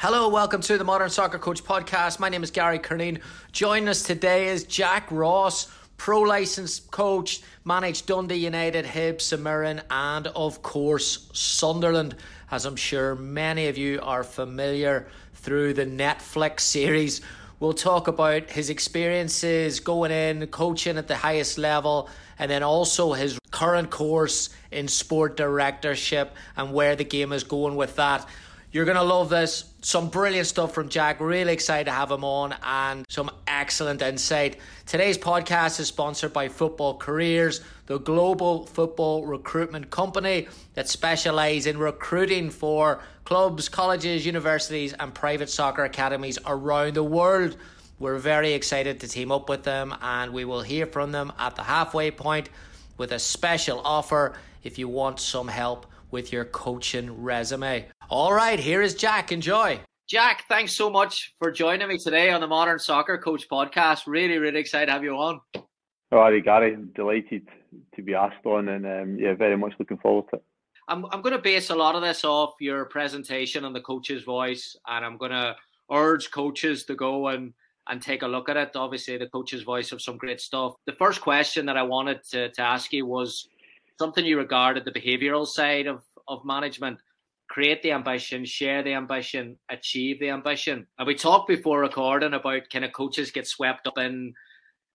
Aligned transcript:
Hello, 0.00 0.28
welcome 0.28 0.60
to 0.60 0.78
the 0.78 0.84
Modern 0.84 1.10
Soccer 1.10 1.40
Coach 1.40 1.64
podcast. 1.64 2.20
My 2.20 2.28
name 2.28 2.44
is 2.44 2.52
Gary 2.52 2.78
Curneen. 2.78 3.20
Joining 3.50 3.88
us 3.88 4.04
today 4.04 4.46
is 4.46 4.62
Jack 4.62 5.10
Ross, 5.10 5.68
pro 5.96 6.20
licensed 6.20 6.92
coach, 6.92 7.42
managed 7.64 8.06
Dundee 8.06 8.36
United, 8.36 8.84
Hibs, 8.84 9.22
St 9.22 9.42
Mirren, 9.42 9.82
and 9.90 10.28
of 10.28 10.62
course 10.62 11.28
Sunderland, 11.32 12.14
as 12.48 12.64
I'm 12.64 12.76
sure 12.76 13.16
many 13.16 13.66
of 13.66 13.76
you 13.76 13.98
are 14.00 14.22
familiar 14.22 15.08
through 15.34 15.74
the 15.74 15.86
Netflix 15.86 16.60
series. 16.60 17.20
We'll 17.58 17.72
talk 17.72 18.06
about 18.06 18.50
his 18.50 18.70
experiences 18.70 19.80
going 19.80 20.12
in, 20.12 20.46
coaching 20.46 20.96
at 20.96 21.08
the 21.08 21.16
highest 21.16 21.58
level, 21.58 22.08
and 22.38 22.48
then 22.48 22.62
also 22.62 23.14
his 23.14 23.36
current 23.50 23.90
course 23.90 24.50
in 24.70 24.86
sport 24.86 25.36
directorship 25.36 26.36
and 26.56 26.72
where 26.72 26.94
the 26.94 27.02
game 27.02 27.32
is 27.32 27.42
going 27.42 27.74
with 27.74 27.96
that. 27.96 28.28
You're 28.70 28.84
going 28.84 28.98
to 28.98 29.02
love 29.02 29.30
this. 29.30 29.64
Some 29.80 30.10
brilliant 30.10 30.46
stuff 30.46 30.74
from 30.74 30.90
Jack. 30.90 31.20
Really 31.20 31.54
excited 31.54 31.84
to 31.86 31.90
have 31.90 32.10
him 32.10 32.22
on 32.22 32.54
and 32.62 33.06
some 33.08 33.30
excellent 33.46 34.02
insight. 34.02 34.58
Today's 34.84 35.16
podcast 35.16 35.80
is 35.80 35.88
sponsored 35.88 36.34
by 36.34 36.48
Football 36.48 36.98
Careers, 36.98 37.62
the 37.86 37.98
global 37.98 38.66
football 38.66 39.24
recruitment 39.24 39.88
company 39.88 40.48
that 40.74 40.86
specialise 40.86 41.64
in 41.64 41.78
recruiting 41.78 42.50
for 42.50 43.00
clubs, 43.24 43.70
colleges, 43.70 44.26
universities, 44.26 44.92
and 44.92 45.14
private 45.14 45.48
soccer 45.48 45.84
academies 45.84 46.38
around 46.44 46.92
the 46.92 47.02
world. 47.02 47.56
We're 47.98 48.18
very 48.18 48.52
excited 48.52 49.00
to 49.00 49.08
team 49.08 49.32
up 49.32 49.48
with 49.48 49.62
them 49.62 49.94
and 50.02 50.30
we 50.34 50.44
will 50.44 50.62
hear 50.62 50.84
from 50.84 51.10
them 51.10 51.32
at 51.38 51.56
the 51.56 51.62
halfway 51.62 52.10
point 52.10 52.50
with 52.98 53.12
a 53.12 53.18
special 53.18 53.80
offer 53.82 54.34
if 54.62 54.78
you 54.78 54.88
want 54.88 55.20
some 55.20 55.48
help 55.48 55.86
with 56.10 56.32
your 56.32 56.44
coaching 56.44 57.22
resume. 57.22 57.86
All 58.08 58.32
right, 58.32 58.58
here 58.58 58.82
is 58.82 58.94
Jack. 58.94 59.32
Enjoy. 59.32 59.80
Jack, 60.08 60.44
thanks 60.48 60.72
so 60.72 60.88
much 60.88 61.34
for 61.38 61.50
joining 61.50 61.86
me 61.86 61.98
today 61.98 62.30
on 62.30 62.40
the 62.40 62.46
Modern 62.46 62.78
Soccer 62.78 63.18
Coach 63.18 63.46
podcast. 63.48 64.06
Really, 64.06 64.38
really 64.38 64.60
excited 64.60 64.86
to 64.86 64.92
have 64.92 65.04
you 65.04 65.14
on. 65.14 65.40
Oh, 66.10 66.18
Ari, 66.18 66.40
Gary, 66.40 66.78
delighted 66.94 67.46
to 67.94 68.02
be 68.02 68.14
asked 68.14 68.46
on, 68.46 68.68
and 68.68 68.86
um, 68.86 69.18
yeah, 69.18 69.34
very 69.34 69.58
much 69.58 69.74
looking 69.78 69.98
forward 69.98 70.24
to 70.30 70.36
it. 70.36 70.44
I'm, 70.88 71.04
I'm 71.12 71.20
going 71.20 71.36
to 71.36 71.42
base 71.42 71.68
a 71.68 71.74
lot 71.74 71.94
of 71.94 72.00
this 72.00 72.24
off 72.24 72.54
your 72.60 72.86
presentation 72.86 73.66
on 73.66 73.74
the 73.74 73.82
coach's 73.82 74.22
voice, 74.22 74.74
and 74.86 75.04
I'm 75.04 75.18
going 75.18 75.32
to 75.32 75.54
urge 75.92 76.30
coaches 76.30 76.84
to 76.86 76.94
go 76.94 77.28
and, 77.28 77.52
and 77.88 78.00
take 78.00 78.22
a 78.22 78.26
look 78.26 78.48
at 78.48 78.56
it. 78.56 78.74
Obviously, 78.74 79.18
the 79.18 79.26
coach's 79.26 79.62
voice 79.62 79.92
of 79.92 80.00
some 80.00 80.16
great 80.16 80.40
stuff. 80.40 80.72
The 80.86 80.92
first 80.92 81.20
question 81.20 81.66
that 81.66 81.76
I 81.76 81.82
wanted 81.82 82.24
to, 82.30 82.50
to 82.50 82.62
ask 82.62 82.90
you 82.94 83.04
was 83.04 83.46
something 83.98 84.24
you 84.24 84.38
regarded 84.38 84.84
the 84.84 84.92
behavioural 84.92 85.46
side 85.46 85.86
of, 85.86 86.02
of 86.26 86.44
management 86.44 86.98
create 87.48 87.82
the 87.82 87.92
ambition, 87.92 88.44
share 88.44 88.82
the 88.82 88.92
ambition, 88.92 89.58
achieve 89.70 90.20
the 90.20 90.30
ambition. 90.30 90.86
And 90.98 91.06
we 91.06 91.14
talked 91.14 91.48
before 91.48 91.80
recording 91.80 92.34
about 92.34 92.70
kind 92.70 92.84
of 92.84 92.92
coaches 92.92 93.30
get 93.30 93.46
swept 93.46 93.86
up 93.86 93.98
in 93.98 94.34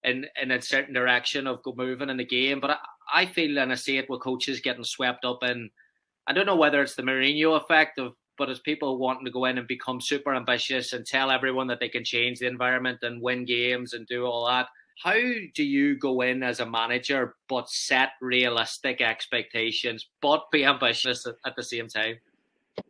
in 0.03 0.25
in 0.41 0.51
a 0.51 0.61
certain 0.61 0.93
direction 0.93 1.47
of 1.47 1.61
moving 1.75 2.09
in 2.09 2.17
the 2.17 2.25
game. 2.25 2.59
But 2.59 2.71
I, 2.71 2.77
I 3.13 3.25
feel 3.25 3.58
and 3.58 3.71
I 3.71 3.75
see 3.75 3.97
it 3.97 4.09
with 4.09 4.21
coaches 4.21 4.61
getting 4.61 4.83
swept 4.83 5.25
up 5.25 5.43
in 5.43 5.69
I 6.27 6.33
don't 6.33 6.45
know 6.45 6.55
whether 6.55 6.81
it's 6.81 6.95
the 6.95 7.03
Mourinho 7.03 7.59
effect 7.59 7.99
of 7.99 8.13
but 8.37 8.49
as 8.49 8.59
people 8.59 8.97
wanting 8.97 9.25
to 9.25 9.31
go 9.31 9.45
in 9.45 9.59
and 9.59 9.67
become 9.67 10.02
super 10.02 10.33
ambitious 10.33 10.93
and 10.93 11.05
tell 11.05 11.30
everyone 11.30 11.67
that 11.67 11.80
they 11.80 11.89
can 11.89 12.03
change 12.03 12.39
the 12.39 12.47
environment 12.47 12.97
and 13.03 13.21
win 13.21 13.45
games 13.45 13.93
and 13.93 14.08
do 14.08 14.25
all 14.25 14.47
that. 14.47 14.67
How 15.02 15.20
do 15.55 15.64
you 15.64 15.98
go 15.98 16.21
in 16.21 16.43
as 16.43 16.59
a 16.59 16.65
manager 16.65 17.36
but 17.49 17.70
set 17.70 18.09
realistic 18.21 19.02
expectations 19.02 20.08
but 20.21 20.52
be 20.52 20.65
ambitious 20.65 21.26
at 21.45 21.55
the 21.55 21.64
same 21.64 21.87
time? 21.87 22.17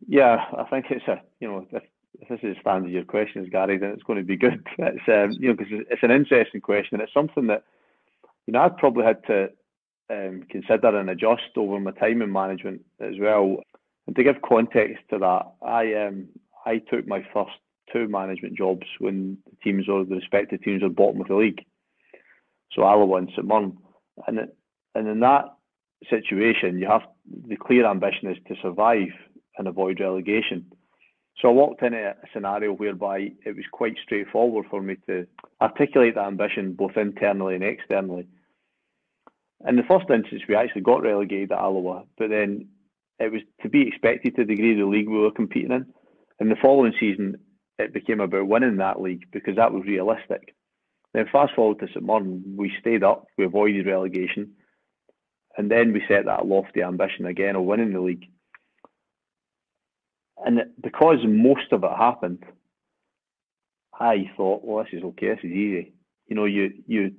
Yeah, 0.08 0.46
I 0.58 0.64
think 0.64 0.86
it's 0.90 1.08
a 1.08 1.22
you 1.40 1.47
know 1.47 1.68
if, 1.72 1.84
if 2.19 2.30
this 2.30 2.40
is 2.44 2.56
the 2.56 2.62
standard 2.62 2.88
of 2.88 2.94
your 2.94 3.03
questions, 3.03 3.50
Gary, 3.50 3.78
then 3.78 3.91
it's 3.91 4.03
going 4.03 4.19
to 4.19 4.25
be 4.25 4.38
good. 4.38 4.66
It's 4.78 5.08
um, 5.08 5.31
you 5.40 5.50
know 5.50 5.56
because 5.56 5.86
it's 5.90 6.03
an 6.03 6.12
interesting 6.12 6.62
question. 6.62 7.02
It's 7.02 7.14
something 7.14 7.47
that 7.47 7.64
you 8.47 8.53
know 8.53 8.62
I've 8.62 8.78
probably 8.78 9.06
had 9.06 9.25
to 9.28 9.50
um, 10.09 10.44
consider 10.50 10.97
and 11.00 11.09
adjust 11.09 11.58
over 11.58 11.80
my 11.80 11.91
time 11.91 12.22
in 12.22 12.31
management 12.31 12.81
as 13.00 13.16
well. 13.20 13.58
And 14.08 14.16
to 14.16 14.24
give 14.24 14.41
context 14.41 15.03
to 15.09 15.20
that, 15.20 15.52
I 15.66 15.94
um 15.94 16.28
I 16.66 16.80
took 16.80 17.08
my 17.08 17.25
first 17.34 17.52
two 17.91 18.08
management 18.08 18.58
jobs 18.58 18.88
when 19.00 19.38
the 19.50 19.56
teams 19.64 19.88
or 19.88 20.03
the 20.06 20.16
respective 20.16 20.62
teams 20.64 20.81
were 20.81 20.90
bottom 20.90 21.22
of 21.22 21.28
the 21.28 21.35
league. 21.35 21.64
So 22.75 22.84
Alloa 22.84 23.17
and 23.17 23.31
St 23.35 23.51
and 24.28 24.39
and 24.95 25.07
in 25.07 25.19
that 25.22 25.45
situation, 26.09 26.78
you 26.78 26.88
have 26.88 27.01
the 27.47 27.56
clear 27.56 27.85
ambition 27.85 28.29
is 28.29 28.38
to 28.47 28.56
survive 28.61 29.09
and 29.57 29.67
avoid 29.67 30.00
relegation. 30.00 30.66
So 31.41 31.50
I 31.50 31.51
walked 31.51 31.81
in 31.81 31.94
a 31.94 32.13
scenario 32.31 32.73
whereby 32.73 33.31
it 33.45 33.56
was 33.56 33.66
quite 33.72 33.95
straightforward 34.03 34.66
for 34.69 34.81
me 34.81 34.97
to 35.07 35.25
articulate 35.61 36.16
that 36.16 36.28
ambition 36.28 36.73
both 36.73 36.95
internally 36.95 37.56
and 37.56 37.63
externally. 37.63 38.28
In 39.67 39.75
the 39.75 39.84
first 39.84 40.09
instance, 40.09 40.44
we 40.47 40.55
actually 40.55 40.81
got 40.81 41.01
relegated 41.01 41.51
at 41.51 41.59
Alloa, 41.59 42.03
but 42.17 42.29
then 42.29 42.67
it 43.19 43.31
was 43.31 43.41
to 43.61 43.69
be 43.69 43.88
expected 43.88 44.35
to 44.35 44.45
the 44.45 44.55
degree 44.55 44.75
the 44.75 44.85
league 44.85 45.09
we 45.09 45.17
were 45.19 45.31
competing 45.31 45.72
in. 45.72 45.85
In 46.40 46.50
the 46.50 46.55
following 46.61 46.94
season, 47.00 47.38
it 47.79 47.94
became 47.94 48.19
about 48.19 48.47
winning 48.47 48.78
that 48.78 49.01
league 49.01 49.25
because 49.31 49.55
that 49.55 49.72
was 49.72 49.84
realistic. 49.85 50.53
Then 51.13 51.25
fast 51.31 51.53
forward 51.56 51.79
to 51.79 51.88
St 51.88 52.03
Mirren, 52.03 52.56
we 52.57 52.72
stayed 52.79 53.03
up, 53.03 53.28
we 53.38 53.46
avoided 53.46 53.85
relegation, 53.85 54.53
and 55.57 55.69
then 55.69 55.94
we 55.94 56.03
set 56.07 56.25
that 56.25 56.46
lofty 56.46 56.81
ambition 56.81 57.25
again 57.25 57.56
of 57.56 57.63
winning 57.63 57.94
the 57.94 58.01
league 58.01 58.28
and 60.44 60.62
because 60.81 61.18
most 61.25 61.72
of 61.72 61.84
it 61.84 61.91
happened, 61.97 62.44
I 64.00 64.29
thought, 64.35 64.63
well, 64.63 64.84
this 64.84 64.94
is 64.94 65.03
okay, 65.03 65.29
this 65.29 65.40
is 65.44 65.52
easy. 65.52 65.94
You 66.28 66.35
know, 66.35 66.46
you 66.46 66.73
you 66.88 67.13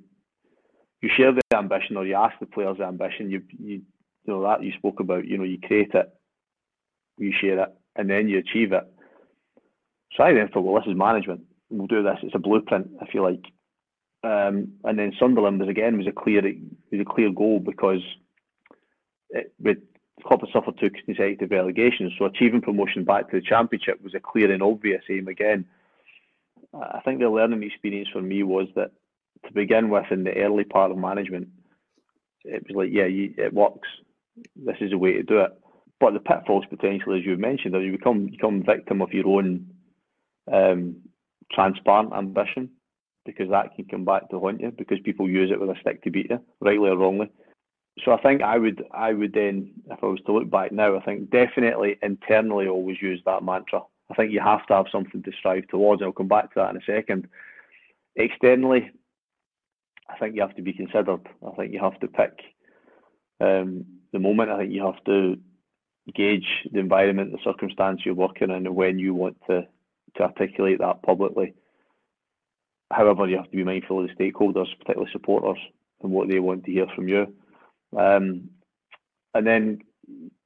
you 1.01 1.09
share 1.15 1.31
the 1.31 1.41
ambition, 1.55 1.97
or 1.97 2.05
you 2.05 2.15
ask 2.15 2.37
the 2.39 2.45
players 2.45 2.77
the 2.77 2.85
ambition. 2.85 3.31
You 3.31 3.41
you 3.57 3.81
you 4.25 4.33
know 4.33 4.43
that 4.43 4.63
you 4.63 4.73
spoke 4.73 4.99
about. 4.99 5.25
You 5.25 5.37
know, 5.37 5.43
you 5.43 5.59
create 5.59 5.93
it, 5.93 6.09
you 7.17 7.33
share 7.39 7.59
it, 7.63 7.69
and 7.95 8.09
then 8.09 8.27
you 8.27 8.39
achieve 8.39 8.73
it. 8.73 8.83
So 10.15 10.23
I 10.23 10.33
then 10.33 10.49
thought, 10.49 10.61
well, 10.61 10.81
this 10.81 10.89
is 10.89 10.97
management. 10.97 11.41
We'll 11.69 11.87
do 11.87 12.03
this. 12.03 12.19
It's 12.23 12.35
a 12.35 12.39
blueprint, 12.39 12.89
if 13.01 13.13
you 13.13 13.23
like. 13.23 13.43
Um, 14.25 14.69
and 14.83 14.97
then 14.97 15.13
Sunderland 15.19 15.59
was 15.59 15.69
again 15.69 15.97
was 15.99 16.07
a 16.07 16.11
clear 16.11 16.41
was 16.41 17.01
a 17.01 17.05
clear 17.05 17.29
goal 17.31 17.59
because 17.59 18.01
it, 19.29 19.53
with 19.59 19.77
club 20.25 20.41
had 20.41 20.49
suffered 20.51 20.79
two 20.79 20.89
consecutive 20.89 21.51
relegations, 21.51 22.13
so 22.17 22.25
achieving 22.25 22.61
promotion 22.61 23.03
back 23.03 23.29
to 23.29 23.39
the 23.39 23.45
championship 23.45 24.01
was 24.01 24.15
a 24.15 24.19
clear 24.19 24.51
and 24.51 24.63
obvious 24.63 25.03
aim 25.11 25.27
again. 25.27 25.65
I 26.73 27.01
think 27.05 27.19
the 27.19 27.29
learning 27.29 27.61
experience 27.61 28.09
for 28.11 28.21
me 28.21 28.41
was 28.41 28.67
that 28.75 28.91
to 29.45 29.53
begin 29.53 29.89
with 29.89 30.11
in 30.11 30.23
the 30.23 30.35
early 30.37 30.63
part 30.63 30.89
of 30.89 30.97
management, 30.97 31.49
it 32.43 32.63
was 32.67 32.75
like, 32.75 32.89
yeah, 32.91 33.05
you, 33.05 33.33
it 33.37 33.53
works. 33.53 33.87
This 34.55 34.77
is 34.81 34.89
the 34.89 34.97
way 34.97 35.13
to 35.13 35.23
do 35.23 35.39
it. 35.41 35.51
But 35.99 36.13
the 36.13 36.19
pitfalls 36.19 36.65
potentially, 36.67 37.19
as 37.19 37.25
you 37.25 37.37
mentioned, 37.37 37.75
are 37.75 37.81
you 37.81 37.91
become 37.91 38.25
become 38.25 38.63
victim 38.63 39.03
of 39.03 39.13
your 39.13 39.27
own 39.27 39.67
um, 40.51 40.95
transparent 41.51 42.11
ambition 42.13 42.71
because 43.25 43.49
that 43.49 43.75
can 43.75 43.85
come 43.85 44.05
back 44.05 44.29
to 44.29 44.39
haunt 44.39 44.61
you 44.61 44.71
because 44.71 44.99
people 45.03 45.29
use 45.29 45.51
it 45.51 45.59
with 45.59 45.69
a 45.69 45.79
stick 45.81 46.03
to 46.03 46.11
beat 46.11 46.29
you, 46.29 46.39
rightly 46.61 46.89
or 46.89 46.97
wrongly 46.97 47.29
so 48.03 48.11
I 48.11 48.21
think 48.21 48.41
I 48.41 48.57
would 48.57 48.83
I 48.91 49.13
would 49.13 49.33
then, 49.33 49.71
if 49.89 50.03
I 50.03 50.05
was 50.05 50.19
to 50.25 50.33
look 50.33 50.49
back 50.49 50.71
now, 50.71 50.97
I 50.97 51.01
think 51.01 51.29
definitely 51.29 51.97
internally 52.01 52.67
always 52.67 53.01
use 53.01 53.21
that 53.25 53.43
mantra. 53.43 53.81
I 54.11 54.13
think 54.15 54.31
you 54.31 54.41
have 54.41 54.65
to 54.67 54.73
have 54.75 54.87
something 54.91 55.23
to 55.23 55.31
strive 55.31 55.67
towards. 55.67 56.01
I'll 56.01 56.11
come 56.11 56.27
back 56.27 56.53
to 56.53 56.59
that 56.59 56.71
in 56.71 56.77
a 56.77 56.85
second. 56.85 57.27
Externally, 58.17 58.91
I 60.09 60.17
think 60.17 60.35
you 60.35 60.41
have 60.41 60.55
to 60.57 60.61
be 60.61 60.73
considered. 60.73 61.27
I 61.45 61.51
think 61.55 61.73
you 61.73 61.79
have 61.79 61.99
to 62.01 62.07
pick 62.07 62.33
um, 63.39 63.85
the 64.11 64.19
moment. 64.19 64.51
I 64.51 64.59
think 64.59 64.73
you 64.73 64.85
have 64.85 65.03
to 65.05 65.37
gauge 66.13 66.47
the 66.71 66.79
environment, 66.79 67.31
the 67.31 67.39
circumstance 67.43 68.01
you're 68.05 68.13
working 68.13 68.49
in, 68.49 68.67
and 68.67 68.75
when 68.75 68.99
you 68.99 69.13
want 69.13 69.37
to 69.47 69.67
to 70.17 70.23
articulate 70.23 70.79
that 70.79 71.01
publicly. 71.01 71.53
However, 72.95 73.27
you 73.27 73.35
have 73.35 73.51
to 73.51 73.57
be 73.57 73.63
mindful 73.63 73.99
of 73.99 74.07
the 74.07 74.13
stakeholders, 74.13 74.67
particularly 74.79 75.11
supporters, 75.11 75.57
and 76.01 76.11
what 76.11 76.29
they 76.29 76.39
want 76.39 76.63
to 76.63 76.71
hear 76.71 76.87
from 76.95 77.09
you. 77.09 77.33
Um, 77.97 78.49
and 79.33 79.45
then 79.45 79.79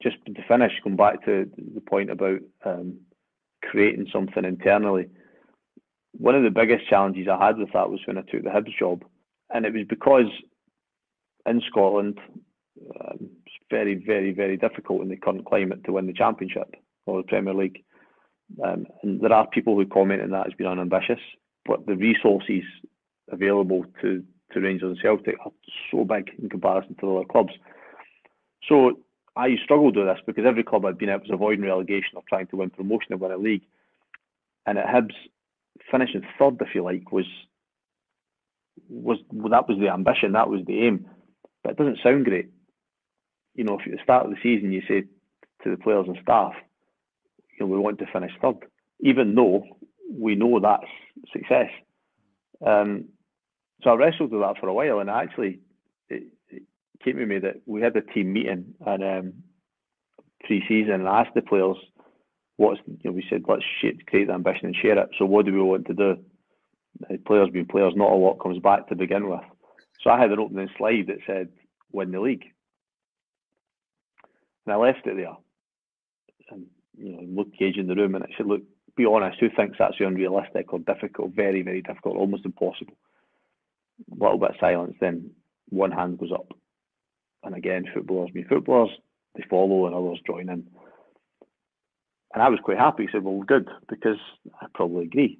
just 0.01 0.17
to 0.25 0.33
finish, 0.47 0.71
going 0.83 0.95
back 0.95 1.23
to 1.25 1.49
the 1.75 1.81
point 1.81 2.09
about 2.09 2.39
um, 2.65 3.01
creating 3.63 4.07
something 4.11 4.45
internally. 4.45 5.09
One 6.13 6.33
of 6.33 6.43
the 6.43 6.49
biggest 6.49 6.89
challenges 6.89 7.27
I 7.27 7.45
had 7.45 7.57
with 7.57 7.71
that 7.73 7.91
was 7.91 7.99
when 8.05 8.17
I 8.17 8.21
took 8.21 8.43
the 8.43 8.49
Hibs 8.49 8.77
job, 8.79 9.03
and 9.53 9.65
it 9.65 9.73
was 9.73 9.85
because 9.87 10.31
in 11.45 11.61
Scotland, 11.69 12.19
um, 12.99 13.29
it's 13.45 13.55
very, 13.69 13.93
very, 13.93 14.33
very 14.33 14.57
difficult 14.57 15.03
in 15.03 15.09
the 15.09 15.17
current 15.17 15.45
climate 15.45 15.83
to 15.83 15.91
win 15.91 16.07
the 16.07 16.13
Championship 16.13 16.73
or 17.05 17.21
the 17.21 17.27
Premier 17.27 17.53
League. 17.53 17.83
And 18.57 18.87
there 19.03 19.33
are 19.33 19.45
people 19.45 19.75
who 19.75 19.85
comment 19.85 20.23
on 20.23 20.31
that 20.31 20.47
as 20.47 20.53
being 20.57 20.69
unambitious, 20.71 21.19
but 21.69 21.85
the 21.85 21.95
resources 21.95 22.63
available 23.31 23.85
to, 24.01 24.23
to 24.51 24.59
Rangers 24.59 24.89
and 24.89 24.99
Celtic 24.99 25.35
are 25.45 25.51
so 25.91 26.03
big 26.03 26.31
in 26.41 26.49
comparison 26.49 26.95
to 26.95 27.15
other 27.15 27.27
clubs. 27.31 27.53
So 28.67 28.97
I 29.35 29.55
struggled 29.63 29.95
with 29.95 30.07
this 30.07 30.17
because 30.25 30.45
every 30.47 30.63
club 30.63 30.83
I'd 30.83 30.97
been 30.97 31.09
at 31.09 31.21
was 31.21 31.29
avoiding 31.31 31.63
relegation 31.63 32.13
or 32.15 32.23
trying 32.27 32.47
to 32.47 32.55
win 32.55 32.71
promotion 32.71 33.13
and 33.13 33.21
win 33.21 33.31
a 33.31 33.37
league. 33.37 33.61
And 34.65 34.79
at 34.79 34.87
Hibs, 34.87 35.13
finishing 35.91 36.23
third, 36.39 36.57
if 36.59 36.73
you 36.73 36.83
like, 36.83 37.11
was 37.11 37.27
was 38.89 39.19
that 39.51 39.69
was 39.69 39.77
the 39.79 39.89
ambition, 39.89 40.31
that 40.31 40.49
was 40.49 40.61
the 40.65 40.87
aim. 40.87 41.05
But 41.63 41.73
it 41.73 41.77
doesn't 41.77 41.99
sound 42.01 42.25
great. 42.25 42.49
You 43.53 43.63
know, 43.63 43.77
if 43.79 43.85
at 43.85 43.91
the 43.91 44.03
start 44.03 44.25
of 44.25 44.31
the 44.31 44.37
season 44.41 44.71
you 44.71 44.81
say 44.87 45.03
to 45.63 45.69
the 45.69 45.77
players 45.77 46.05
and 46.07 46.17
staff, 46.23 46.53
you 47.51 47.65
know, 47.65 47.71
we 47.71 47.77
want 47.77 47.99
to 47.99 48.05
finish 48.11 48.31
third, 48.41 48.57
even 49.01 49.35
though 49.35 49.63
we 50.11 50.35
know 50.35 50.59
that's 50.59 50.89
success. 51.31 51.69
Um, 52.65 53.05
so 53.83 53.91
I 53.91 53.95
wrestled 53.95 54.31
with 54.31 54.41
that 54.41 54.57
for 54.59 54.67
a 54.67 54.73
while, 54.73 54.99
and 54.99 55.09
actually, 55.09 55.59
it, 56.09 56.23
it 56.49 56.63
came 57.03 57.17
to 57.17 57.25
me 57.25 57.39
that 57.39 57.61
we 57.65 57.81
had 57.81 57.95
a 57.95 58.01
team 58.01 58.33
meeting 58.33 58.73
and 58.85 59.03
um, 59.03 59.33
pre-season, 60.43 60.93
and 60.93 61.07
asked 61.07 61.33
the 61.33 61.41
players, 61.41 61.77
"What's 62.57 62.81
you 62.87 62.97
know?" 63.05 63.11
We 63.11 63.25
said, 63.29 63.43
"Let's 63.47 63.63
create 64.07 64.27
the 64.27 64.33
ambition 64.33 64.65
and 64.65 64.75
share 64.75 64.97
it." 64.97 65.09
So, 65.17 65.25
what 65.25 65.45
do 65.45 65.53
we 65.53 65.61
want 65.61 65.87
to 65.87 65.93
do? 65.93 66.17
The 67.09 67.17
players 67.25 67.49
being 67.49 67.67
players, 67.67 67.93
not 67.95 68.11
a 68.11 68.15
lot 68.15 68.41
comes 68.41 68.59
back 68.59 68.89
to 68.89 68.95
begin 68.95 69.29
with. 69.29 69.39
So 70.01 70.09
I 70.09 70.19
had 70.19 70.31
an 70.31 70.39
opening 70.39 70.69
slide 70.77 71.07
that 71.07 71.19
said, 71.25 71.49
"Win 71.93 72.11
the 72.11 72.19
league," 72.19 72.45
and 74.65 74.73
I 74.73 74.77
left 74.77 75.07
it 75.07 75.15
there. 75.15 75.37
And 76.51 76.65
you 76.97 77.13
know, 77.13 77.21
looked 77.21 77.57
Gage 77.57 77.77
in 77.77 77.87
the 77.87 77.95
room, 77.95 78.15
and 78.15 78.25
I 78.25 78.27
said, 78.35 78.47
"Look, 78.47 78.63
be 78.99 79.05
honest. 79.05 79.39
Who 79.39 79.49
thinks 79.49 79.77
that's 79.79 79.99
unrealistic 79.99 80.71
or 80.73 80.79
difficult? 80.79 81.31
Very, 81.31 81.61
very 81.61 81.81
difficult, 81.81 82.17
almost 82.17 82.45
impossible." 82.45 82.95
A 84.11 84.15
little 84.23 84.37
bit 84.37 84.51
of 84.51 84.59
silence. 84.59 84.95
Then 84.99 85.31
one 85.69 85.91
hand 85.91 86.19
goes 86.19 86.31
up, 86.31 86.53
and 87.43 87.55
again, 87.55 87.85
footballers 87.93 88.31
be 88.31 88.43
footballers. 88.43 88.91
They 89.35 89.43
follow, 89.49 89.85
and 89.85 89.95
others 89.95 90.21
join 90.25 90.49
in. 90.49 90.67
And 92.33 92.43
I 92.43 92.49
was 92.49 92.59
quite 92.59 92.77
happy. 92.77 93.03
He 93.05 93.09
said, 93.11 93.23
"Well, 93.23 93.41
good," 93.41 93.67
because 93.87 94.19
I 94.61 94.67
probably 94.73 95.05
agree. 95.05 95.39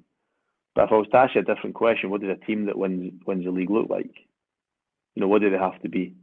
But 0.74 0.84
if 0.84 0.92
I 0.92 0.96
was 0.96 1.08
to 1.08 1.16
ask 1.18 1.34
you 1.34 1.40
a 1.40 1.44
different 1.44 1.74
question, 1.74 2.10
what 2.10 2.20
does 2.20 2.30
a 2.30 2.46
team 2.46 2.66
that 2.66 2.78
wins 2.78 3.12
wins 3.26 3.44
the 3.44 3.50
league 3.50 3.70
look 3.70 3.88
like? 3.88 4.14
You 5.14 5.20
know, 5.20 5.28
what 5.28 5.42
do 5.42 5.50
they 5.50 5.58
have 5.58 5.80
to 5.82 5.88
be? 5.88 6.14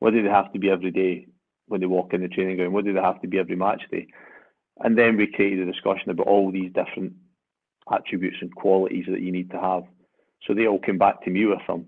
What 0.00 0.12
do 0.12 0.22
they 0.22 0.28
have 0.28 0.52
to 0.52 0.58
be 0.58 0.70
every 0.70 0.90
day 0.90 1.28
when 1.68 1.80
they 1.80 1.86
walk 1.86 2.12
in 2.12 2.22
the 2.22 2.28
training 2.28 2.56
ground? 2.56 2.72
What 2.74 2.84
do 2.84 2.92
they 2.92 3.00
have 3.00 3.20
to 3.22 3.28
be 3.28 3.38
every 3.38 3.56
match 3.56 3.82
day? 3.90 4.08
And 4.80 4.98
then 4.98 5.16
we 5.16 5.26
created 5.26 5.68
a 5.68 5.72
discussion 5.72 6.10
about 6.10 6.26
all 6.26 6.50
these 6.50 6.72
different 6.72 7.12
attributes 7.92 8.38
and 8.40 8.54
qualities 8.54 9.06
that 9.08 9.20
you 9.20 9.32
need 9.32 9.50
to 9.50 9.60
have. 9.60 9.84
So 10.46 10.54
they 10.54 10.66
all 10.66 10.78
came 10.78 10.98
back 10.98 11.22
to 11.24 11.30
me 11.30 11.46
with 11.46 11.60
them. 11.66 11.86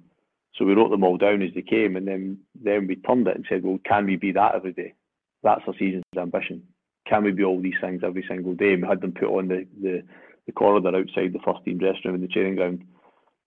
So 0.56 0.64
we 0.64 0.74
wrote 0.74 0.90
them 0.90 1.02
all 1.02 1.16
down 1.16 1.42
as 1.42 1.50
they 1.54 1.62
came, 1.62 1.96
and 1.96 2.06
then 2.06 2.38
then 2.54 2.86
we 2.86 2.96
turned 2.96 3.26
it 3.26 3.34
and 3.34 3.44
said, 3.48 3.64
well, 3.64 3.78
can 3.84 4.06
we 4.06 4.16
be 4.16 4.32
that 4.32 4.54
every 4.54 4.72
day? 4.72 4.94
That's 5.42 5.62
our 5.66 5.74
season's 5.78 6.04
ambition. 6.16 6.62
Can 7.08 7.24
we 7.24 7.32
be 7.32 7.44
all 7.44 7.60
these 7.60 7.74
things 7.80 8.02
every 8.04 8.24
single 8.28 8.54
day? 8.54 8.72
And 8.72 8.82
we 8.82 8.88
had 8.88 9.00
them 9.00 9.12
put 9.12 9.28
on 9.28 9.48
the, 9.48 9.66
the, 9.82 10.02
the 10.46 10.52
corridor 10.52 10.96
outside 10.96 11.32
the 11.32 11.40
first 11.44 11.64
team 11.64 11.78
dressing 11.78 12.02
room 12.04 12.14
in 12.14 12.20
the 12.20 12.28
training 12.28 12.54
ground. 12.54 12.84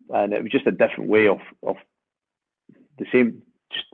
And 0.10 0.34
it 0.34 0.44
was 0.44 0.52
just 0.52 0.68
a 0.68 0.72
different 0.72 1.10
way 1.10 1.28
of, 1.28 1.40
of 1.64 1.78
the 3.00 3.06
same, 3.12 3.42
just 3.72 3.86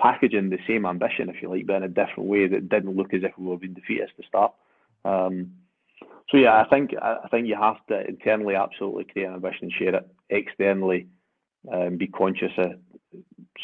packaging 0.00 0.50
the 0.50 0.58
same 0.66 0.86
ambition, 0.86 1.28
if 1.28 1.42
you 1.42 1.50
like, 1.50 1.66
but 1.66 1.76
in 1.76 1.82
a 1.84 1.88
different 1.88 2.28
way 2.28 2.48
that 2.48 2.68
didn't 2.68 2.96
look 2.96 3.14
as 3.14 3.22
if 3.22 3.32
we 3.38 3.46
were 3.46 3.58
being 3.58 3.74
defeated 3.74 4.08
to 4.16 4.26
start. 4.26 4.52
Um, 5.04 5.52
so 6.30 6.38
yeah, 6.38 6.60
I 6.60 6.68
think 6.68 6.90
I 7.00 7.28
think 7.30 7.46
you 7.46 7.56
have 7.56 7.84
to 7.88 8.06
internally 8.06 8.54
absolutely 8.54 9.04
create 9.04 9.26
an 9.26 9.34
ambition 9.34 9.64
and 9.64 9.72
share 9.72 9.94
it. 9.94 10.08
Externally, 10.30 11.08
um, 11.70 11.96
be 11.96 12.06
conscious 12.06 12.52
of 12.58 12.72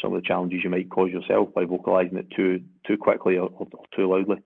some 0.01 0.13
of 0.13 0.21
the 0.21 0.27
challenges 0.27 0.61
you 0.63 0.69
might 0.69 0.89
cause 0.89 1.11
yourself 1.11 1.53
by 1.53 1.65
vocalising 1.65 2.17
it 2.17 2.31
too 2.35 2.61
too 2.87 2.97
quickly 2.97 3.37
or, 3.37 3.49
or, 3.53 3.67
too 3.95 4.07
loudly. 4.07 4.37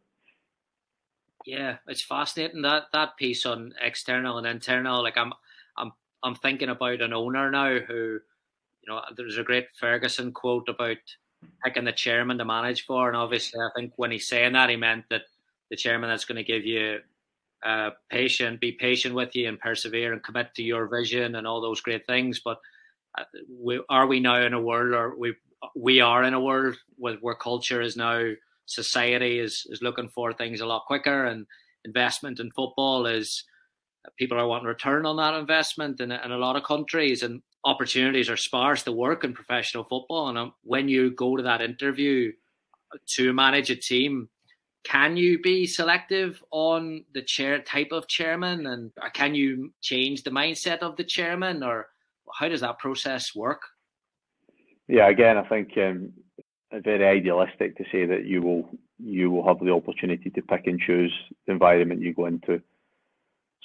Yeah, 1.45 1.77
it's 1.87 2.03
fascinating 2.03 2.63
that 2.63 2.85
that 2.93 3.17
piece 3.17 3.45
on 3.45 3.73
external 3.81 4.37
and 4.37 4.47
internal. 4.47 5.03
Like 5.03 5.17
I'm 5.17 5.33
I'm 5.77 5.91
I'm 6.23 6.35
thinking 6.35 6.69
about 6.69 7.01
an 7.01 7.13
owner 7.13 7.51
now 7.51 7.79
who, 7.79 7.93
you 7.93 8.87
know, 8.87 9.01
there's 9.15 9.37
a 9.37 9.43
great 9.43 9.67
Ferguson 9.79 10.31
quote 10.31 10.69
about 10.69 10.97
picking 11.63 11.83
the 11.83 11.91
chairman 11.91 12.37
to 12.39 12.45
manage 12.45 12.85
for, 12.85 13.07
and 13.07 13.17
obviously 13.17 13.59
I 13.59 13.69
think 13.75 13.93
when 13.97 14.11
he's 14.11 14.27
saying 14.27 14.53
that 14.53 14.69
he 14.69 14.77
meant 14.77 15.05
that 15.09 15.23
the 15.69 15.75
chairman 15.75 16.09
that's 16.09 16.25
going 16.25 16.37
to 16.37 16.43
give 16.43 16.65
you 16.65 16.99
uh, 17.65 17.91
patient, 18.09 18.61
be 18.61 18.73
patient 18.73 19.15
with 19.15 19.35
you 19.35 19.47
and 19.47 19.59
persevere 19.59 20.13
and 20.13 20.23
commit 20.23 20.53
to 20.55 20.63
your 20.63 20.87
vision 20.87 21.35
and 21.35 21.47
all 21.47 21.61
those 21.61 21.81
great 21.81 22.05
things. 22.05 22.39
But 22.43 22.59
uh, 23.17 23.23
we, 23.49 23.81
are 23.89 24.05
we 24.05 24.19
now 24.19 24.41
in 24.41 24.53
a 24.53 24.61
world, 24.61 24.93
or 24.93 25.17
we 25.17 25.35
we 25.75 25.99
are 25.99 26.23
in 26.23 26.33
a 26.33 26.39
world 26.39 26.75
where, 26.97 27.35
culture 27.35 27.81
is 27.81 27.97
now 27.97 28.33
society 28.67 29.39
is 29.39 29.65
is 29.69 29.81
looking 29.81 30.09
for 30.09 30.33
things 30.33 30.61
a 30.61 30.65
lot 30.65 30.85
quicker, 30.85 31.25
and 31.25 31.47
investment 31.83 32.39
in 32.39 32.51
football 32.51 33.07
is 33.07 33.43
people 34.17 34.37
are 34.37 34.47
wanting 34.47 34.67
return 34.67 35.05
on 35.05 35.17
that 35.17 35.33
investment 35.33 35.99
in, 35.99 36.11
in 36.11 36.31
a 36.31 36.37
lot 36.37 36.55
of 36.55 36.63
countries, 36.63 37.23
and 37.23 37.41
opportunities 37.63 38.29
are 38.29 38.37
sparse 38.37 38.83
to 38.83 38.91
work 38.91 39.23
in 39.23 39.33
professional 39.33 39.83
football. 39.83 40.29
And 40.29 40.37
um, 40.37 40.53
when 40.63 40.87
you 40.87 41.09
go 41.09 41.35
to 41.35 41.43
that 41.43 41.61
interview 41.61 42.31
to 43.07 43.33
manage 43.33 43.71
a 43.71 43.75
team 43.75 44.29
can 44.85 45.17
you 45.17 45.39
be 45.39 45.65
selective 45.65 46.43
on 46.51 47.03
the 47.13 47.21
chair 47.21 47.59
type 47.61 47.89
of 47.91 48.07
chairman? 48.07 48.67
And 48.67 48.91
can 49.13 49.35
you 49.35 49.73
change 49.81 50.23
the 50.23 50.31
mindset 50.31 50.79
of 50.79 50.95
the 50.95 51.03
chairman 51.03 51.63
or 51.63 51.87
how 52.39 52.47
does 52.47 52.61
that 52.61 52.79
process 52.79 53.35
work? 53.35 53.61
Yeah 54.87 55.09
again 55.09 55.37
i 55.37 55.47
think 55.47 55.71
um, 55.77 56.13
very 56.71 57.05
idealistic 57.05 57.75
to 57.77 57.83
say 57.91 58.05
that 58.05 58.25
you 58.25 58.41
will 58.41 58.69
you 58.97 59.29
will 59.29 59.45
have 59.47 59.59
the 59.59 59.71
opportunity 59.71 60.29
to 60.29 60.41
pick 60.41 60.67
and 60.67 60.79
choose 60.79 61.13
the 61.45 61.53
environment 61.53 62.01
you 62.01 62.13
go 62.13 62.27
into. 62.27 62.61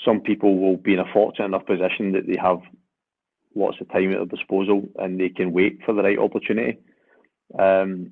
Some 0.04 0.20
people 0.20 0.58
will 0.58 0.76
be 0.76 0.94
in 0.94 0.98
a 0.98 1.12
fortunate 1.12 1.46
enough 1.46 1.66
position 1.66 2.12
that 2.12 2.26
they 2.26 2.38
have 2.42 2.60
lots 3.54 3.76
of 3.80 3.88
time 3.92 4.12
at 4.12 4.16
their 4.16 4.26
disposal 4.26 4.88
and 4.96 5.20
they 5.20 5.28
can 5.28 5.52
wait 5.52 5.78
for 5.84 5.94
the 5.94 6.02
right 6.02 6.18
opportunity. 6.18 6.78
Um, 7.58 8.10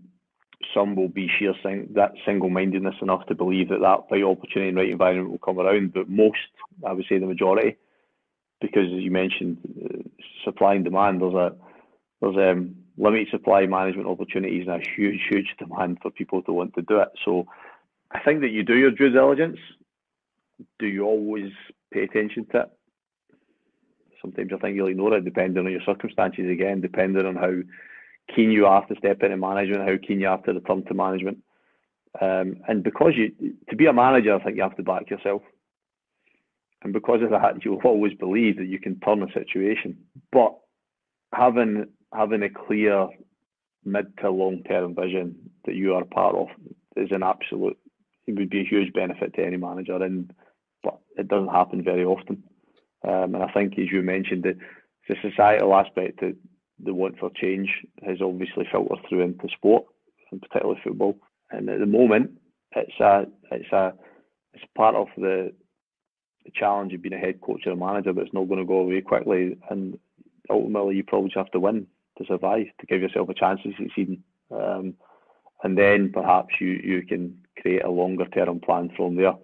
some 0.74 0.96
will 0.96 1.08
be 1.08 1.28
sheer 1.38 1.54
sing- 1.62 1.88
that 1.94 2.12
single-mindedness 2.26 2.96
enough 3.00 3.26
to 3.26 3.34
believe 3.34 3.68
that 3.68 3.80
that 3.80 4.04
right 4.10 4.24
opportunity 4.24 4.68
and 4.68 4.76
right 4.76 4.90
environment 4.90 5.30
will 5.30 5.38
come 5.38 5.58
around. 5.58 5.92
But 5.92 6.08
most, 6.08 6.38
I 6.86 6.92
would 6.92 7.06
say, 7.08 7.18
the 7.18 7.26
majority, 7.26 7.76
because 8.60 8.86
as 8.86 9.02
you 9.02 9.10
mentioned, 9.10 9.58
uh, 9.84 10.08
supply 10.44 10.74
and 10.74 10.84
demand. 10.84 11.20
There's 11.20 11.34
a 11.34 11.54
there's 12.20 12.36
um, 12.36 12.74
limited 12.96 13.28
supply 13.30 13.66
management 13.66 14.08
opportunities 14.08 14.66
and 14.66 14.82
a 14.82 14.88
huge, 14.96 15.20
huge 15.28 15.54
demand 15.58 15.98
for 16.02 16.10
people 16.10 16.42
to 16.42 16.52
want 16.52 16.74
to 16.74 16.82
do 16.82 16.98
it. 16.98 17.08
So 17.24 17.46
I 18.10 18.20
think 18.20 18.40
that 18.40 18.50
you 18.50 18.64
do 18.64 18.76
your 18.76 18.90
due 18.90 19.10
diligence. 19.10 19.58
Do 20.80 20.86
you 20.86 21.04
always 21.04 21.52
pay 21.92 22.02
attention 22.02 22.46
to 22.52 22.62
it? 22.62 22.70
Sometimes 24.20 24.50
I 24.52 24.58
think 24.58 24.74
you'll 24.74 24.88
ignore 24.88 25.16
it, 25.16 25.24
depending 25.24 25.64
on 25.64 25.70
your 25.70 25.80
circumstances. 25.86 26.50
Again, 26.50 26.80
depending 26.80 27.24
on 27.24 27.36
how 27.36 27.52
keen 28.35 28.50
you 28.50 28.66
are 28.66 28.87
to 28.87 28.94
step 28.97 29.23
into 29.23 29.37
management, 29.37 29.88
how 29.88 29.97
keen 30.06 30.20
you 30.20 30.28
are 30.28 30.40
to 30.42 30.52
return 30.52 30.85
to 30.87 30.94
management. 30.94 31.38
Um, 32.20 32.56
and 32.66 32.82
because 32.82 33.12
you, 33.16 33.54
to 33.68 33.76
be 33.76 33.87
a 33.87 33.92
manager, 33.92 34.35
I 34.35 34.42
think 34.42 34.56
you 34.56 34.62
have 34.62 34.76
to 34.76 34.82
back 34.82 35.11
yourself. 35.11 35.42
And 36.82 36.92
because 36.92 37.23
of 37.23 37.30
that, 37.30 37.54
you'll 37.64 37.80
always 37.85 38.14
believe 38.14 38.56
that 38.58 38.66
you 38.66 38.78
can 38.78 38.99
turn 39.00 39.23
a 39.23 39.32
situation. 39.32 39.99
But 40.32 40.54
having 41.32 41.87
having 42.12 42.42
a 42.42 42.49
clear 42.49 43.08
mid 43.85 44.16
to 44.18 44.30
long 44.30 44.62
term 44.64 44.94
vision 44.94 45.50
that 45.66 45.75
you 45.75 45.94
are 45.94 46.04
part 46.04 46.35
of 46.35 46.49
is 46.97 47.11
an 47.12 47.23
absolute. 47.23 47.78
It 48.26 48.37
would 48.37 48.50
be 48.50 48.61
a 48.61 48.68
huge 48.68 48.92
benefit 48.92 49.35
to 49.35 49.44
any 49.44 49.56
manager, 49.56 50.02
and 50.02 50.32
but 50.82 50.99
it 51.16 51.28
doesn't 51.28 51.49
happen 51.49 51.82
very 51.82 52.04
often. 52.04 52.42
Um, 53.06 53.35
and 53.35 53.42
I 53.42 53.52
think, 53.52 53.78
as 53.78 53.87
you 53.90 54.02
mentioned, 54.02 54.42
the, 54.42 54.58
the 55.08 55.16
societal 55.23 55.75
aspect 55.75 56.20
that 56.20 56.37
the 56.82 56.94
want 56.94 57.18
for 57.18 57.30
change 57.30 57.68
has 58.06 58.18
obviously 58.23 58.66
filtered 58.70 58.99
through 59.08 59.23
into 59.23 59.49
sport, 59.56 59.85
and 60.30 60.40
particularly 60.40 60.80
football. 60.82 61.16
And 61.50 61.68
at 61.68 61.80
the 61.80 61.87
moment, 61.87 62.32
it's 62.76 62.99
a 63.00 63.26
it's 63.50 63.73
a 63.73 63.94
it's 64.54 64.64
part 64.76 64.94
of 64.94 65.08
the 65.16 65.52
the 66.44 66.52
challenge 66.54 66.94
of 66.94 67.02
being 67.02 67.14
a 67.14 67.18
head 67.18 67.40
coach 67.40 67.62
or 67.66 67.73
a 67.73 67.76
manager, 67.76 68.12
but 68.12 68.25
it's 68.25 68.35
not 68.35 68.49
going 68.49 68.61
to 68.61 68.66
go 68.66 68.78
away 68.78 69.00
quickly. 69.00 69.58
And 69.70 69.99
ultimately, 70.50 70.97
you 70.97 71.04
probably 71.04 71.28
just 71.28 71.38
have 71.38 71.50
to 71.52 71.61
win 71.61 71.87
to 72.18 72.25
survive 72.26 72.66
to 72.80 72.87
give 72.87 73.02
yourself 73.02 73.28
a 73.28 73.35
chance 73.35 73.61
of 73.64 73.73
succeeding. 73.78 74.23
Um, 74.50 74.94
and 75.62 75.76
then 75.76 76.11
perhaps 76.12 76.54
you 76.61 76.68
you 76.68 77.02
can 77.02 77.38
create 77.61 77.85
a 77.85 77.90
longer 77.90 78.26
term 78.26 78.61
plan 78.61 78.90
from 78.97 79.16
there. 79.16 79.35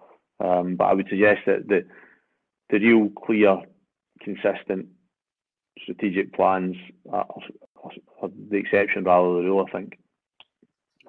Um, 0.40 0.76
but 0.76 0.84
I 0.84 0.94
would 0.94 1.08
suggest 1.08 1.40
that 1.46 1.68
the 1.68 1.84
the 2.70 2.78
real 2.78 3.10
clear, 3.10 3.62
consistent, 4.20 4.86
strategic 5.84 6.32
plans 6.34 6.76
uh, 7.12 7.16
are, 7.16 7.92
are 8.22 8.30
the 8.50 8.56
exception 8.56 9.04
rather 9.04 9.34
than 9.34 9.44
the 9.44 9.50
rule. 9.50 9.66
I 9.68 9.70
think. 9.70 9.98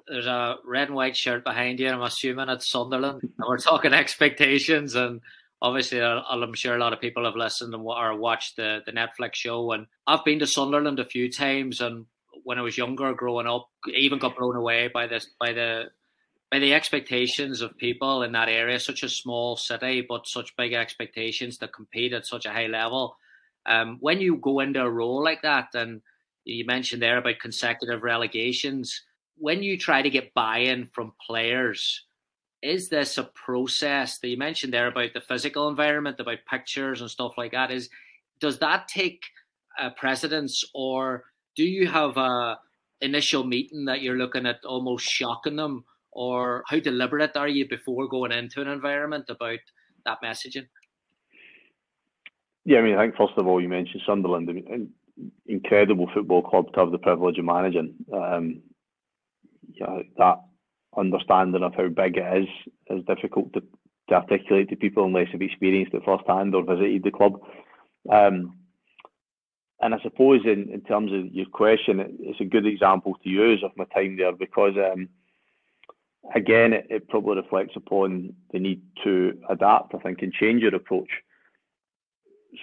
There's 0.06 0.26
a 0.26 0.56
red 0.64 0.88
and 0.88 0.96
white 0.96 1.16
shirt 1.16 1.42
behind 1.42 1.80
you. 1.80 1.88
I'm 1.88 2.02
assuming 2.02 2.48
it's 2.48 2.70
Sunderland, 2.70 3.22
and 3.22 3.32
we're 3.48 3.58
talking 3.58 3.92
expectations. 3.92 4.94
And 4.94 5.20
obviously, 5.60 6.00
uh, 6.00 6.20
I'm 6.28 6.54
sure 6.54 6.76
a 6.76 6.78
lot 6.80 6.92
of 6.92 7.00
people 7.00 7.24
have 7.24 7.34
listened 7.34 7.74
and 7.74 7.82
or 7.82 8.16
watched 8.16 8.56
the 8.56 8.82
the 8.86 8.92
Netflix 8.92 9.34
show. 9.34 9.72
And 9.72 9.86
I've 10.06 10.24
been 10.24 10.38
to 10.38 10.46
Sunderland 10.46 11.00
a 11.00 11.04
few 11.04 11.30
times, 11.30 11.80
and 11.80 12.06
when 12.44 12.58
I 12.58 12.62
was 12.62 12.78
younger, 12.78 13.12
growing 13.14 13.48
up, 13.48 13.68
even 13.92 14.18
got 14.18 14.36
blown 14.36 14.56
away 14.56 14.88
by 14.88 15.06
this 15.06 15.28
by 15.40 15.52
the 15.52 15.86
by 16.52 16.60
the 16.60 16.74
expectations 16.74 17.60
of 17.60 17.76
people 17.76 18.22
in 18.22 18.32
that 18.32 18.48
area. 18.48 18.78
Such 18.78 19.02
a 19.02 19.08
small 19.08 19.56
city, 19.56 20.06
but 20.08 20.28
such 20.28 20.56
big 20.56 20.72
expectations 20.72 21.58
to 21.58 21.68
compete 21.68 22.12
at 22.12 22.26
such 22.26 22.46
a 22.46 22.52
high 22.52 22.68
level. 22.68 23.16
Um, 23.66 23.98
when 24.00 24.20
you 24.20 24.36
go 24.36 24.60
into 24.60 24.82
a 24.82 24.90
role 24.90 25.22
like 25.22 25.42
that, 25.42 25.68
and 25.74 26.00
you 26.44 26.64
mentioned 26.64 27.02
there 27.02 27.18
about 27.18 27.40
consecutive 27.40 28.02
relegations, 28.02 29.02
when 29.36 29.62
you 29.62 29.76
try 29.76 30.02
to 30.02 30.10
get 30.10 30.34
buy-in 30.34 30.86
from 30.86 31.12
players, 31.24 32.04
is 32.62 32.88
this 32.88 33.18
a 33.18 33.24
process 33.24 34.18
that 34.18 34.28
you 34.28 34.36
mentioned 34.36 34.72
there 34.72 34.86
about 34.86 35.12
the 35.12 35.20
physical 35.20 35.68
environment, 35.68 36.20
about 36.20 36.38
pictures 36.48 37.00
and 37.00 37.10
stuff 37.10 37.32
like 37.36 37.52
that? 37.52 37.70
Is 37.70 37.90
does 38.40 38.58
that 38.60 38.88
take 38.88 39.24
a 39.78 39.90
precedence, 39.90 40.64
or 40.74 41.24
do 41.54 41.64
you 41.64 41.86
have 41.86 42.16
a 42.16 42.58
initial 43.00 43.44
meeting 43.44 43.84
that 43.84 44.00
you're 44.00 44.16
looking 44.16 44.46
at 44.46 44.64
almost 44.64 45.06
shocking 45.06 45.56
them, 45.56 45.84
or 46.12 46.64
how 46.66 46.78
deliberate 46.78 47.36
are 47.36 47.48
you 47.48 47.68
before 47.68 48.08
going 48.08 48.32
into 48.32 48.62
an 48.62 48.68
environment 48.68 49.26
about 49.28 49.58
that 50.04 50.18
messaging? 50.24 50.66
Yeah, 52.66 52.80
I 52.80 52.82
mean, 52.82 52.96
I 52.96 53.04
think 53.04 53.16
first 53.16 53.34
of 53.36 53.46
all, 53.46 53.60
you 53.60 53.68
mentioned 53.68 54.02
Sunderland, 54.04 54.48
an 54.48 54.90
incredible 55.46 56.10
football 56.12 56.42
club 56.42 56.72
to 56.72 56.80
have 56.80 56.90
the 56.90 56.98
privilege 56.98 57.38
of 57.38 57.44
managing. 57.44 57.94
Um, 58.12 58.60
yeah, 59.72 60.00
that 60.18 60.40
understanding 60.96 61.62
of 61.62 61.76
how 61.76 61.86
big 61.86 62.16
it 62.16 62.42
is 62.42 62.48
is 62.90 63.04
difficult 63.04 63.52
to, 63.52 63.62
to 64.08 64.14
articulate 64.16 64.68
to 64.70 64.76
people 64.76 65.04
unless 65.04 65.28
they've 65.30 65.42
experienced 65.42 65.94
it 65.94 66.02
firsthand 66.04 66.56
or 66.56 66.64
visited 66.64 67.04
the 67.04 67.12
club. 67.12 67.40
Um, 68.10 68.58
and 69.80 69.94
I 69.94 70.00
suppose 70.02 70.40
in, 70.44 70.68
in 70.72 70.80
terms 70.80 71.12
of 71.12 71.32
your 71.32 71.46
question, 71.46 72.00
it, 72.00 72.10
it's 72.18 72.40
a 72.40 72.44
good 72.44 72.66
example 72.66 73.14
to 73.22 73.28
use 73.28 73.62
of 73.62 73.76
my 73.76 73.84
time 73.84 74.16
there 74.16 74.32
because, 74.32 74.74
um, 74.76 75.08
again, 76.34 76.72
it, 76.72 76.88
it, 76.90 77.08
probably 77.08 77.36
reflects 77.36 77.76
upon 77.76 78.34
the 78.52 78.58
need 78.58 78.82
to 79.04 79.38
adapt, 79.48 79.94
I 79.94 79.98
think, 79.98 80.22
and 80.22 80.32
change 80.32 80.62
your 80.62 80.74
approach. 80.74 81.10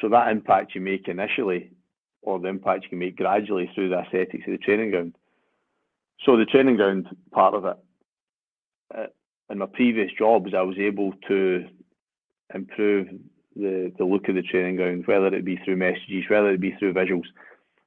So 0.01 0.09
that 0.09 0.31
impact 0.31 0.75
you 0.75 0.81
make 0.81 1.07
initially, 1.07 1.71
or 2.21 2.39
the 2.39 2.47
impact 2.47 2.83
you 2.83 2.89
can 2.89 3.00
make 3.00 3.17
gradually 3.17 3.69
through 3.73 3.89
the 3.89 4.00
aesthetics 4.00 4.43
of 4.47 4.51
the 4.53 4.57
training 4.57 4.91
ground. 4.91 5.15
So 6.25 6.38
the 6.38 6.45
training 6.45 6.77
ground 6.77 7.07
part 7.31 7.53
of 7.53 7.65
it, 7.65 7.77
uh, 8.95 9.05
in 9.50 9.57
my 9.57 9.65
previous 9.65 10.12
jobs, 10.17 10.53
I 10.55 10.62
was 10.62 10.77
able 10.77 11.13
to 11.27 11.65
improve 12.53 13.07
the, 13.55 13.91
the 13.97 14.05
look 14.05 14.27
of 14.29 14.35
the 14.35 14.41
training 14.41 14.77
ground, 14.77 15.05
whether 15.05 15.27
it 15.27 15.45
be 15.45 15.57
through 15.57 15.75
messages, 15.75 16.23
whether 16.29 16.51
it 16.51 16.62
be 16.62 16.75
through 16.79 16.93
visuals. 16.93 17.27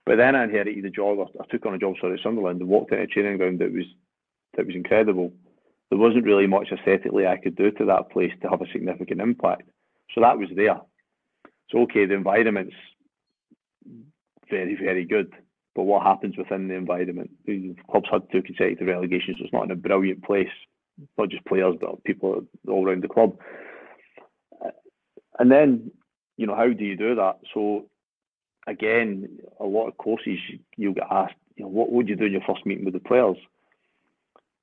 But 0.04 0.16
then 0.16 0.36
I 0.36 0.44
inherited 0.44 0.84
the 0.84 0.90
job. 0.90 1.18
I 1.40 1.44
took 1.50 1.66
on 1.66 1.74
a 1.74 1.78
job 1.78 1.94
sorry 2.00 2.14
at 2.14 2.22
Sunderland 2.22 2.60
and 2.60 2.68
walked 2.68 2.92
into 2.92 3.02
a 3.02 3.06
training 3.06 3.38
ground 3.38 3.58
that 3.58 3.72
was 3.72 3.84
that 4.56 4.66
was 4.66 4.74
incredible. 4.74 5.32
There 5.90 5.98
wasn't 5.98 6.24
really 6.24 6.46
much 6.46 6.68
aesthetically 6.72 7.26
I 7.26 7.36
could 7.36 7.56
do 7.56 7.70
to 7.72 7.84
that 7.86 8.10
place 8.10 8.32
to 8.42 8.48
have 8.48 8.62
a 8.62 8.70
significant 8.72 9.20
impact. 9.20 9.68
So 10.14 10.20
that 10.20 10.38
was 10.38 10.48
there. 10.54 10.80
So 11.70 11.80
okay, 11.82 12.06
the 12.06 12.14
environment's 12.14 12.74
very, 14.48 14.76
very 14.76 15.04
good. 15.04 15.32
But 15.74 15.82
what 15.82 16.06
happens 16.06 16.36
within 16.36 16.68
the 16.68 16.74
environment? 16.74 17.30
The 17.44 17.74
club's 17.90 18.08
had 18.10 18.22
two 18.32 18.42
consecutive 18.42 18.88
relegations, 18.88 19.36
so 19.38 19.44
it's 19.44 19.52
not 19.52 19.64
in 19.64 19.70
a 19.70 19.76
brilliant 19.76 20.24
place. 20.24 20.48
Not 21.18 21.28
just 21.28 21.44
players, 21.44 21.76
but 21.78 22.02
people 22.04 22.46
all 22.66 22.88
around 22.88 23.02
the 23.02 23.08
club. 23.08 23.36
And 25.38 25.52
then, 25.52 25.90
you 26.38 26.46
know, 26.46 26.56
how 26.56 26.68
do 26.68 26.84
you 26.84 26.96
do 26.96 27.14
that? 27.16 27.40
So, 27.52 27.84
again, 28.66 29.38
a 29.60 29.64
lot 29.64 29.88
of 29.88 29.98
courses 29.98 30.38
you'll 30.78 30.94
get 30.94 31.08
asked, 31.10 31.34
you 31.56 31.64
know, 31.64 31.70
what 31.70 31.92
would 31.92 32.08
you 32.08 32.16
do 32.16 32.24
in 32.24 32.32
your 32.32 32.40
first 32.46 32.64
meeting 32.64 32.86
with 32.86 32.94
the 32.94 33.00
players? 33.00 33.36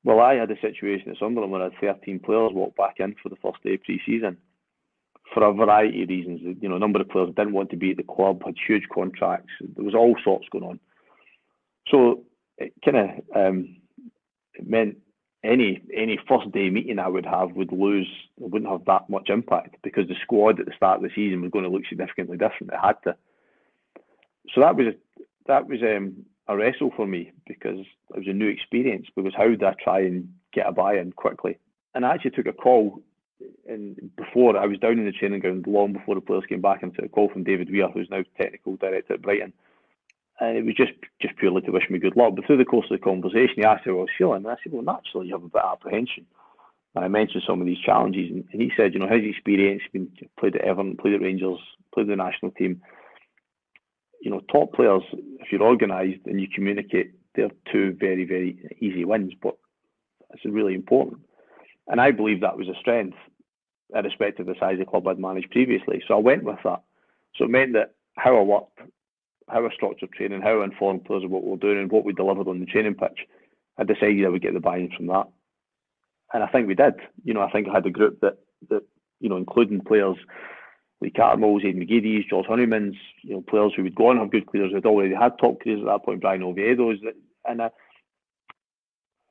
Well, 0.04 0.20
I 0.20 0.34
had 0.34 0.50
a 0.50 0.60
situation 0.60 1.12
at 1.12 1.18
Sunderland 1.20 1.52
where 1.52 1.62
I 1.62 1.66
had 1.66 2.00
13 2.00 2.20
players 2.20 2.52
walk 2.54 2.76
back 2.76 2.96
in 2.98 3.16
for 3.22 3.30
the 3.30 3.36
first 3.36 3.62
day 3.64 3.76
of 3.76 3.84
pre-season 3.84 4.38
for 5.34 5.44
a 5.44 5.54
variety 5.54 6.04
of 6.04 6.10
reasons. 6.10 6.42
You 6.62 6.70
know, 6.70 6.76
a 6.76 6.80
number 6.80 7.02
of 7.02 7.10
players 7.10 7.34
didn't 7.36 7.54
want 7.54 7.70
to 7.72 7.78
be 7.78 7.92
at 7.92 7.98
the 7.98 8.04
club, 8.04 8.44
had 8.46 8.56
huge 8.66 8.84
contracts. 8.94 9.52
There 9.62 9.86
was 9.86 9.96
all 9.96 10.16
sorts 10.24 10.48
going 10.52 10.64
on. 10.64 10.80
So 11.90 12.24
it 12.58 12.74
kind 12.84 12.98
of 12.98 13.10
um, 13.36 13.78
meant 14.64 14.98
any 15.44 15.82
any 15.94 16.18
first 16.28 16.52
day 16.52 16.70
meeting 16.70 17.00
I 17.00 17.08
would 17.08 17.26
have 17.26 17.52
would 17.52 17.72
lose 17.72 18.08
wouldn't 18.40 18.72
have 18.72 18.86
that 18.86 19.10
much 19.10 19.30
impact 19.30 19.76
because 19.84 20.08
the 20.08 20.16
squad 20.22 20.60
at 20.60 20.66
the 20.66 20.74
start 20.76 20.98
of 20.98 21.04
the 21.04 21.10
season 21.14 21.42
was 21.42 21.52
going 21.52 21.66
to 21.66 21.70
look 21.70 21.84
significantly 21.88 22.38
different. 22.38 22.72
It 22.72 22.80
had 22.82 22.96
to. 23.04 23.16
So 24.54 24.62
that 24.62 24.76
was 24.76 24.94
that 25.48 25.68
was 25.68 25.82
um, 25.82 26.26
a 26.48 26.56
wrestle 26.56 26.92
for 26.96 27.06
me 27.06 27.32
because 27.46 27.80
it 27.80 28.18
was 28.18 28.28
a 28.28 28.34
new 28.34 28.48
experience. 28.48 29.08
Because 29.16 29.34
how 29.36 29.48
did 29.48 29.64
I 29.64 29.74
try 29.84 30.02
and 30.02 30.34
get 30.54 30.68
a 30.68 30.72
buy-in 30.72 31.12
quickly? 31.12 31.58
And 31.94 32.06
I 32.06 32.14
actually 32.14 32.32
took 32.32 32.48
a 32.48 32.54
call 32.54 33.02
and 33.68 34.12
before 34.16 34.58
I 34.58 34.66
was 34.66 34.80
down 34.80 35.00
in 35.00 35.06
the 35.06 35.12
training 35.12 35.40
ground 35.40 35.66
long 35.68 35.94
before 35.94 36.16
the 36.16 36.22
players 36.22 36.44
came 36.48 36.62
back 36.62 36.84
and 36.84 36.94
took 36.94 37.06
a 37.06 37.10
call 37.10 37.30
from 37.30 37.44
David 37.44 37.72
Weir, 37.72 37.90
who's 37.90 38.10
now 38.10 38.24
technical 38.38 38.76
director 38.76 39.14
at 39.14 39.22
Brighton 39.22 39.54
and 40.40 40.58
it 40.58 40.66
was 40.66 40.76
just 40.76 40.94
just 41.22 41.36
purely 41.38 41.62
to 41.62 41.72
wish 41.72 41.90
me 41.90 42.00
good 42.00 42.18
luck. 42.18 42.34
But 42.36 42.46
through 42.46 42.58
the 42.58 42.66
course 42.66 42.88
of 42.90 43.00
the 43.00 43.04
conversation, 43.04 43.56
he 43.58 43.64
asked 43.64 43.86
how 43.86 43.92
I 43.92 43.96
was 43.96 44.10
feeling, 44.18 44.38
and 44.38 44.48
I 44.48 44.56
said, 44.64 44.74
"Well, 44.74 44.82
naturally, 44.82 45.28
you 45.28 45.34
have 45.34 45.44
a 45.44 45.50
bit 45.50 45.62
of 45.62 45.74
apprehension." 45.74 46.26
And 46.96 47.04
I 47.04 47.08
mentioned 47.08 47.44
some 47.48 47.60
of 47.60 47.68
these 47.68 47.80
challenges, 47.80 48.30
and, 48.32 48.44
and 48.52 48.62
he 48.62 48.72
said, 48.76 48.94
"You 48.94 49.00
know, 49.00 49.08
his 49.08 49.26
experience, 49.26 49.84
been 49.92 50.12
played 50.40 50.56
at 50.56 50.62
Everton, 50.62 50.98
played 50.98 51.16
at 51.16 51.22
Rangers, 51.22 51.60
played 51.94 52.08
the 52.08 52.16
national 52.16 52.52
team. 52.52 52.82
You 54.22 54.32
know, 54.32 54.42
top 54.52 54.74
players, 54.74 55.04
if 55.14 55.52
you're 55.52 55.62
organised 55.62 56.26
and 56.26 56.40
you 56.40 56.48
communicate, 56.54 57.12
they're 57.36 57.52
two 57.72 57.96
very 58.00 58.26
very 58.26 58.58
easy 58.80 59.06
wins, 59.06 59.34
but 59.42 59.56
it's 60.32 60.46
really 60.46 60.74
important." 60.74 61.22
And 61.88 62.00
I 62.00 62.12
believe 62.12 62.42
that 62.42 62.58
was 62.58 62.70
a 62.70 62.80
strength, 62.80 63.18
irrespective 63.96 64.48
of 64.48 64.56
the 64.56 64.60
size 64.60 64.74
of 64.74 64.80
the 64.80 64.86
club 64.86 65.08
I'd 65.08 65.20
managed 65.20 65.52
previously. 65.52 66.04
So 66.08 66.16
I 66.16 66.20
went 66.20 66.44
with 66.44 66.60
that. 66.64 66.82
So 67.36 67.46
it 67.46 67.50
meant 67.50 67.74
that 67.74 67.96
how 68.16 68.38
I 68.38 68.42
worked 68.42 68.80
how 69.50 69.66
I 69.66 69.70
structured 69.74 70.12
training, 70.12 70.42
how 70.42 70.62
I 70.62 70.64
informed 70.64 71.06
players 71.06 71.24
of 71.24 71.32
what 71.32 71.44
we 71.44 71.54
are 71.54 71.58
doing 71.58 71.80
and 71.80 71.92
what 71.92 72.06
we 72.06 72.14
delivered 72.14 72.48
on 72.48 72.60
the 72.60 72.66
training 72.66 72.96
pitch, 72.96 73.28
I 73.78 73.84
decided 73.84 74.26
I 74.26 74.30
would 74.30 74.42
get 74.42 74.54
the 74.54 74.60
buy-in 74.60 74.92
from 74.96 75.08
that. 75.08 75.28
And 76.34 76.44
I 76.44 76.48
think 76.48 76.68
we 76.68 76.76
did. 76.76 76.96
You 77.24 77.34
know, 77.34 77.42
I 77.42 77.52
think 77.52 77.68
I 77.68 77.74
had 77.74 77.86
a 77.86 77.92
group 77.92 78.20
that, 78.22 78.38
that 78.70 78.84
you 79.20 79.30
know, 79.30 79.38
including 79.38 79.82
players 79.82 80.18
like 81.02 81.14
Carter 81.16 81.38
Moles, 81.38 81.64
Aiden 81.64 81.88
McGeady's, 81.88 82.26
George 82.30 82.48
Honeymans, 82.48 82.96
you 83.22 83.34
know, 83.34 83.42
players 83.42 83.74
who 83.76 83.84
would 83.84 83.96
go 83.96 84.08
on 84.08 84.18
have 84.18 84.32
good 84.32 84.48
careers, 84.48 84.74
had 84.74 84.86
already 84.86 85.14
had 85.14 85.38
top 85.38 85.62
careers 85.62 85.82
at 85.82 85.88
that 85.88 86.06
point, 86.06 86.22
Bryan 86.22 86.44
Oviedo's, 86.44 87.00
and 87.46 87.62
I, 87.62 87.70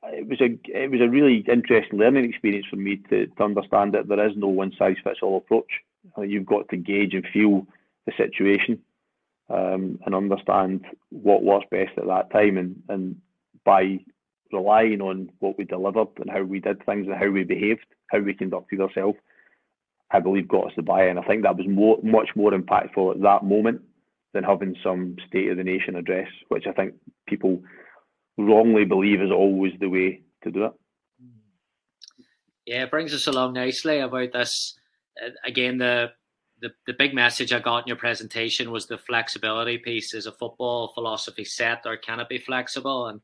it 0.05 0.27
was 0.27 0.41
a 0.41 0.57
it 0.65 0.91
was 0.91 1.01
a 1.01 1.09
really 1.09 1.45
interesting 1.47 1.99
learning 1.99 2.25
experience 2.25 2.65
for 2.69 2.75
me 2.75 2.97
to, 3.09 3.27
to 3.27 3.43
understand 3.43 3.93
that 3.93 4.07
there 4.07 4.27
is 4.27 4.35
no 4.35 4.47
one 4.47 4.73
size 4.77 4.97
fits 5.03 5.19
all 5.21 5.37
approach. 5.37 5.69
You've 6.17 6.45
got 6.45 6.69
to 6.69 6.77
gauge 6.77 7.13
and 7.13 7.25
feel 7.31 7.65
the 8.05 8.11
situation 8.17 8.81
um, 9.49 9.99
and 10.05 10.13
understand 10.13 10.85
what 11.09 11.43
works 11.43 11.67
best 11.71 11.97
at 11.97 12.07
that 12.07 12.31
time. 12.31 12.57
And, 12.57 12.83
and 12.89 13.21
by 13.63 13.99
relying 14.51 15.01
on 15.01 15.31
what 15.39 15.57
we 15.57 15.63
delivered 15.63 16.09
and 16.17 16.29
how 16.29 16.43
we 16.43 16.59
did 16.59 16.85
things 16.85 17.07
and 17.07 17.15
how 17.15 17.29
we 17.29 17.43
behaved, 17.43 17.85
how 18.07 18.19
we 18.19 18.33
conducted 18.33 18.81
ourselves, 18.81 19.17
I 20.11 20.19
believe 20.19 20.47
got 20.47 20.67
us 20.67 20.73
the 20.75 20.81
buy-in. 20.81 21.17
I 21.17 21.23
think 21.23 21.43
that 21.43 21.57
was 21.57 21.67
more, 21.67 21.97
much 22.03 22.29
more 22.35 22.51
impactful 22.51 23.15
at 23.15 23.21
that 23.21 23.43
moment 23.43 23.81
than 24.33 24.43
having 24.43 24.75
some 24.83 25.15
State 25.27 25.49
of 25.49 25.57
the 25.57 25.63
Nation 25.63 25.95
address, 25.95 26.27
which 26.49 26.67
I 26.67 26.71
think 26.71 26.95
people 27.27 27.61
wrongly 28.37 28.85
believe 28.85 29.21
is 29.21 29.31
always 29.31 29.73
the 29.79 29.89
way 29.89 30.21
to 30.43 30.51
do 30.51 30.65
it. 30.65 30.73
Yeah, 32.65 32.83
it 32.83 32.91
brings 32.91 33.13
us 33.13 33.27
along 33.27 33.53
nicely 33.53 33.99
about 33.99 34.31
this. 34.33 34.77
Again, 35.45 35.77
the 35.77 36.11
the, 36.61 36.69
the 36.87 36.93
big 36.93 37.13
message 37.13 37.51
I 37.51 37.59
got 37.59 37.79
in 37.79 37.87
your 37.87 37.97
presentation 37.97 38.71
was 38.71 38.87
the 38.87 38.97
flexibility 38.97 39.77
piece. 39.77 40.13
Is 40.13 40.27
a 40.27 40.31
football 40.31 40.93
philosophy 40.93 41.43
set 41.43 41.81
or 41.85 41.97
can 41.97 42.21
it 42.21 42.29
be 42.29 42.39
flexible? 42.39 43.07
And 43.07 43.21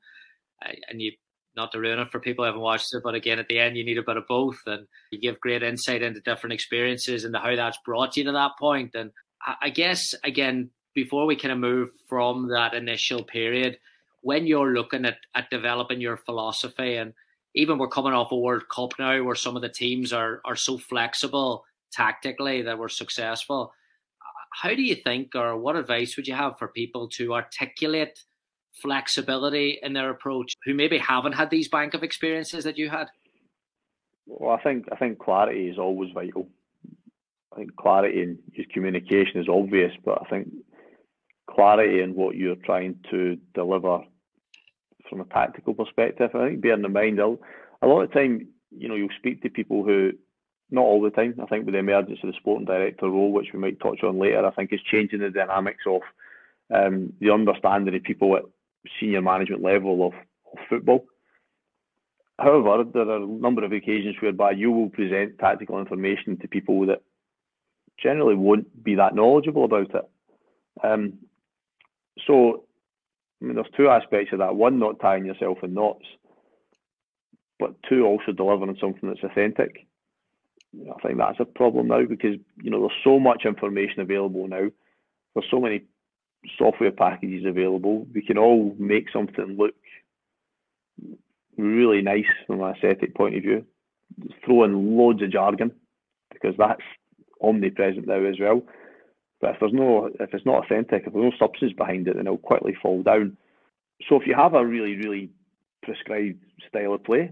and 0.90 1.02
you 1.02 1.14
not 1.56 1.72
to 1.72 1.80
ruin 1.80 2.00
it 2.00 2.10
for 2.12 2.20
people 2.20 2.44
who 2.44 2.48
haven't 2.48 2.62
watched 2.62 2.94
it, 2.94 3.02
but 3.04 3.16
again, 3.16 3.40
at 3.40 3.48
the 3.48 3.60
end, 3.60 3.76
you 3.76 3.84
need 3.84 3.98
a 3.98 4.04
bit 4.04 4.18
of 4.18 4.28
both, 4.28 4.60
and 4.66 4.88
you 5.12 5.20
give 5.20 5.40
great 5.40 5.64
insight 5.64 6.02
into 6.02 6.22
different 6.22 6.54
experiences 6.54 7.24
and 7.24 7.36
how 7.36 7.56
that's 7.56 7.80
brought 7.86 8.16
you 8.16 8.24
to 8.26 8.32
that 8.34 8.52
point. 8.60 8.94
And 8.94 9.12
I 9.62 9.70
guess 9.70 10.14
again, 10.24 10.70
before 10.94 11.26
we 11.26 11.36
kind 11.36 11.52
of 11.52 11.60
move 11.60 11.90
from 12.08 12.50
that 12.50 12.74
initial 12.74 13.24
period, 13.24 13.78
when 14.22 14.48
you're 14.48 14.74
looking 14.74 15.06
at 15.06 15.18
at 15.36 15.50
developing 15.50 16.02
your 16.02 16.18
philosophy 16.18 16.96
and 16.96 17.14
even 17.56 17.78
we're 17.78 17.88
coming 17.88 18.14
off 18.14 18.32
a 18.32 18.38
World 18.38 18.70
Cup 18.70 18.94
now 19.00 19.24
where 19.24 19.36
some 19.36 19.56
of 19.56 19.62
the 19.62 19.70
teams 19.70 20.14
are 20.14 20.42
are 20.46 20.56
so 20.56 20.78
flexible 20.78 21.66
tactically 21.92 22.62
that 22.62 22.78
we're 22.78 22.90
successful. 22.90 23.74
How 24.52 24.70
do 24.70 24.82
you 24.82 24.96
think, 24.96 25.36
or 25.36 25.58
what 25.58 25.76
advice 25.76 26.18
would 26.18 26.28
you 26.28 26.34
have 26.34 26.58
for 26.58 26.68
people 26.68 27.08
to 27.10 27.34
articulate 27.34 28.24
flexibility 28.82 29.80
in 29.82 29.94
their 29.94 30.10
approach 30.10 30.54
who 30.66 30.74
maybe 30.74 30.98
haven't 30.98 31.34
had 31.34 31.50
these 31.50 31.68
bank 31.68 31.94
of 31.94 32.04
experiences 32.04 32.64
that 32.64 32.78
you 32.78 32.90
had? 32.90 33.08
Well, 34.26 34.56
I 34.56 34.62
think 34.62 34.86
I 34.92 34.96
think 34.96 35.20
clarity 35.20 35.70
is 35.70 35.78
always 35.78 36.12
vital. 36.14 36.48
I 37.52 37.58
think 37.58 37.76
clarity 37.76 38.38
your 38.54 38.66
communication 38.72 39.42
is 39.42 39.50
obvious, 39.50 39.92
but 40.06 40.22
I 40.22 40.30
think 40.30 40.50
clarity 41.56 42.02
in 42.02 42.16
what 42.16 42.36
you're 42.36 42.56
trying 42.56 42.96
to 43.12 43.38
deliver 43.54 44.00
from 45.10 45.22
a 45.22 45.26
tactical 45.26 45.74
perspective. 45.74 46.32
I 46.34 46.48
think 46.48 46.62
bearing 46.62 46.84
in 46.84 46.94
mind, 46.94 47.20
a 47.20 47.88
lot 47.88 48.02
of 48.02 48.14
time, 48.14 48.48
you 48.72 48.88
know, 48.88 48.96
you'll 48.96 49.10
speak 49.18 49.42
to 49.42 49.50
people 49.50 49.84
who, 49.84 50.12
not 50.70 50.82
all 50.82 51.02
the 51.02 51.10
time, 51.10 51.36
I 51.42 51.46
think 51.48 51.66
with 51.66 51.74
the 51.74 51.80
emergence 51.80 52.20
of 52.24 52.32
the 52.32 52.38
sporting 52.40 52.66
director 52.66 53.10
role, 53.10 53.32
which 53.32 53.50
we 53.54 53.60
might 53.60 53.80
touch 53.80 54.04
on 54.04 54.20
later, 54.20 54.46
I 54.46 54.52
think 54.52 54.72
is 54.72 54.82
changing 54.82 55.20
the 55.20 55.32
dynamics 55.32 55.84
of 55.88 56.02
um, 56.74 57.14
the 57.20 57.32
understanding 57.32 57.96
of 57.96 58.04
people 58.04 58.36
at 58.36 58.44
senior 59.00 59.22
management 59.22 59.64
level 59.64 60.06
of, 60.08 60.14
of 60.14 60.60
football. 60.70 61.06
However, 62.38 62.84
there 62.94 63.10
are 63.10 63.18
a 63.18 63.28
number 63.28 63.66
of 63.66 63.74
occasions 63.74 64.16
whereby 64.22 64.52
you 64.52 64.72
will 64.72 64.90
present 64.90 65.40
tactical 65.40 65.80
information 65.80 66.38
to 66.38 66.48
people 66.48 66.86
that 66.86 67.02
generally 68.02 68.36
won't 68.36 68.84
be 68.84 68.96
that 68.96 69.14
knowledgeable 69.14 69.66
about 69.66 69.94
it. 69.94 70.10
Um, 70.82 71.18
so, 72.26 72.64
I 73.42 73.46
mean, 73.46 73.56
there's 73.56 73.68
two 73.76 73.90
aspects 73.90 74.34
of 74.34 74.40
that. 74.40 74.56
One, 74.56 74.80
not 74.80 75.00
tying 75.00 75.26
yourself 75.26 75.60
in 75.64 75.74
knots, 75.74 76.06
but 77.60 77.76
two, 77.88 78.06
also 78.06 78.32
delivering 78.32 78.78
something 78.80 79.10
that's 79.10 79.24
authentic. 79.24 79.88
I 80.76 81.02
think 81.02 81.18
that's 81.18 81.40
a 81.40 81.46
problem 81.46 81.88
now 81.88 82.06
because 82.06 82.36
you 82.62 82.70
know 82.70 82.80
there's 82.80 83.04
so 83.04 83.20
much 83.20 83.44
information 83.46 84.02
available 84.02 84.48
now. 84.48 84.70
There's 85.34 85.50
so 85.50 85.60
many 85.60 85.82
software 86.58 86.92
packages 86.92 87.46
available. 87.46 88.08
We 88.14 88.22
can 88.22 88.38
all 88.38 88.76
make 88.78 89.10
something 89.12 89.58
look 89.58 89.74
really 91.58 92.02
nice 92.02 92.26
from 92.48 92.62
an 92.62 92.76
aesthetic 92.76 93.16
point 93.16 93.36
of 93.36 93.44
view. 93.44 93.66
Throw 94.46 94.64
in 94.64 94.98
loads 94.98 95.22
of 95.22 95.32
jargon 95.32 95.72
because 96.32 96.56
that's 96.58 96.82
omnipresent 97.42 98.08
now 98.08 98.24
as 98.24 98.40
well. 98.40 98.64
But 99.42 99.52
if 99.52 99.60
there's 99.60 99.74
no, 99.74 100.10
if 100.20 100.34
it's 100.34 100.46
not 100.46 100.66
authentic, 100.66 101.04
if 101.06 101.14
there's 101.14 101.32
no 101.32 101.38
substance 101.40 101.74
behind 101.74 102.08
it, 102.08 102.16
then 102.16 102.28
it'll 102.28 102.38
quickly 102.38 102.76
fall 102.82 103.04
down. 103.04 103.38
So 104.08 104.20
if 104.20 104.28
you 104.28 104.36
have 104.36 104.54
a 104.54 104.66
really, 104.66 104.96
really 104.96 105.30
prescribed 105.84 106.44
style 106.68 106.94
of 106.94 107.04
play, 107.04 107.32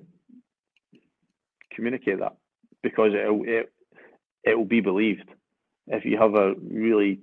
communicate 1.74 2.20
that 2.20 2.36
because 2.82 3.14
it'll 3.14 3.44
it, 3.44 3.72
it 4.44 4.58
will 4.58 4.66
be 4.66 4.82
believed. 4.82 5.30
If 5.88 6.06
you 6.06 6.18
have 6.18 6.36
a 6.36 6.54
really 6.56 7.20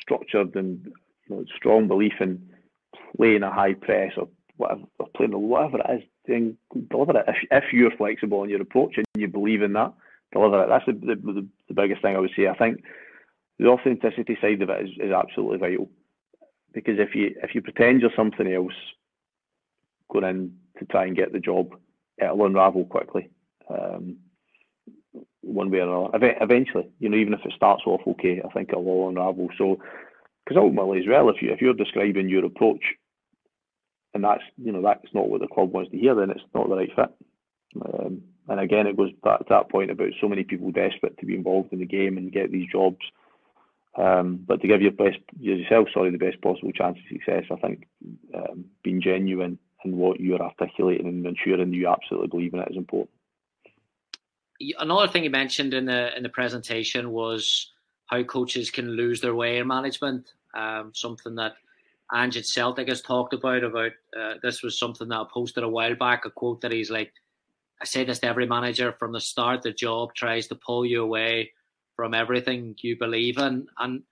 structured 0.00 0.54
and 0.56 0.92
you 1.28 1.36
know, 1.36 1.44
strong 1.56 1.88
belief 1.88 2.14
in 2.20 2.50
playing 3.16 3.42
a 3.42 3.52
high 3.52 3.74
press 3.74 4.12
or 4.16 4.28
whatever, 4.56 4.82
or 4.98 5.08
playing 5.14 5.32
whatever 5.32 5.78
it 5.78 5.98
is, 5.98 6.08
then 6.26 6.56
deliver 6.90 7.18
it. 7.18 7.24
If, 7.28 7.36
if 7.50 7.72
you're 7.72 7.96
flexible 7.96 8.44
in 8.44 8.50
your 8.50 8.62
approach 8.62 8.96
and 8.96 9.06
you 9.16 9.28
believe 9.28 9.62
in 9.62 9.72
that, 9.74 9.92
deliver 10.32 10.62
it. 10.64 10.68
That's 10.68 10.86
the, 10.86 10.92
the, 10.92 11.48
the 11.68 11.74
biggest 11.74 12.02
thing 12.02 12.16
I 12.16 12.20
would 12.20 12.30
say. 12.36 12.48
I 12.48 12.56
think 12.56 12.82
the 13.60 13.68
authenticity 13.68 14.38
side 14.40 14.62
of 14.62 14.70
it 14.70 14.86
is, 14.86 14.90
is 14.98 15.12
absolutely 15.12 15.58
vital 15.58 15.88
because 16.72 16.98
if 16.98 17.14
you 17.14 17.34
if 17.42 17.54
you 17.54 17.62
pretend 17.62 18.00
you're 18.00 18.10
something 18.16 18.50
else 18.52 18.72
going 20.10 20.24
in 20.24 20.56
to 20.78 20.84
try 20.86 21.04
and 21.04 21.16
get 21.16 21.32
the 21.32 21.38
job, 21.38 21.76
it'll 22.18 22.46
unravel 22.46 22.84
quickly. 22.84 23.28
Um, 23.68 24.16
one 25.42 25.70
way 25.70 25.80
or 25.80 26.10
another. 26.14 26.34
Eventually, 26.40 26.88
you 26.98 27.08
know, 27.08 27.16
even 27.16 27.34
if 27.34 27.40
it 27.44 27.52
starts 27.56 27.82
off 27.86 28.00
okay, 28.06 28.40
I 28.44 28.48
think 28.52 28.70
it'll 28.70 28.86
all 28.86 29.08
unravel. 29.08 29.48
So, 29.58 29.78
because 30.44 30.60
ultimately, 30.60 31.00
as 31.00 31.08
well, 31.08 31.28
if 31.28 31.42
you 31.42 31.52
if 31.52 31.60
you're 31.60 31.74
describing 31.74 32.28
your 32.28 32.44
approach, 32.44 32.82
and 34.14 34.24
that's 34.24 34.42
you 34.56 34.72
know 34.72 34.82
that's 34.82 35.12
not 35.14 35.28
what 35.28 35.40
the 35.40 35.48
club 35.48 35.72
wants 35.72 35.90
to 35.90 35.98
hear, 35.98 36.14
then 36.14 36.30
it's 36.30 36.40
not 36.54 36.68
the 36.68 36.76
right 36.76 36.90
fit. 36.94 37.10
Um, 37.84 38.22
and 38.48 38.58
again, 38.58 38.86
it 38.86 38.96
goes 38.96 39.12
back 39.22 39.38
to 39.40 39.46
that 39.50 39.70
point 39.70 39.90
about 39.90 40.08
so 40.20 40.28
many 40.28 40.42
people 40.42 40.72
desperate 40.72 41.16
to 41.18 41.26
be 41.26 41.36
involved 41.36 41.72
in 41.72 41.78
the 41.78 41.86
game 41.86 42.18
and 42.18 42.32
get 42.32 42.50
these 42.50 42.68
jobs. 42.70 42.98
Um, 43.96 44.44
but 44.46 44.60
to 44.60 44.68
give 44.68 44.82
your 44.82 44.92
best 44.92 45.18
yourself, 45.38 45.88
sorry, 45.92 46.10
the 46.10 46.18
best 46.18 46.40
possible 46.40 46.72
chance 46.72 46.96
of 46.98 47.04
success, 47.08 47.44
I 47.50 47.56
think 47.56 47.86
um, 48.34 48.66
being 48.84 49.02
genuine 49.02 49.58
in 49.84 49.96
what 49.96 50.20
you're 50.20 50.40
articulating 50.40 51.08
and 51.08 51.26
ensuring 51.26 51.72
you 51.72 51.88
absolutely 51.88 52.28
believe 52.28 52.54
in 52.54 52.60
it 52.60 52.68
is 52.70 52.76
important 52.76 53.10
another 54.78 55.08
thing 55.08 55.24
you 55.24 55.30
mentioned 55.30 55.74
in 55.74 55.86
the 55.86 56.16
in 56.16 56.22
the 56.22 56.28
presentation 56.28 57.10
was 57.10 57.72
how 58.06 58.22
coaches 58.22 58.70
can 58.70 58.90
lose 58.90 59.20
their 59.20 59.34
way 59.34 59.58
in 59.58 59.66
management. 59.66 60.32
Um, 60.54 60.92
something 60.94 61.36
that 61.36 61.54
Ange 62.12 62.38
at 62.38 62.46
Celtic 62.46 62.88
has 62.88 63.02
talked 63.02 63.34
about. 63.34 63.64
About 63.64 63.92
uh, 64.18 64.34
this 64.42 64.62
was 64.62 64.78
something 64.78 65.08
that 65.08 65.16
I 65.16 65.24
posted 65.32 65.64
a 65.64 65.68
while 65.68 65.94
back. 65.94 66.24
A 66.24 66.30
quote 66.30 66.60
that 66.60 66.72
he's 66.72 66.90
like, 66.90 67.12
"I 67.80 67.84
say 67.84 68.04
this 68.04 68.18
to 68.20 68.26
every 68.26 68.46
manager 68.46 68.92
from 68.92 69.12
the 69.12 69.20
start. 69.20 69.62
The 69.62 69.72
job 69.72 70.14
tries 70.14 70.46
to 70.48 70.54
pull 70.54 70.84
you 70.84 71.02
away 71.02 71.52
from 72.00 72.14
everything 72.14 72.74
you 72.80 72.96
believe 72.96 73.36
in." 73.36 73.66
And 73.78 74.02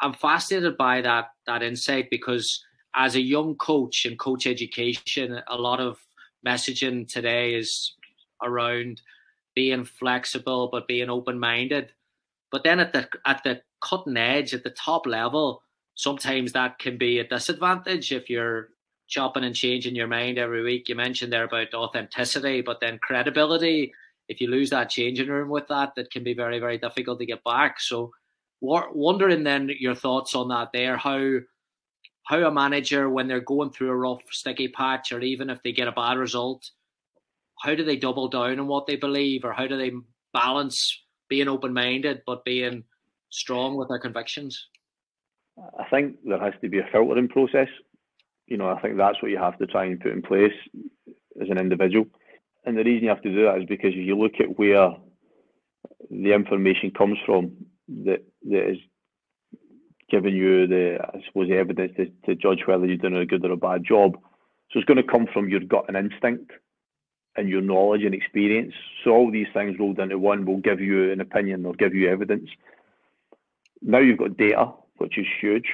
I'm 0.00 0.14
fascinated 0.14 0.78
by 0.78 1.02
that 1.02 1.26
that 1.46 1.62
insight 1.62 2.08
because 2.10 2.64
as 2.94 3.16
a 3.16 3.20
young 3.20 3.56
coach 3.56 4.06
in 4.06 4.16
coach 4.16 4.46
education, 4.46 5.42
a 5.48 5.56
lot 5.56 5.80
of 5.80 5.98
messaging 6.46 7.06
today 7.06 7.54
is 7.54 7.94
around 8.42 9.02
being 9.54 9.84
flexible 9.84 10.68
but 10.72 10.88
being 10.88 11.10
open 11.10 11.38
minded. 11.38 11.92
But 12.50 12.64
then 12.64 12.80
at 12.80 12.92
the 12.94 13.08
at 13.26 13.44
the 13.44 13.60
cutting 13.82 14.16
edge, 14.16 14.54
at 14.54 14.64
the 14.64 14.70
top 14.70 15.06
level, 15.06 15.62
sometimes 15.96 16.52
that 16.52 16.78
can 16.78 16.96
be 16.96 17.18
a 17.18 17.28
disadvantage 17.28 18.10
if 18.10 18.30
you're 18.30 18.70
chopping 19.06 19.44
and 19.44 19.54
changing 19.54 19.94
your 19.94 20.06
mind 20.06 20.38
every 20.38 20.62
week. 20.62 20.88
You 20.88 20.94
mentioned 20.94 21.32
there 21.32 21.44
about 21.44 21.74
authenticity, 21.74 22.62
but 22.62 22.80
then 22.80 22.98
credibility. 22.98 23.92
If 24.28 24.40
you 24.40 24.48
lose 24.48 24.70
that 24.70 24.90
changing 24.90 25.28
room 25.28 25.50
with 25.50 25.68
that, 25.68 25.94
that 25.96 26.10
can 26.10 26.24
be 26.24 26.34
very, 26.34 26.58
very 26.58 26.78
difficult 26.78 27.18
to 27.18 27.26
get 27.26 27.44
back. 27.44 27.80
So, 27.80 28.12
wondering 28.60 29.44
then 29.44 29.70
your 29.78 29.94
thoughts 29.94 30.34
on 30.34 30.48
that 30.48 30.70
there, 30.72 30.96
how 30.96 31.40
how 32.26 32.38
a 32.38 32.50
manager 32.50 33.10
when 33.10 33.28
they're 33.28 33.40
going 33.40 33.70
through 33.70 33.90
a 33.90 33.96
rough, 33.96 34.22
sticky 34.30 34.68
patch, 34.68 35.12
or 35.12 35.20
even 35.20 35.50
if 35.50 35.62
they 35.62 35.72
get 35.72 35.88
a 35.88 35.92
bad 35.92 36.16
result, 36.16 36.70
how 37.62 37.74
do 37.74 37.84
they 37.84 37.96
double 37.96 38.28
down 38.28 38.58
on 38.58 38.66
what 38.66 38.86
they 38.86 38.96
believe, 38.96 39.44
or 39.44 39.52
how 39.52 39.66
do 39.66 39.76
they 39.76 39.92
balance 40.32 41.02
being 41.28 41.48
open 41.48 41.72
minded 41.72 42.22
but 42.26 42.44
being 42.44 42.84
strong 43.30 43.76
with 43.76 43.88
their 43.88 43.98
convictions? 43.98 44.68
I 45.78 45.84
think 45.90 46.16
there 46.24 46.40
has 46.40 46.54
to 46.62 46.68
be 46.68 46.78
a 46.78 46.88
filtering 46.90 47.28
process. 47.28 47.68
You 48.46 48.56
know, 48.56 48.68
I 48.68 48.80
think 48.80 48.96
that's 48.96 49.20
what 49.22 49.30
you 49.30 49.38
have 49.38 49.58
to 49.58 49.66
try 49.66 49.84
and 49.84 50.00
put 50.00 50.12
in 50.12 50.22
place 50.22 50.52
as 51.40 51.48
an 51.48 51.58
individual. 51.58 52.06
And 52.64 52.76
the 52.76 52.84
reason 52.84 53.04
you 53.04 53.08
have 53.10 53.22
to 53.22 53.32
do 53.32 53.44
that 53.44 53.58
is 53.58 53.66
because 53.66 53.92
if 53.92 54.06
you 54.06 54.16
look 54.16 54.40
at 54.40 54.58
where 54.58 54.90
the 56.10 56.32
information 56.32 56.90
comes 56.90 57.18
from 57.24 57.52
that 58.04 58.24
that 58.48 58.70
is 58.70 58.78
giving 60.10 60.34
you 60.34 60.66
the 60.66 60.98
I 61.02 61.20
suppose 61.26 61.48
the 61.48 61.56
evidence 61.56 61.92
to, 61.96 62.06
to 62.26 62.34
judge 62.34 62.66
whether 62.66 62.86
you're 62.86 62.96
doing 62.96 63.16
a 63.16 63.26
good 63.26 63.44
or 63.44 63.52
a 63.52 63.56
bad 63.56 63.84
job. 63.84 64.16
So 64.70 64.78
it's 64.78 64.86
going 64.86 64.96
to 64.96 65.02
come 65.02 65.26
from 65.32 65.48
your 65.48 65.60
gut 65.60 65.86
and 65.88 65.96
instinct 65.96 66.52
and 67.36 67.48
your 67.48 67.60
knowledge 67.60 68.04
and 68.04 68.14
experience. 68.14 68.74
So 69.02 69.10
all 69.10 69.30
these 69.30 69.46
things 69.52 69.78
rolled 69.78 69.98
into 69.98 70.18
one 70.18 70.44
will 70.44 70.58
give 70.58 70.80
you 70.80 71.12
an 71.12 71.20
opinion 71.20 71.66
or 71.66 71.74
give 71.74 71.94
you 71.94 72.08
evidence. 72.08 72.48
Now 73.82 73.98
you've 73.98 74.18
got 74.18 74.36
data, 74.36 74.72
which 74.96 75.18
is 75.18 75.26
huge. 75.40 75.66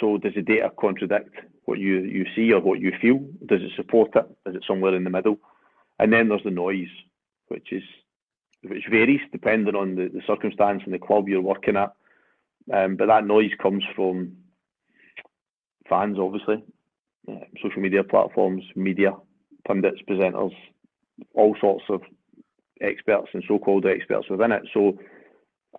So 0.00 0.18
does 0.18 0.34
the 0.34 0.42
data 0.42 0.70
contradict 0.78 1.34
what 1.64 1.78
you, 1.78 2.00
you 2.00 2.26
see 2.34 2.52
or 2.52 2.60
what 2.60 2.80
you 2.80 2.92
feel? 3.00 3.18
Does 3.46 3.62
it 3.62 3.72
support 3.76 4.10
it? 4.16 4.26
Is 4.46 4.56
it 4.56 4.64
somewhere 4.66 4.94
in 4.94 5.04
the 5.04 5.10
middle? 5.10 5.38
And 6.00 6.12
then 6.12 6.28
there's 6.28 6.42
the 6.42 6.50
noise, 6.50 6.88
which 7.48 7.72
is 7.72 7.82
which 8.62 8.84
varies 8.90 9.20
depending 9.32 9.74
on 9.74 9.96
the, 9.96 10.08
the 10.08 10.22
circumstance 10.26 10.82
and 10.84 10.94
the 10.94 10.98
club 10.98 11.28
you're 11.28 11.42
working 11.42 11.76
at. 11.76 11.92
Um, 12.72 12.96
but 12.96 13.06
that 13.06 13.26
noise 13.26 13.50
comes 13.62 13.84
from 13.94 14.36
fans, 15.88 16.18
obviously, 16.18 16.64
uh, 17.28 17.44
social 17.62 17.82
media 17.82 18.02
platforms, 18.02 18.64
media, 18.74 19.12
pundits, 19.66 20.00
presenters, 20.08 20.54
all 21.34 21.54
sorts 21.60 21.84
of 21.90 22.00
experts 22.80 23.28
and 23.34 23.44
so-called 23.46 23.84
experts 23.84 24.30
within 24.30 24.52
it. 24.52 24.62
So 24.72 24.98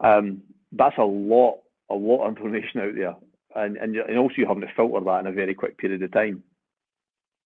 um, 0.02 0.42
that's 0.72 0.98
a 1.00 1.04
lot, 1.04 1.62
a 1.90 1.96
lot 1.96 2.26
of 2.26 2.30
information 2.38 2.82
out 2.82 2.94
there, 2.96 3.16
and 3.56 3.76
and, 3.78 3.96
and 3.96 4.18
also 4.20 4.36
you 4.38 4.46
having 4.48 4.62
to 4.62 4.74
filter 4.76 5.04
that 5.04 5.20
in 5.22 5.28
a 5.28 5.32
very 5.32 5.56
quick 5.56 5.80
period 5.80 6.04
of 6.04 6.12
time, 6.12 6.44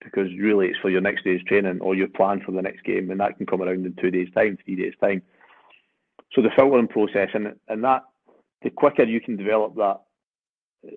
because 0.03 0.27
really 0.39 0.67
it's 0.67 0.79
for 0.79 0.89
your 0.89 1.01
next 1.01 1.23
day's 1.23 1.43
training 1.43 1.79
or 1.81 1.95
your 1.95 2.07
plan 2.07 2.41
for 2.45 2.51
the 2.51 2.61
next 2.61 2.83
game, 2.83 3.09
and 3.11 3.19
that 3.19 3.37
can 3.37 3.45
come 3.45 3.61
around 3.61 3.85
in 3.85 3.95
two 3.95 4.11
days' 4.11 4.31
time, 4.33 4.57
three 4.63 4.75
days' 4.75 4.93
time. 5.01 5.21
So 6.33 6.41
the 6.41 6.49
filtering 6.55 6.87
process, 6.87 7.29
and 7.33 7.55
and 7.67 7.83
that 7.83 8.03
the 8.61 8.69
quicker 8.69 9.03
you 9.03 9.21
can 9.21 9.37
develop 9.37 9.75
that 9.75 10.01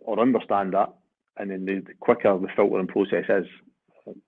or 0.02 0.20
understand 0.20 0.74
that, 0.74 0.92
and 1.36 1.50
then 1.50 1.64
the, 1.64 1.80
the 1.80 1.94
quicker 2.00 2.36
the 2.38 2.48
filtering 2.56 2.86
process 2.86 3.24
is, 3.28 3.46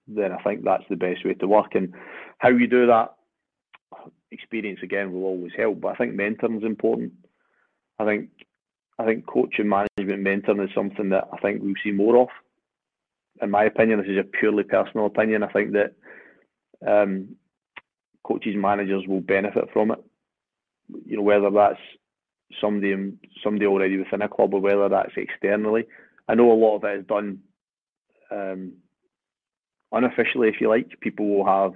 then 0.07 0.33
I 0.33 0.43
think 0.43 0.65
that's 0.65 0.85
the 0.89 0.97
best 0.97 1.25
way 1.25 1.35
to 1.35 1.47
work. 1.49 1.75
And 1.75 1.95
how 2.39 2.49
you 2.49 2.67
do 2.67 2.87
that, 2.87 3.15
experience 4.31 4.81
again 4.83 5.13
will 5.13 5.25
always 5.25 5.53
help. 5.57 5.81
But 5.81 5.89
I 5.89 5.95
think 5.97 6.15
mentoring 6.15 6.59
is 6.59 6.65
important. 6.65 7.13
I 7.99 8.05
think 8.05 8.31
I 8.99 9.05
think 9.05 9.27
coaching, 9.27 9.69
management, 9.69 10.25
mentoring 10.25 10.65
is 10.65 10.75
something 10.75 11.09
that 11.11 11.29
I 11.33 11.39
think 11.39 11.63
we'll 11.63 11.75
see 11.83 11.91
more 11.91 12.19
of. 12.19 12.29
In 13.43 13.51
my 13.51 13.65
opinion, 13.65 13.99
this 14.01 14.09
is 14.09 14.19
a 14.19 14.25
purely 14.25 14.65
personal 14.65 15.07
opinion. 15.07 15.43
I 15.43 15.53
think 15.53 15.73
that 15.73 15.95
um, 16.87 17.37
coaches 18.23 18.55
managers 18.57 19.07
will 19.07 19.21
benefit 19.21 19.69
from 19.73 19.93
it. 19.93 19.99
You 21.07 21.17
know, 21.17 21.23
whether 21.23 21.51
that's 21.51 21.81
somebody 22.61 23.13
somebody 23.43 23.67
already 23.67 23.97
within 23.99 24.23
a 24.23 24.29
club 24.29 24.55
or 24.55 24.61
whether 24.61 24.89
that's 24.89 25.13
externally. 25.17 25.85
I 26.29 26.35
know 26.35 26.51
a 26.51 26.55
lot 26.55 26.77
of 26.77 26.85
it 26.85 27.01
is 27.01 27.07
done 27.07 27.41
um, 28.31 28.73
unofficially, 29.93 30.49
if 30.49 30.61
you 30.61 30.69
like. 30.69 31.01
People 31.01 31.29
will 31.29 31.47
have 31.47 31.73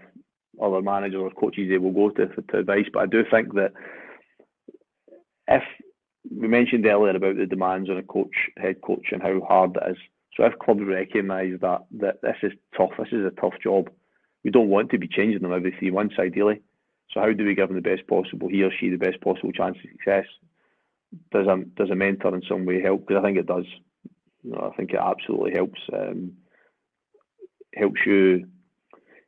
other 0.63 0.83
managers 0.83 1.21
or 1.21 1.31
coaches 1.31 1.69
they 1.69 1.79
will 1.79 1.93
go 1.93 2.11
to 2.11 2.29
for 2.29 2.59
advice, 2.59 2.87
but 2.93 3.01
I 3.03 3.07
do 3.07 3.25
think 3.31 3.55
that 3.55 3.73
if 5.49 5.63
we 6.31 6.49
mentioned 6.49 6.87
earlier 6.87 7.15
about 7.17 7.37
the 7.37 7.47
demands 7.47 7.91
on 7.91 7.99
a 7.99 8.03
coach, 8.03 8.35
head 8.57 8.81
coach, 8.81 9.09
and 9.13 9.23
how 9.23 9.41
hard 9.41 9.77
it 9.77 9.91
is. 9.93 9.97
So 10.37 10.45
if 10.45 10.59
clubs 10.59 10.83
recognise 10.85 11.61
that 11.61 11.83
that 11.99 12.23
this 12.23 12.37
is 12.43 12.53
tough, 12.77 12.91
this 12.99 13.13
is 13.13 13.25
a 13.25 13.41
tough 13.41 13.55
job, 13.63 13.89
we 14.43 14.51
don't 14.51 14.69
want 14.69 14.91
to 14.91 14.99
be 14.99 15.09
changing 15.09 15.43
them 15.43 15.53
every 15.53 15.75
three 15.79 15.91
months, 15.91 16.17
ideally. 16.19 16.61
So 17.11 17.21
how 17.21 17.33
do 17.33 17.45
we 17.45 17.55
give 17.55 17.69
them 17.69 17.77
the 17.77 17.89
best 17.89 18.07
possible, 18.09 18.49
he 18.49 18.63
or 18.63 18.71
she, 18.73 18.91
the 18.91 18.97
best 18.97 19.21
possible 19.21 19.53
chance 19.53 19.77
of 19.77 19.91
success? 19.91 20.27
Does 21.31 21.47
a 21.47 21.65
does 21.77 21.91
a 21.91 21.95
mentor 21.95 22.35
in 22.35 22.43
some 22.49 22.65
way 22.67 22.83
help? 22.83 23.07
Because 23.07 23.21
I 23.23 23.27
think 23.27 23.39
it 23.39 23.47
does. 23.47 23.67
You 24.43 24.51
know, 24.51 24.71
I 24.73 24.77
think 24.77 24.91
it 24.91 25.01
absolutely 25.01 25.53
helps. 25.55 25.81
Um, 25.93 26.33
helps 27.77 28.01
you 28.07 28.47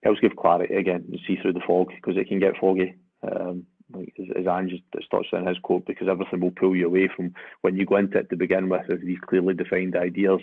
helps 0.02 0.20
give 0.20 0.36
clarity 0.36 0.74
again. 0.74 1.04
You 1.08 1.18
see 1.26 1.40
through 1.40 1.54
the 1.54 1.60
fog 1.66 1.88
because 1.94 2.16
it 2.16 2.28
can 2.28 2.40
get 2.40 2.56
foggy. 2.60 2.94
Um, 3.22 3.66
like 3.92 4.12
as, 4.18 4.46
Ange 4.46 4.82
just 4.92 5.10
touched 5.10 5.32
on 5.32 5.46
his 5.46 5.58
quote, 5.62 5.86
because 5.86 6.08
everything 6.08 6.40
will 6.40 6.50
pull 6.50 6.74
you 6.74 6.86
away 6.86 7.08
from 7.14 7.34
when 7.62 7.76
you 7.76 7.86
go 7.86 7.96
into 7.96 8.18
it 8.18 8.30
to 8.30 8.36
begin 8.36 8.68
with 8.68 8.88
with 8.88 9.04
these 9.04 9.18
clearly 9.28 9.54
defined 9.54 9.96
ideas. 9.96 10.40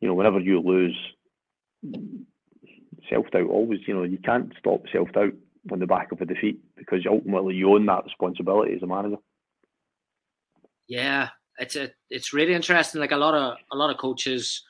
You 0.00 0.08
know, 0.08 0.14
whenever 0.14 0.40
you 0.40 0.60
lose, 0.60 0.96
self 3.10 3.30
doubt 3.30 3.48
always. 3.48 3.80
You 3.86 3.94
know, 3.94 4.02
you 4.02 4.18
can't 4.18 4.52
stop 4.58 4.82
self 4.92 5.12
doubt 5.12 5.34
on 5.72 5.78
the 5.78 5.86
back 5.86 6.12
of 6.12 6.20
a 6.20 6.26
defeat 6.26 6.60
because 6.76 7.00
ultimately 7.08 7.54
you 7.54 7.72
own 7.72 7.86
that 7.86 8.04
responsibility 8.04 8.74
as 8.74 8.82
a 8.82 8.86
manager. 8.86 9.16
Yeah, 10.86 11.30
it's 11.58 11.76
a 11.76 11.90
it's 12.10 12.32
really 12.32 12.54
interesting. 12.54 13.00
Like 13.00 13.12
a 13.12 13.16
lot 13.16 13.34
of 13.34 13.56
a 13.72 13.76
lot 13.76 13.90
of 13.90 13.98
coaches 13.98 14.62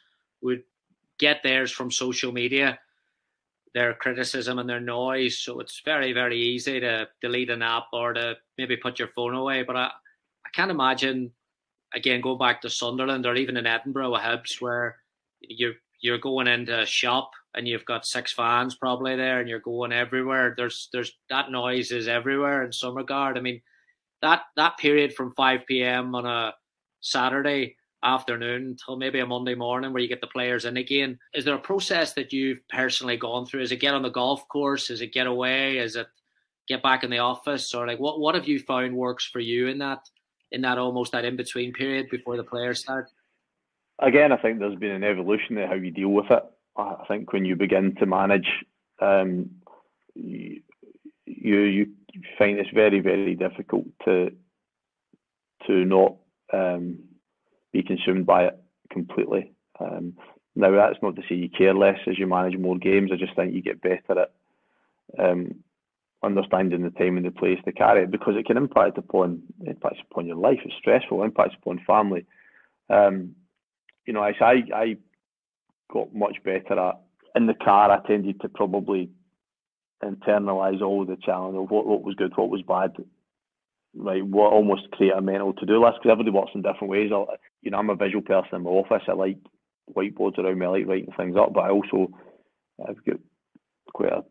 would 0.42 0.62
get 1.18 1.42
theirs 1.42 1.70
from 1.70 1.90
social 1.90 2.32
media 2.32 2.78
their 3.74 3.92
criticism 3.92 4.58
and 4.58 4.68
their 4.68 4.80
noise. 4.80 5.38
So 5.38 5.60
it's 5.60 5.82
very, 5.84 6.12
very 6.12 6.38
easy 6.38 6.80
to 6.80 7.08
delete 7.20 7.50
an 7.50 7.60
app 7.60 7.86
or 7.92 8.12
to 8.14 8.36
maybe 8.56 8.76
put 8.76 8.98
your 8.98 9.08
phone 9.08 9.34
away. 9.34 9.64
But 9.64 9.76
I, 9.76 9.86
I 9.86 10.50
can't 10.54 10.70
imagine, 10.70 11.32
again, 11.92 12.20
going 12.20 12.38
back 12.38 12.62
to 12.62 12.70
Sunderland 12.70 13.26
or 13.26 13.34
even 13.34 13.56
in 13.56 13.66
Edinburgh 13.66 14.12
with 14.12 14.22
Hibs, 14.22 14.60
where 14.60 14.98
you're 15.48 15.74
you're 16.00 16.18
going 16.18 16.46
into 16.46 16.80
a 16.80 16.86
shop 16.86 17.30
and 17.54 17.66
you've 17.66 17.84
got 17.86 18.06
six 18.06 18.32
fans 18.32 18.74
probably 18.74 19.16
there 19.16 19.40
and 19.40 19.48
you're 19.48 19.60
going 19.60 19.92
everywhere. 19.92 20.54
There's 20.56 20.88
there's 20.92 21.12
that 21.30 21.50
noise 21.50 21.90
is 21.90 22.08
everywhere 22.08 22.62
in 22.62 22.72
some 22.72 22.96
regard. 22.96 23.38
I 23.38 23.40
mean, 23.40 23.62
that 24.20 24.42
that 24.56 24.76
period 24.78 25.14
from 25.14 25.34
five 25.34 25.60
PM 25.66 26.14
on 26.14 26.26
a 26.26 26.54
Saturday 27.00 27.76
afternoon 28.02 28.76
till 28.84 28.96
maybe 28.96 29.20
a 29.20 29.26
Monday 29.26 29.54
morning 29.54 29.92
where 29.92 30.02
you 30.02 30.08
get 30.08 30.20
the 30.20 30.26
players 30.26 30.66
in 30.66 30.76
again. 30.76 31.18
Is 31.32 31.44
there 31.44 31.54
a 31.54 31.60
process 31.60 32.12
that 32.14 32.32
you've 32.32 32.60
personally 32.68 33.16
gone 33.16 33.46
through? 33.46 33.62
Is 33.62 33.72
it 33.72 33.80
get 33.80 33.94
on 33.94 34.02
the 34.02 34.10
golf 34.10 34.46
course? 34.48 34.90
Is 34.90 35.00
it 35.00 35.12
get 35.12 35.26
away? 35.26 35.78
Is 35.78 35.96
it 35.96 36.06
get 36.68 36.82
back 36.82 37.02
in 37.02 37.10
the 37.10 37.18
office? 37.18 37.72
Or 37.74 37.86
like 37.86 37.98
what 37.98 38.20
what 38.20 38.34
have 38.34 38.46
you 38.46 38.58
found 38.58 38.94
works 38.94 39.26
for 39.26 39.40
you 39.40 39.68
in 39.68 39.78
that 39.78 40.00
in 40.52 40.60
that 40.60 40.78
almost 40.78 41.12
that 41.12 41.24
in 41.24 41.36
between 41.36 41.72
period 41.72 42.08
before 42.10 42.36
the 42.36 42.44
players 42.44 42.80
start? 42.80 43.10
Again, 43.98 44.32
I 44.32 44.36
think 44.36 44.58
there's 44.58 44.78
been 44.78 44.90
an 44.90 45.04
evolution 45.04 45.56
in 45.58 45.68
how 45.68 45.74
you 45.74 45.90
deal 45.90 46.08
with 46.08 46.30
it. 46.30 46.44
I 46.76 47.04
think 47.06 47.32
when 47.32 47.44
you 47.44 47.54
begin 47.54 47.94
to 47.96 48.06
manage, 48.06 48.48
um, 49.00 49.50
you, 50.14 50.60
you 51.26 51.86
find 52.38 52.58
it's 52.58 52.70
very 52.70 53.00
very 53.00 53.34
difficult 53.34 53.86
to 54.04 54.32
to 55.66 55.84
not 55.84 56.16
um, 56.52 56.98
be 57.72 57.82
consumed 57.82 58.26
by 58.26 58.46
it 58.46 58.58
completely. 58.90 59.52
Um, 59.80 60.14
now 60.56 60.70
that's 60.70 61.02
not 61.02 61.16
to 61.16 61.22
say 61.28 61.36
you 61.36 61.48
care 61.48 61.74
less 61.74 61.98
as 62.06 62.18
you 62.18 62.26
manage 62.26 62.58
more 62.58 62.78
games. 62.78 63.10
I 63.12 63.16
just 63.16 63.34
think 63.36 63.54
you 63.54 63.62
get 63.62 63.80
better 63.80 64.20
at 64.20 64.32
um, 65.18 65.54
understanding 66.22 66.82
the 66.82 66.90
time 66.90 67.16
and 67.16 67.26
the 67.26 67.30
place 67.30 67.58
to 67.64 67.72
carry 67.72 68.02
it 68.02 68.10
because 68.10 68.34
it 68.36 68.46
can 68.46 68.56
impact 68.56 68.98
upon 68.98 69.42
impacts 69.66 70.00
upon 70.10 70.26
your 70.26 70.36
life. 70.36 70.58
It's 70.64 70.74
stressful, 70.76 71.22
impacts 71.22 71.56
upon 71.60 71.80
family. 71.86 72.26
Um, 72.90 73.34
you 74.06 74.12
know, 74.12 74.22
I 74.22 74.32
I 74.40 74.96
got 75.92 76.14
much 76.14 76.36
better 76.44 76.78
at 76.78 77.00
in 77.34 77.46
the 77.46 77.54
car. 77.54 77.90
I 77.90 78.06
tended 78.06 78.40
to 78.40 78.48
probably 78.48 79.10
internalize 80.02 80.82
all 80.82 81.04
the 81.04 81.16
challenge 81.24 81.56
of 81.56 81.70
what, 81.70 81.86
what 81.86 82.02
was 82.02 82.14
good, 82.14 82.32
what 82.36 82.50
was 82.50 82.62
bad, 82.62 82.92
right, 83.96 84.24
what 84.24 84.52
almost 84.52 84.90
create 84.92 85.14
a 85.16 85.20
mental 85.20 85.52
to 85.54 85.66
do 85.66 85.82
list 85.82 85.98
because 86.02 86.12
everybody 86.12 86.30
works 86.36 86.52
in 86.54 86.62
different 86.62 86.90
ways. 86.90 87.10
I, 87.12 87.24
you 87.62 87.70
know, 87.70 87.78
I'm 87.78 87.90
a 87.90 87.96
visual 87.96 88.22
person 88.22 88.56
in 88.56 88.62
my 88.62 88.70
office. 88.70 89.02
I 89.08 89.12
like 89.12 89.38
whiteboards 89.94 90.38
around 90.38 90.58
me. 90.58 90.66
I 90.66 90.70
like 90.70 90.86
writing 90.86 91.12
things 91.16 91.36
up, 91.36 91.52
but 91.52 91.60
I 91.60 91.70
also 91.70 92.10
I've 92.86 93.04
got 93.04 93.16
quite 93.92 94.12
a 94.12 94.24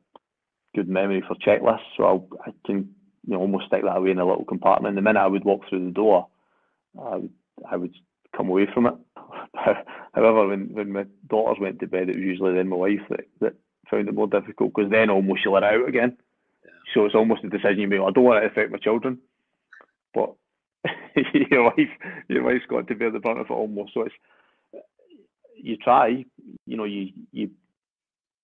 good 0.75 0.89
memory 0.89 1.23
for 1.27 1.35
checklists, 1.35 1.79
so 1.97 2.03
I'll, 2.03 2.27
I 2.45 2.51
can 2.65 2.89
you 3.25 3.33
know 3.33 3.39
almost 3.39 3.67
stick 3.67 3.83
that 3.83 3.97
away 3.97 4.11
in 4.11 4.19
a 4.19 4.27
little 4.27 4.45
compartment. 4.45 4.95
The 4.95 5.01
minute 5.01 5.19
I 5.19 5.27
would 5.27 5.45
walk 5.45 5.61
through 5.69 5.85
the 5.85 5.91
door, 5.91 6.27
I 7.01 7.17
would 7.17 7.31
I 7.71 7.77
would 7.77 7.95
come 8.35 8.49
away 8.49 8.67
from 8.73 8.87
it. 8.87 8.93
However, 10.13 10.47
when 10.47 10.73
when 10.73 10.91
my 10.91 11.05
daughters 11.29 11.59
went 11.59 11.79
to 11.79 11.87
bed, 11.87 12.09
it 12.09 12.15
was 12.15 12.23
usually 12.23 12.53
then 12.53 12.69
my 12.69 12.75
wife 12.75 13.01
that, 13.09 13.21
that 13.41 13.53
found 13.89 14.07
it 14.07 14.15
more 14.15 14.27
difficult 14.27 14.73
because 14.73 14.91
then 14.91 15.09
almost 15.09 15.45
you 15.45 15.51
let 15.51 15.63
it 15.63 15.73
out 15.73 15.87
again. 15.87 16.17
Yeah. 16.63 16.71
So 16.93 17.05
it's 17.05 17.15
almost 17.15 17.43
a 17.43 17.49
decision 17.49 17.79
you 17.79 17.87
make. 17.87 17.99
I 17.99 18.11
don't 18.11 18.23
want 18.23 18.43
it 18.43 18.47
to 18.47 18.51
affect 18.53 18.71
my 18.71 18.77
children 18.77 19.19
but 20.13 20.33
your 21.49 21.63
wife, 21.63 21.89
your 22.27 22.43
wife's 22.43 22.65
got 22.69 22.87
to 22.87 22.95
bear 22.95 23.11
the 23.11 23.19
brunt 23.19 23.39
of 23.39 23.47
it 23.47 23.51
almost. 23.51 23.93
So 23.93 24.01
it's 24.03 24.15
you 25.55 25.77
try, 25.77 26.25
you 26.65 26.77
know, 26.77 26.83
you 26.83 27.09
you 27.31 27.49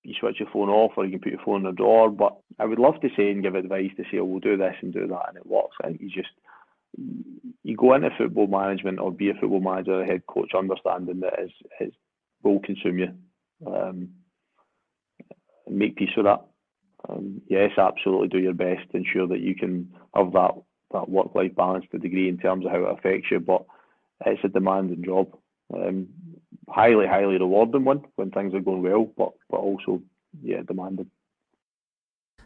you 0.03 0.15
switch 0.19 0.39
your 0.39 0.49
phone 0.51 0.69
off 0.69 0.93
or 0.95 1.05
you 1.05 1.11
can 1.11 1.19
put 1.19 1.33
your 1.33 1.41
phone 1.43 1.57
in 1.57 1.63
the 1.63 1.71
drawer. 1.71 2.09
But 2.09 2.37
I 2.57 2.65
would 2.65 2.79
love 2.79 2.99
to 3.01 3.09
say 3.15 3.31
and 3.31 3.43
give 3.43 3.55
advice 3.55 3.91
to 3.97 4.03
say, 4.03 4.19
oh, 4.19 4.23
we'll 4.25 4.39
do 4.39 4.57
this 4.57 4.75
and 4.81 4.93
do 4.93 5.07
that, 5.07 5.25
and 5.29 5.37
it 5.37 5.45
works. 5.45 5.75
I 5.83 5.87
think 5.87 6.01
you 6.01 6.09
just 6.09 6.29
you 6.97 7.75
go 7.75 7.93
into 7.93 8.09
football 8.17 8.47
management 8.47 8.99
or 8.99 9.11
be 9.11 9.29
a 9.29 9.33
football 9.33 9.61
manager 9.61 9.93
or 9.93 10.03
a 10.03 10.05
head 10.05 10.25
coach, 10.27 10.51
understanding 10.57 11.19
that 11.21 11.33
it, 11.39 11.51
it 11.79 11.93
will 12.43 12.59
consume 12.59 12.99
you. 12.99 13.09
Um, 13.65 14.09
make 15.69 15.95
peace 15.95 16.09
with 16.15 16.25
that. 16.25 16.45
Um, 17.07 17.41
yes, 17.47 17.71
absolutely 17.77 18.27
do 18.27 18.39
your 18.39 18.53
best 18.53 18.89
to 18.91 18.97
ensure 18.97 19.27
that 19.27 19.39
you 19.39 19.55
can 19.55 19.89
have 20.15 20.33
that 20.33 20.51
that 20.91 21.07
work 21.09 21.35
life 21.35 21.55
balance 21.55 21.85
to 21.91 21.97
a 21.97 21.99
degree 21.99 22.29
in 22.29 22.37
terms 22.39 22.65
of 22.65 22.71
how 22.71 22.79
it 22.83 22.97
affects 22.97 23.27
you, 23.29 23.39
but 23.39 23.63
it's 24.25 24.43
a 24.43 24.49
demanding 24.49 25.03
job. 25.03 25.37
Um, 25.73 26.07
highly, 26.67 27.05
highly 27.05 27.37
rewarding 27.37 27.85
one 27.85 28.01
when 28.15 28.31
things 28.31 28.53
are 28.53 28.59
going 28.59 28.81
well, 28.81 29.09
but 29.17 29.31
but 29.49 29.57
also 29.57 30.01
yeah, 30.41 30.61
demanding. 30.67 31.09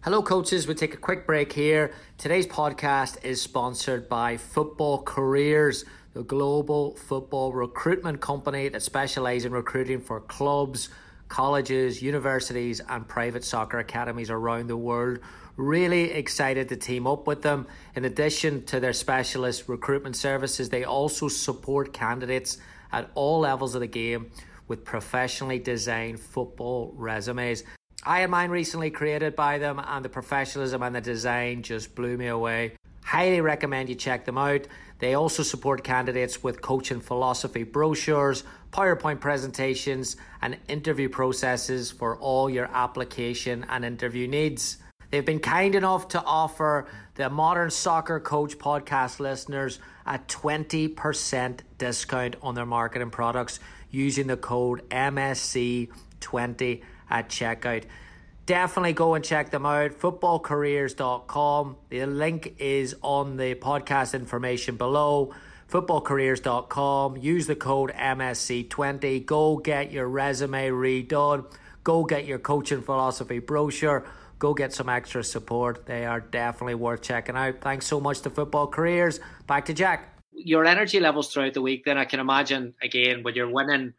Hello, 0.03 0.21
coaches. 0.21 0.67
We 0.67 0.73
take 0.73 0.93
a 0.93 0.97
quick 0.97 1.25
break 1.25 1.53
here. 1.53 1.93
Today's 2.17 2.45
podcast 2.45 3.23
is 3.23 3.41
sponsored 3.41 4.09
by 4.09 4.35
Football 4.35 5.01
Careers, 5.03 5.85
the 6.13 6.23
global 6.23 6.97
football 6.97 7.53
recruitment 7.53 8.19
company 8.19 8.67
that 8.67 8.81
specializes 8.81 9.45
in 9.45 9.53
recruiting 9.53 10.01
for 10.01 10.19
clubs, 10.19 10.89
colleges, 11.29 12.01
universities, 12.01 12.81
and 12.89 13.07
private 13.07 13.45
soccer 13.45 13.79
academies 13.79 14.29
around 14.29 14.67
the 14.67 14.75
world. 14.75 15.19
Really 15.55 16.11
excited 16.11 16.67
to 16.67 16.75
team 16.75 17.07
up 17.07 17.25
with 17.25 17.41
them. 17.41 17.65
In 17.95 18.03
addition 18.03 18.65
to 18.65 18.81
their 18.81 18.91
specialist 18.91 19.69
recruitment 19.69 20.17
services, 20.17 20.67
they 20.67 20.83
also 20.83 21.29
support 21.29 21.93
candidates 21.93 22.57
at 22.91 23.09
all 23.15 23.39
levels 23.39 23.73
of 23.73 23.79
the 23.79 23.87
game 23.87 24.31
with 24.67 24.83
professionally 24.83 25.59
designed 25.59 26.19
football 26.19 26.93
resumes. 26.97 27.63
I 28.05 28.19
had 28.19 28.29
mine 28.29 28.49
recently 28.49 28.91
created 28.91 29.33
by 29.33 29.59
them, 29.59 29.79
and 29.79 30.03
the 30.03 30.09
professionalism 30.09 30.83
and 30.83 30.93
the 30.93 30.99
design 30.99 31.63
just 31.63 31.95
blew 31.95 32.17
me 32.17 32.27
away. 32.27 32.73
Highly 33.05 33.39
recommend 33.39 33.87
you 33.87 33.95
check 33.95 34.25
them 34.25 34.37
out. 34.37 34.67
They 34.99 35.13
also 35.13 35.41
support 35.41 35.85
candidates 35.85 36.43
with 36.43 36.61
coaching 36.61 36.99
philosophy 36.99 37.63
brochures, 37.63 38.43
PowerPoint 38.73 39.21
presentations, 39.21 40.17
and 40.41 40.57
interview 40.67 41.07
processes 41.07 41.91
for 41.91 42.17
all 42.17 42.49
your 42.49 42.65
application 42.73 43.65
and 43.69 43.85
interview 43.85 44.27
needs. 44.27 44.79
They've 45.09 45.25
been 45.25 45.39
kind 45.39 45.73
enough 45.73 46.09
to 46.09 46.21
offer 46.23 46.87
the 47.15 47.29
Modern 47.29 47.69
Soccer 47.69 48.19
Coach 48.19 48.57
podcast 48.57 49.21
listeners 49.21 49.79
a 50.05 50.19
20% 50.19 51.59
discount 51.77 52.35
on 52.41 52.55
their 52.55 52.65
marketing 52.65 53.11
products 53.11 53.61
using 53.91 54.27
the 54.27 54.35
code 54.35 54.89
MSC20 54.89 56.81
at 57.13 57.29
checkout. 57.29 57.85
Definitely 58.45 58.91
go 58.91 59.13
and 59.13 59.23
check 59.23 59.51
them 59.51 59.65
out. 59.65 59.91
Footballcareers.com. 59.91 61.77
The 61.89 62.05
link 62.05 62.55
is 62.57 62.93
on 63.01 63.37
the 63.37 63.55
podcast 63.55 64.13
information 64.13 64.75
below. 64.75 65.33
Footballcareers.com. 65.71 67.17
Use 67.17 67.47
the 67.47 67.55
code 67.55 67.93
MSC20. 67.93 69.25
Go 69.25 69.57
get 69.57 69.93
your 69.93 70.09
resume 70.09 70.69
redone. 70.69 71.45
Go 71.85 72.03
get 72.03 72.25
your 72.25 72.39
coaching 72.39 72.81
philosophy 72.81 73.39
brochure. 73.39 74.05
Go 74.39 74.53
get 74.53 74.73
some 74.73 74.89
extra 74.89 75.23
support. 75.23 75.85
They 75.85 76.05
are 76.05 76.19
definitely 76.19 76.75
worth 76.75 77.01
checking 77.01 77.37
out. 77.37 77.61
Thanks 77.61 77.87
so 77.87 78.01
much 78.01 78.21
to 78.21 78.29
Football 78.29 78.67
Careers. 78.67 79.21
Back 79.47 79.65
to 79.65 79.73
Jack. 79.73 80.09
Your 80.33 80.65
energy 80.65 80.99
levels 80.99 81.31
throughout 81.31 81.53
the 81.53 81.61
week, 81.61 81.85
then 81.85 81.97
I 81.97 82.03
can 82.03 82.19
imagine 82.19 82.73
again 82.81 83.23
when 83.23 83.35
you're 83.35 83.49
winning, 83.49 83.93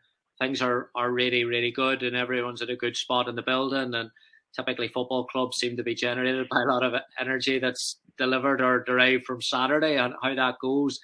things 0.44 0.60
are, 0.60 0.90
are 0.94 1.10
really, 1.10 1.44
really 1.44 1.70
good 1.70 2.02
and 2.02 2.14
everyone's 2.14 2.62
in 2.62 2.70
a 2.70 2.76
good 2.76 2.96
spot 2.96 3.28
in 3.28 3.34
the 3.34 3.42
building. 3.42 3.94
And 3.94 4.10
typically, 4.54 4.88
football 4.88 5.24
clubs 5.24 5.56
seem 5.56 5.76
to 5.76 5.82
be 5.82 5.94
generated 5.94 6.48
by 6.50 6.62
a 6.62 6.66
lot 6.66 6.84
of 6.84 7.00
energy 7.18 7.58
that's 7.58 7.96
delivered 8.18 8.60
or 8.60 8.84
derived 8.84 9.24
from 9.24 9.40
Saturday 9.40 9.96
and 9.96 10.14
how 10.22 10.34
that 10.34 10.56
goes. 10.60 11.00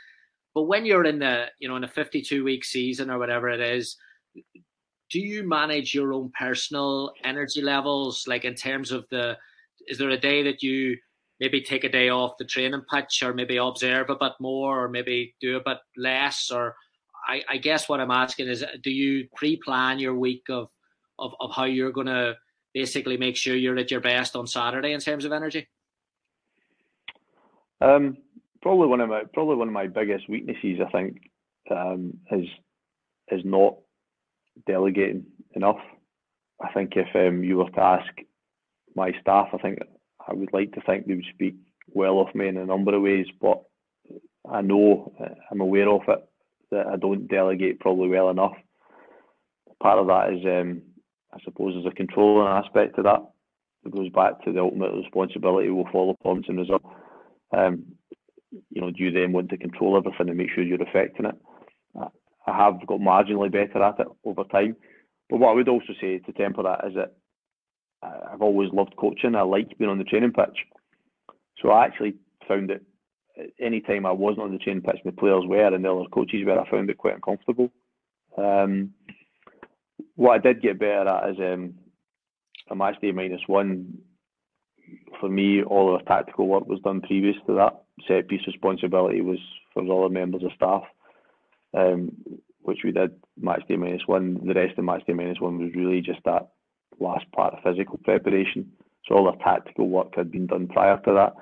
But 0.55 0.65
when 0.65 0.85
you're 0.85 1.05
in 1.05 1.21
the, 1.21 1.47
you 1.59 1.69
know, 1.69 1.77
in 1.77 1.85
a 1.85 1.89
52 1.89 2.45
week 2.45 2.65
season 2.65 3.11
or 3.11 3.19
whatever 3.19 3.49
it 3.49 3.61
is, 3.61 3.97
do 5.11 5.21
you 5.21 5.49
manage 5.49 5.95
your 5.95 6.13
own 6.13 6.31
personal 6.39 7.13
energy 7.25 7.63
levels 7.63 8.27
like 8.29 8.45
in 8.45 8.55
terms 8.55 8.93
of 8.93 9.07
the 9.11 9.37
is 9.89 9.99
there 9.99 10.11
a 10.11 10.17
day 10.17 10.45
that 10.45 10.63
you 10.63 10.97
maybe 11.41 11.61
take 11.61 11.83
a 11.83 11.89
day 11.89 12.11
off 12.11 12.39
the 12.39 12.45
training 12.45 12.83
pitch 12.93 13.23
or 13.25 13.35
maybe 13.35 13.57
observe 13.57 14.09
a 14.09 14.15
bit 14.15 14.33
more 14.39 14.85
or 14.85 14.89
maybe 14.89 15.35
do 15.41 15.57
a 15.57 15.65
bit 15.65 15.79
less 15.97 16.51
or 16.53 16.77
I, 17.31 17.43
I 17.49 17.57
guess 17.59 17.89
what 17.89 18.01
I'm 18.01 18.11
asking 18.11 18.49
is 18.49 18.65
do 18.83 18.91
you 18.91 19.29
pre-plan 19.37 20.01
your 20.01 20.15
week 20.15 20.45
of 20.51 20.69
of, 21.19 21.35
of 21.39 21.51
how 21.55 21.65
you're 21.65 21.93
going 21.93 22.07
to 22.09 22.35
basically 22.75 23.17
make 23.17 23.37
sure 23.37 23.55
you're 23.55 23.79
at 23.79 23.91
your 23.91 24.01
best 24.01 24.35
on 24.35 24.47
Saturday 24.47 24.93
in 24.93 25.01
terms 25.01 25.25
of 25.25 25.33
energy? 25.33 25.69
Um, 27.81 28.17
probably 28.63 28.89
one 28.89 29.01
of 29.01 29.09
my 29.11 29.23
probably 29.33 29.57
one 29.57 29.69
of 29.69 29.75
my 29.75 29.87
biggest 29.87 30.29
weaknesses, 30.29 30.81
I 30.85 30.91
think, 30.91 31.31
um, 31.71 32.15
is 32.33 32.47
is 33.31 33.43
not 33.45 33.77
delegating 34.67 35.27
enough. 35.55 35.81
I 36.61 36.73
think 36.73 36.95
if 36.97 37.09
um, 37.15 37.45
you 37.45 37.59
were 37.59 37.71
to 37.71 37.81
ask 37.81 38.11
my 38.97 39.13
staff, 39.21 39.49
I 39.53 39.59
think 39.59 39.79
I 40.27 40.35
would 40.35 40.53
like 40.53 40.73
to 40.73 40.81
think 40.81 41.07
they 41.07 41.15
would 41.15 41.25
speak 41.33 41.55
well 41.93 42.21
of 42.21 42.35
me 42.35 42.49
in 42.49 42.57
a 42.57 42.67
number 42.67 42.95
of 42.95 43.03
ways, 43.03 43.27
but 43.41 43.63
I 44.51 44.63
know 44.63 45.13
uh, 45.21 45.35
I'm 45.51 45.61
aware 45.61 45.89
of 45.89 46.03
it 46.09 46.30
that 46.71 46.87
I 46.87 46.97
don't 46.97 47.29
delegate 47.29 47.81
probably 47.81 48.09
well 48.09 48.31
enough. 48.31 48.57
Part 49.83 49.99
of 49.99 50.07
that 50.09 50.33
is, 50.33 50.45
um, 50.45 50.83
I 51.33 51.39
suppose, 51.45 51.75
there's 51.75 51.93
a 51.93 51.97
controlling 51.97 52.47
aspect 52.47 52.97
to 52.97 53.03
that. 53.03 53.23
It 53.85 53.93
goes 53.93 54.11
back 54.11 54.45
to 54.45 54.53
the 54.53 54.61
ultimate 54.61 54.93
responsibility 54.93 55.71
will 55.71 55.89
fall 55.91 56.11
upon 56.11 56.45
as 56.49 56.57
result. 56.57 56.83
Um, 57.57 57.85
you 58.71 58.81
know, 58.81 58.91
do 58.91 59.03
you 59.05 59.11
then 59.11 59.33
want 59.33 59.49
to 59.51 59.57
control 59.57 59.97
everything 59.97 60.29
and 60.29 60.37
make 60.37 60.51
sure 60.55 60.63
you're 60.63 60.83
affecting 60.83 61.27
it? 61.27 61.37
I 62.47 62.57
have 62.57 62.87
got 62.87 63.01
marginally 63.01 63.51
better 63.51 63.83
at 63.83 64.01
it 64.01 64.07
over 64.25 64.45
time. 64.45 64.77
But 65.29 65.39
what 65.39 65.51
I 65.51 65.55
would 65.55 65.69
also 65.69 65.93
say 66.01 66.19
to 66.19 66.33
temper 66.33 66.63
that 66.63 66.87
is 66.89 66.95
that 66.95 67.15
I've 68.03 68.43
always 68.43 68.71
loved 68.73 68.97
coaching. 68.97 69.35
I 69.35 69.43
like 69.43 69.79
being 69.79 69.91
on 69.91 69.99
the 69.99 70.05
training 70.05 70.33
pitch. 70.33 70.67
So 71.63 71.71
I 71.71 71.85
actually 71.85 72.15
found 72.49 72.71
that 72.71 72.81
any 73.61 73.81
time 73.81 74.07
I 74.07 74.13
wasn't 74.13 74.43
on 74.43 74.53
the 74.53 74.59
training 74.59 74.83
pitch, 74.83 75.01
my 75.05 75.11
players 75.11 75.45
were 75.47 75.75
and 75.75 75.85
the 75.85 75.93
other 75.93 76.09
coaches 76.13 76.45
were, 76.45 76.59
I 76.59 76.71
found 76.71 76.91
it 76.91 76.99
quite 76.99 77.15
uncomfortable. 77.15 77.71
Um, 78.37 78.95
what 80.17 80.35
I 80.35 80.39
did 80.39 80.63
get 80.63 80.79
better 80.79 81.09
at 81.09 81.31
is 81.31 81.37
um, 81.39 81.75
a 82.71 82.75
match 82.75 83.01
day 83.01 83.13
minus 83.13 83.43
one. 83.47 83.99
For 85.21 85.29
me, 85.29 85.63
all 85.63 85.95
of 85.95 86.01
the 86.01 86.05
tactical 86.07 86.49
work 86.49 86.67
was 86.67 86.81
done 86.81 87.01
previous 87.01 87.37
to 87.47 87.55
that. 87.55 87.83
Set 88.09 88.29
piece 88.29 88.47
responsibility 88.47 89.21
was 89.21 89.39
for 89.73 89.85
all 89.85 90.05
the 90.05 90.09
members 90.09 90.43
of 90.43 90.53
staff 90.57 90.85
um, 91.75 92.13
which 92.63 92.81
we 92.85 92.93
did 92.93 93.13
match 93.41 93.63
day 93.69 93.77
minus 93.77 94.03
one. 94.07 94.41
The 94.47 94.55
rest 94.55 94.79
of 94.79 94.85
match 94.85 95.05
day 95.07 95.13
minus 95.13 95.41
one 95.41 95.59
was 95.59 95.73
really 95.75 96.01
just 96.01 96.21
that 96.25 96.49
last 96.99 97.31
part 97.33 97.55
of 97.55 97.63
physical 97.63 97.99
preparation. 97.99 98.71
So 99.07 99.15
all 99.15 99.31
the 99.31 99.43
tactical 99.43 99.89
work 99.89 100.15
had 100.17 100.31
been 100.31 100.47
done 100.47 100.69
prior 100.69 100.99
to 100.99 101.13
that. 101.15 101.35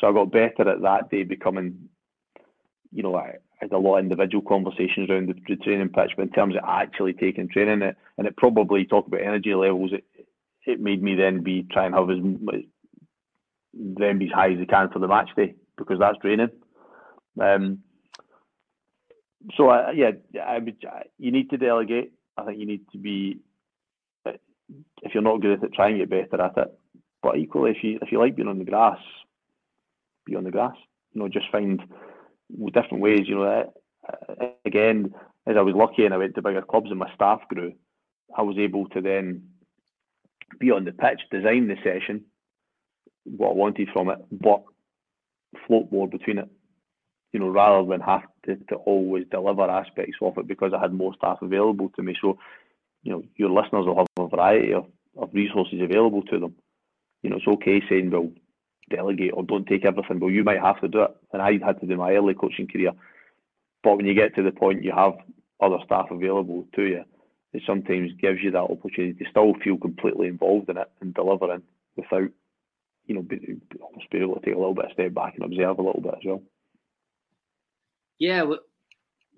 So 0.00 0.08
I 0.08 0.12
got 0.12 0.32
better 0.32 0.68
at 0.68 0.82
that 0.82 1.10
day 1.10 1.24
becoming, 1.24 1.88
you 2.92 3.02
know, 3.02 3.16
I, 3.16 3.34
had 3.60 3.72
a 3.72 3.78
lot 3.78 3.98
of 3.98 4.04
individual 4.04 4.42
conversations 4.42 5.10
around 5.10 5.28
the, 5.28 5.56
training 5.56 5.90
pitch, 5.90 6.12
but 6.16 6.22
in 6.22 6.30
terms 6.30 6.56
of 6.56 6.62
actually 6.66 7.12
taking 7.12 7.48
training 7.48 7.82
it, 7.82 7.96
and 8.16 8.26
it 8.26 8.36
probably 8.36 8.86
talk 8.86 9.06
about 9.06 9.20
energy 9.20 9.54
levels, 9.54 9.92
it 9.92 10.04
it 10.66 10.80
made 10.80 11.02
me 11.02 11.14
then 11.14 11.42
be 11.42 11.66
try 11.70 11.86
and 11.86 11.94
have 11.94 12.10
as 12.10 12.18
then 13.74 14.18
be 14.18 14.26
as 14.26 14.32
high 14.32 14.52
as 14.52 14.58
I 14.60 14.64
can 14.64 14.90
for 14.90 14.98
the 14.98 15.08
match 15.08 15.30
day 15.36 15.54
because 15.76 15.98
that's 15.98 16.18
training. 16.18 16.50
Um, 17.40 17.80
so 19.56 19.70
uh, 19.70 19.90
yeah, 19.94 20.12
I 20.42 20.58
would. 20.58 20.76
You 21.18 21.32
need 21.32 21.50
to 21.50 21.56
delegate. 21.56 22.12
I 22.36 22.44
think 22.44 22.58
you 22.58 22.66
need 22.66 22.86
to 22.92 22.98
be. 22.98 23.38
Uh, 24.26 24.32
if 25.02 25.14
you're 25.14 25.22
not 25.22 25.40
good 25.40 25.58
at 25.58 25.64
it, 25.64 25.74
try 25.74 25.88
and 25.88 25.98
get 25.98 26.10
better 26.10 26.42
at 26.42 26.56
it. 26.56 26.78
But 27.22 27.38
equally, 27.38 27.72
if 27.72 27.82
you 27.82 27.98
if 28.02 28.12
you 28.12 28.18
like 28.18 28.36
being 28.36 28.48
on 28.48 28.58
the 28.58 28.64
grass, 28.64 28.98
be 30.26 30.36
on 30.36 30.44
the 30.44 30.50
grass. 30.50 30.76
You 31.12 31.22
know, 31.22 31.28
just 31.28 31.50
find 31.50 31.80
different 32.72 33.00
ways. 33.00 33.22
You 33.26 33.36
know, 33.36 33.70
uh, 34.08 34.46
again, 34.64 35.14
as 35.46 35.56
I 35.56 35.62
was 35.62 35.74
lucky 35.74 36.04
and 36.04 36.14
I 36.14 36.18
went 36.18 36.34
to 36.34 36.42
bigger 36.42 36.62
clubs 36.62 36.90
and 36.90 36.98
my 36.98 37.12
staff 37.14 37.40
grew, 37.48 37.72
I 38.36 38.42
was 38.42 38.56
able 38.58 38.88
to 38.90 39.00
then 39.00 39.42
be 40.58 40.70
on 40.70 40.84
the 40.84 40.92
pitch, 40.92 41.20
design 41.30 41.68
the 41.68 41.76
session, 41.82 42.24
what 43.24 43.50
I 43.50 43.54
wanted 43.54 43.88
from 43.92 44.10
it, 44.10 44.18
but 44.30 44.62
float 45.66 45.90
more 45.90 46.08
between 46.08 46.38
it 46.38 46.48
you 47.32 47.40
know, 47.40 47.48
rather 47.48 47.86
than 47.88 48.00
have 48.00 48.22
to, 48.46 48.56
to 48.68 48.76
always 48.76 49.24
deliver 49.30 49.62
aspects 49.62 50.16
of 50.20 50.36
it 50.38 50.48
because 50.48 50.72
I 50.74 50.80
had 50.80 50.92
more 50.92 51.14
staff 51.14 51.38
available 51.42 51.90
to 51.90 52.02
me. 52.02 52.16
So, 52.20 52.38
you 53.02 53.12
know, 53.12 53.22
your 53.36 53.50
listeners 53.50 53.86
will 53.86 53.96
have 53.96 54.06
a 54.18 54.28
variety 54.28 54.72
of, 54.72 54.86
of 55.16 55.30
resources 55.32 55.80
available 55.80 56.22
to 56.22 56.38
them. 56.38 56.54
You 57.22 57.30
know, 57.30 57.36
it's 57.36 57.46
okay 57.46 57.82
saying, 57.88 58.10
well, 58.10 58.30
delegate 58.90 59.32
or 59.34 59.42
don't 59.42 59.66
take 59.66 59.84
everything. 59.84 60.20
Well, 60.20 60.30
you 60.30 60.44
might 60.44 60.60
have 60.60 60.80
to 60.80 60.88
do 60.88 61.02
it. 61.02 61.16
And 61.32 61.40
I 61.40 61.58
had 61.64 61.80
to 61.80 61.86
do 61.86 61.96
my 61.96 62.12
early 62.12 62.34
coaching 62.34 62.68
career. 62.68 62.92
But 63.82 63.96
when 63.96 64.06
you 64.06 64.14
get 64.14 64.34
to 64.34 64.42
the 64.42 64.52
point 64.52 64.84
you 64.84 64.92
have 64.92 65.14
other 65.60 65.78
staff 65.84 66.06
available 66.10 66.66
to 66.74 66.82
you, 66.82 67.04
it 67.52 67.62
sometimes 67.66 68.12
gives 68.20 68.40
you 68.42 68.50
that 68.52 68.58
opportunity 68.58 69.14
to 69.14 69.30
still 69.30 69.54
feel 69.64 69.76
completely 69.76 70.28
involved 70.28 70.68
in 70.68 70.76
it 70.76 70.90
and 71.00 71.14
delivering 71.14 71.62
without, 71.96 72.30
you 73.06 73.14
know, 73.14 73.26
almost 73.82 74.10
be 74.10 74.18
able 74.18 74.34
to 74.34 74.40
take 74.40 74.54
a 74.54 74.58
little 74.58 74.74
bit 74.74 74.86
of 74.86 74.92
step 74.92 75.14
back 75.14 75.34
and 75.34 75.44
observe 75.44 75.78
a 75.78 75.82
little 75.82 76.00
bit 76.00 76.14
as 76.14 76.24
well. 76.24 76.42
Yeah, 78.18 78.44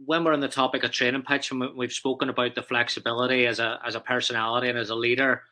when 0.04 0.24
we're 0.24 0.32
on 0.32 0.40
the 0.40 0.48
topic 0.48 0.84
of 0.84 0.90
training 0.90 1.22
pitch, 1.22 1.50
and 1.50 1.76
we've 1.76 1.92
spoken 1.92 2.28
about 2.28 2.54
the 2.54 2.62
flexibility 2.62 3.46
as 3.46 3.60
a 3.60 3.78
as 3.84 3.94
a 3.94 4.00
personality 4.00 4.68
and 4.68 4.78
as 4.78 4.90
a 4.90 4.94
leader. 4.94 5.42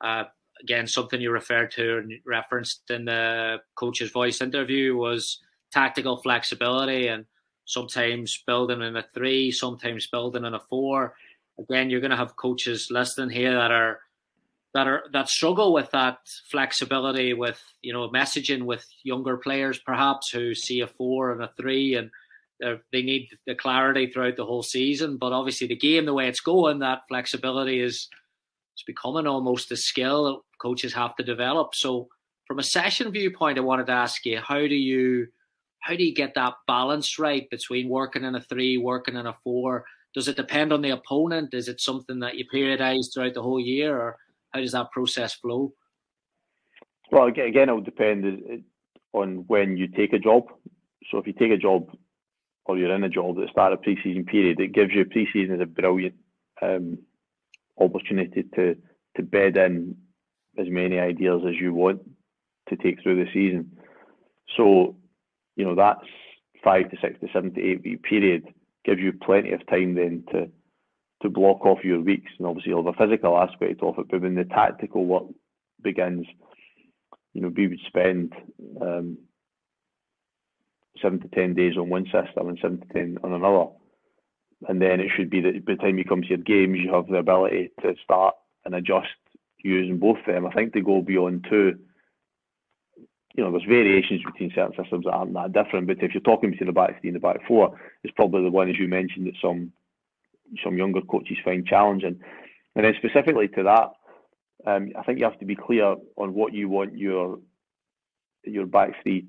Uh, 0.00 0.24
again, 0.62 0.86
something 0.86 1.20
you 1.20 1.30
referred 1.30 1.70
to 1.72 1.98
and 1.98 2.12
referenced 2.24 2.90
in 2.90 3.04
the 3.04 3.58
coach's 3.74 4.10
voice 4.10 4.40
interview 4.40 4.96
was 4.96 5.40
tactical 5.72 6.16
flexibility, 6.18 7.08
and 7.08 7.26
sometimes 7.64 8.42
building 8.46 8.82
in 8.82 8.96
a 8.96 9.04
three, 9.14 9.50
sometimes 9.50 10.06
building 10.06 10.44
in 10.44 10.54
a 10.54 10.60
four. 10.60 11.14
Again, 11.58 11.90
you're 11.90 12.00
going 12.00 12.10
to 12.10 12.16
have 12.16 12.36
coaches 12.36 12.88
listening 12.90 13.30
here 13.30 13.54
that 13.54 13.70
are 13.70 14.00
that 14.74 14.86
are 14.86 15.04
that 15.12 15.28
struggle 15.28 15.72
with 15.72 15.90
that 15.92 16.18
flexibility 16.50 17.32
with 17.32 17.62
you 17.82 17.92
know 17.92 18.08
messaging 18.10 18.64
with 18.64 18.86
younger 19.04 19.38
players 19.38 19.78
perhaps 19.78 20.30
who 20.30 20.54
see 20.54 20.80
a 20.80 20.86
four 20.86 21.32
and 21.32 21.42
a 21.42 21.50
three 21.56 21.94
and 21.94 22.10
they 22.60 23.02
need 23.02 23.28
the 23.46 23.54
clarity 23.54 24.10
throughout 24.10 24.36
the 24.36 24.44
whole 24.44 24.62
season. 24.62 25.18
But 25.18 25.32
obviously, 25.32 25.66
the 25.66 25.76
game, 25.76 26.06
the 26.06 26.14
way 26.14 26.28
it's 26.28 26.40
going, 26.40 26.78
that 26.78 27.02
flexibility 27.08 27.80
is 27.80 28.08
it's 28.74 28.82
becoming 28.82 29.26
almost 29.26 29.72
a 29.72 29.76
skill 29.76 30.44
coaches 30.58 30.94
have 30.94 31.16
to 31.16 31.22
develop. 31.22 31.74
So, 31.74 32.08
from 32.46 32.58
a 32.58 32.62
session 32.62 33.10
viewpoint, 33.10 33.58
I 33.58 33.62
wanted 33.62 33.86
to 33.86 33.92
ask 33.92 34.24
you, 34.24 34.38
how 34.38 34.60
do 34.60 34.74
you 34.74 35.28
how 35.80 35.94
do 35.94 36.04
you 36.04 36.14
get 36.14 36.34
that 36.34 36.54
balance 36.66 37.18
right 37.18 37.48
between 37.48 37.88
working 37.88 38.24
in 38.24 38.34
a 38.34 38.40
three, 38.40 38.76
working 38.76 39.16
in 39.16 39.26
a 39.26 39.36
four? 39.44 39.84
Does 40.14 40.28
it 40.28 40.36
depend 40.36 40.72
on 40.72 40.82
the 40.82 40.90
opponent? 40.90 41.54
Is 41.54 41.68
it 41.68 41.80
something 41.80 42.20
that 42.20 42.36
you 42.36 42.44
periodize 42.52 43.12
throughout 43.12 43.34
the 43.34 43.42
whole 43.42 43.60
year, 43.60 43.96
or 43.96 44.16
how 44.52 44.60
does 44.60 44.72
that 44.72 44.90
process 44.90 45.34
flow? 45.34 45.74
Well, 47.12 47.26
again, 47.26 47.68
it 47.68 47.72
will 47.72 47.82
depend 47.82 48.64
on 49.12 49.44
when 49.46 49.76
you 49.76 49.88
take 49.88 50.12
a 50.12 50.18
job. 50.18 50.44
So 51.10 51.18
if 51.18 51.26
you 51.26 51.32
take 51.32 51.52
a 51.52 51.56
job 51.56 51.88
or 52.64 52.76
you're 52.76 52.94
in 52.94 53.04
a 53.04 53.08
job 53.08 53.38
at 53.38 53.46
the 53.46 53.52
start 53.52 53.72
of 53.72 53.82
pre-season 53.82 54.24
period, 54.24 54.58
it 54.58 54.72
gives 54.72 54.92
you 54.92 55.04
pre-season 55.04 55.54
is 55.54 55.60
a 55.60 55.66
brilliant 55.66 56.16
um, 56.62 56.98
opportunity 57.78 58.42
to 58.54 58.76
to 59.16 59.22
bed 59.22 59.56
in 59.56 59.96
as 60.58 60.66
many 60.68 60.98
ideas 60.98 61.42
as 61.46 61.54
you 61.60 61.72
want 61.74 62.00
to 62.68 62.76
take 62.76 63.02
through 63.02 63.24
the 63.24 63.30
season. 63.32 63.70
So, 64.56 64.96
you 65.56 65.64
know, 65.64 65.74
that's 65.74 66.06
five 66.64 66.90
to 66.90 66.96
six 67.00 67.20
to 67.20 67.28
seven 67.32 67.54
to 67.54 67.60
eight 67.60 67.82
week 67.84 68.02
period 68.02 68.44
gives 68.84 69.00
you 69.00 69.12
plenty 69.12 69.52
of 69.52 69.66
time 69.66 69.94
then 69.94 70.24
to 70.32 70.48
to 71.22 71.30
block 71.30 71.64
off 71.64 71.82
your 71.82 72.00
weeks, 72.00 72.30
and 72.38 72.46
obviously 72.46 72.70
you'll 72.70 72.84
have 72.84 72.94
a 72.94 73.06
physical 73.06 73.38
aspect 73.38 73.82
of 73.82 73.98
it. 73.98 74.06
But 74.10 74.20
when 74.20 74.34
the 74.34 74.44
tactical 74.44 75.06
work 75.06 75.24
begins, 75.82 76.26
you 77.32 77.40
know, 77.40 77.50
we 77.56 77.68
would 77.68 77.80
spend 77.86 78.34
um, 78.80 79.16
seven 81.00 81.20
to 81.20 81.28
ten 81.28 81.54
days 81.54 81.76
on 81.76 81.88
one 81.88 82.04
system 82.04 82.48
and 82.48 82.58
seven 82.60 82.80
to 82.80 82.86
ten 82.92 83.18
on 83.24 83.32
another. 83.32 83.66
And 84.68 84.80
then 84.80 85.00
it 85.00 85.10
should 85.14 85.30
be 85.30 85.40
that 85.40 85.64
by 85.64 85.74
the 85.74 85.78
time 85.78 85.98
you 85.98 86.04
come 86.04 86.22
to 86.22 86.28
your 86.28 86.38
games, 86.38 86.78
you 86.78 86.92
have 86.92 87.06
the 87.08 87.16
ability 87.16 87.70
to 87.82 87.94
start 88.02 88.34
and 88.64 88.74
adjust 88.74 89.08
using 89.62 89.98
both 89.98 90.18
of 90.18 90.26
them. 90.26 90.46
I 90.46 90.52
think 90.52 90.72
to 90.72 90.80
go 90.80 91.02
beyond 91.02 91.46
two, 91.48 91.78
you 93.34 93.44
know, 93.44 93.50
there's 93.50 93.64
variations 93.64 94.22
between 94.24 94.52
certain 94.54 94.82
systems 94.82 95.04
that 95.04 95.12
aren't 95.12 95.34
that 95.34 95.52
different. 95.52 95.86
But 95.86 96.02
if 96.02 96.14
you're 96.14 96.22
talking 96.22 96.50
between 96.50 96.68
the 96.68 96.72
back 96.72 97.00
three 97.00 97.10
and 97.10 97.16
the 97.16 97.20
back 97.20 97.46
four, 97.46 97.78
it's 98.02 98.14
probably 98.14 98.42
the 98.44 98.50
one, 98.50 98.70
as 98.70 98.78
you 98.78 98.88
mentioned, 98.88 99.26
that 99.26 99.34
some 99.42 99.72
some 100.64 100.78
younger 100.78 101.02
coaches 101.02 101.36
find 101.44 101.66
challenging. 101.66 102.20
And 102.76 102.84
then 102.84 102.94
specifically 102.98 103.48
to 103.48 103.62
that, 103.64 103.90
um, 104.66 104.92
I 104.98 105.02
think 105.02 105.18
you 105.18 105.24
have 105.24 105.38
to 105.40 105.44
be 105.44 105.56
clear 105.56 105.96
on 106.16 106.34
what 106.34 106.54
you 106.54 106.68
want 106.68 106.96
your 106.96 107.38
your 108.44 108.66
back 108.66 108.92
three 109.02 109.26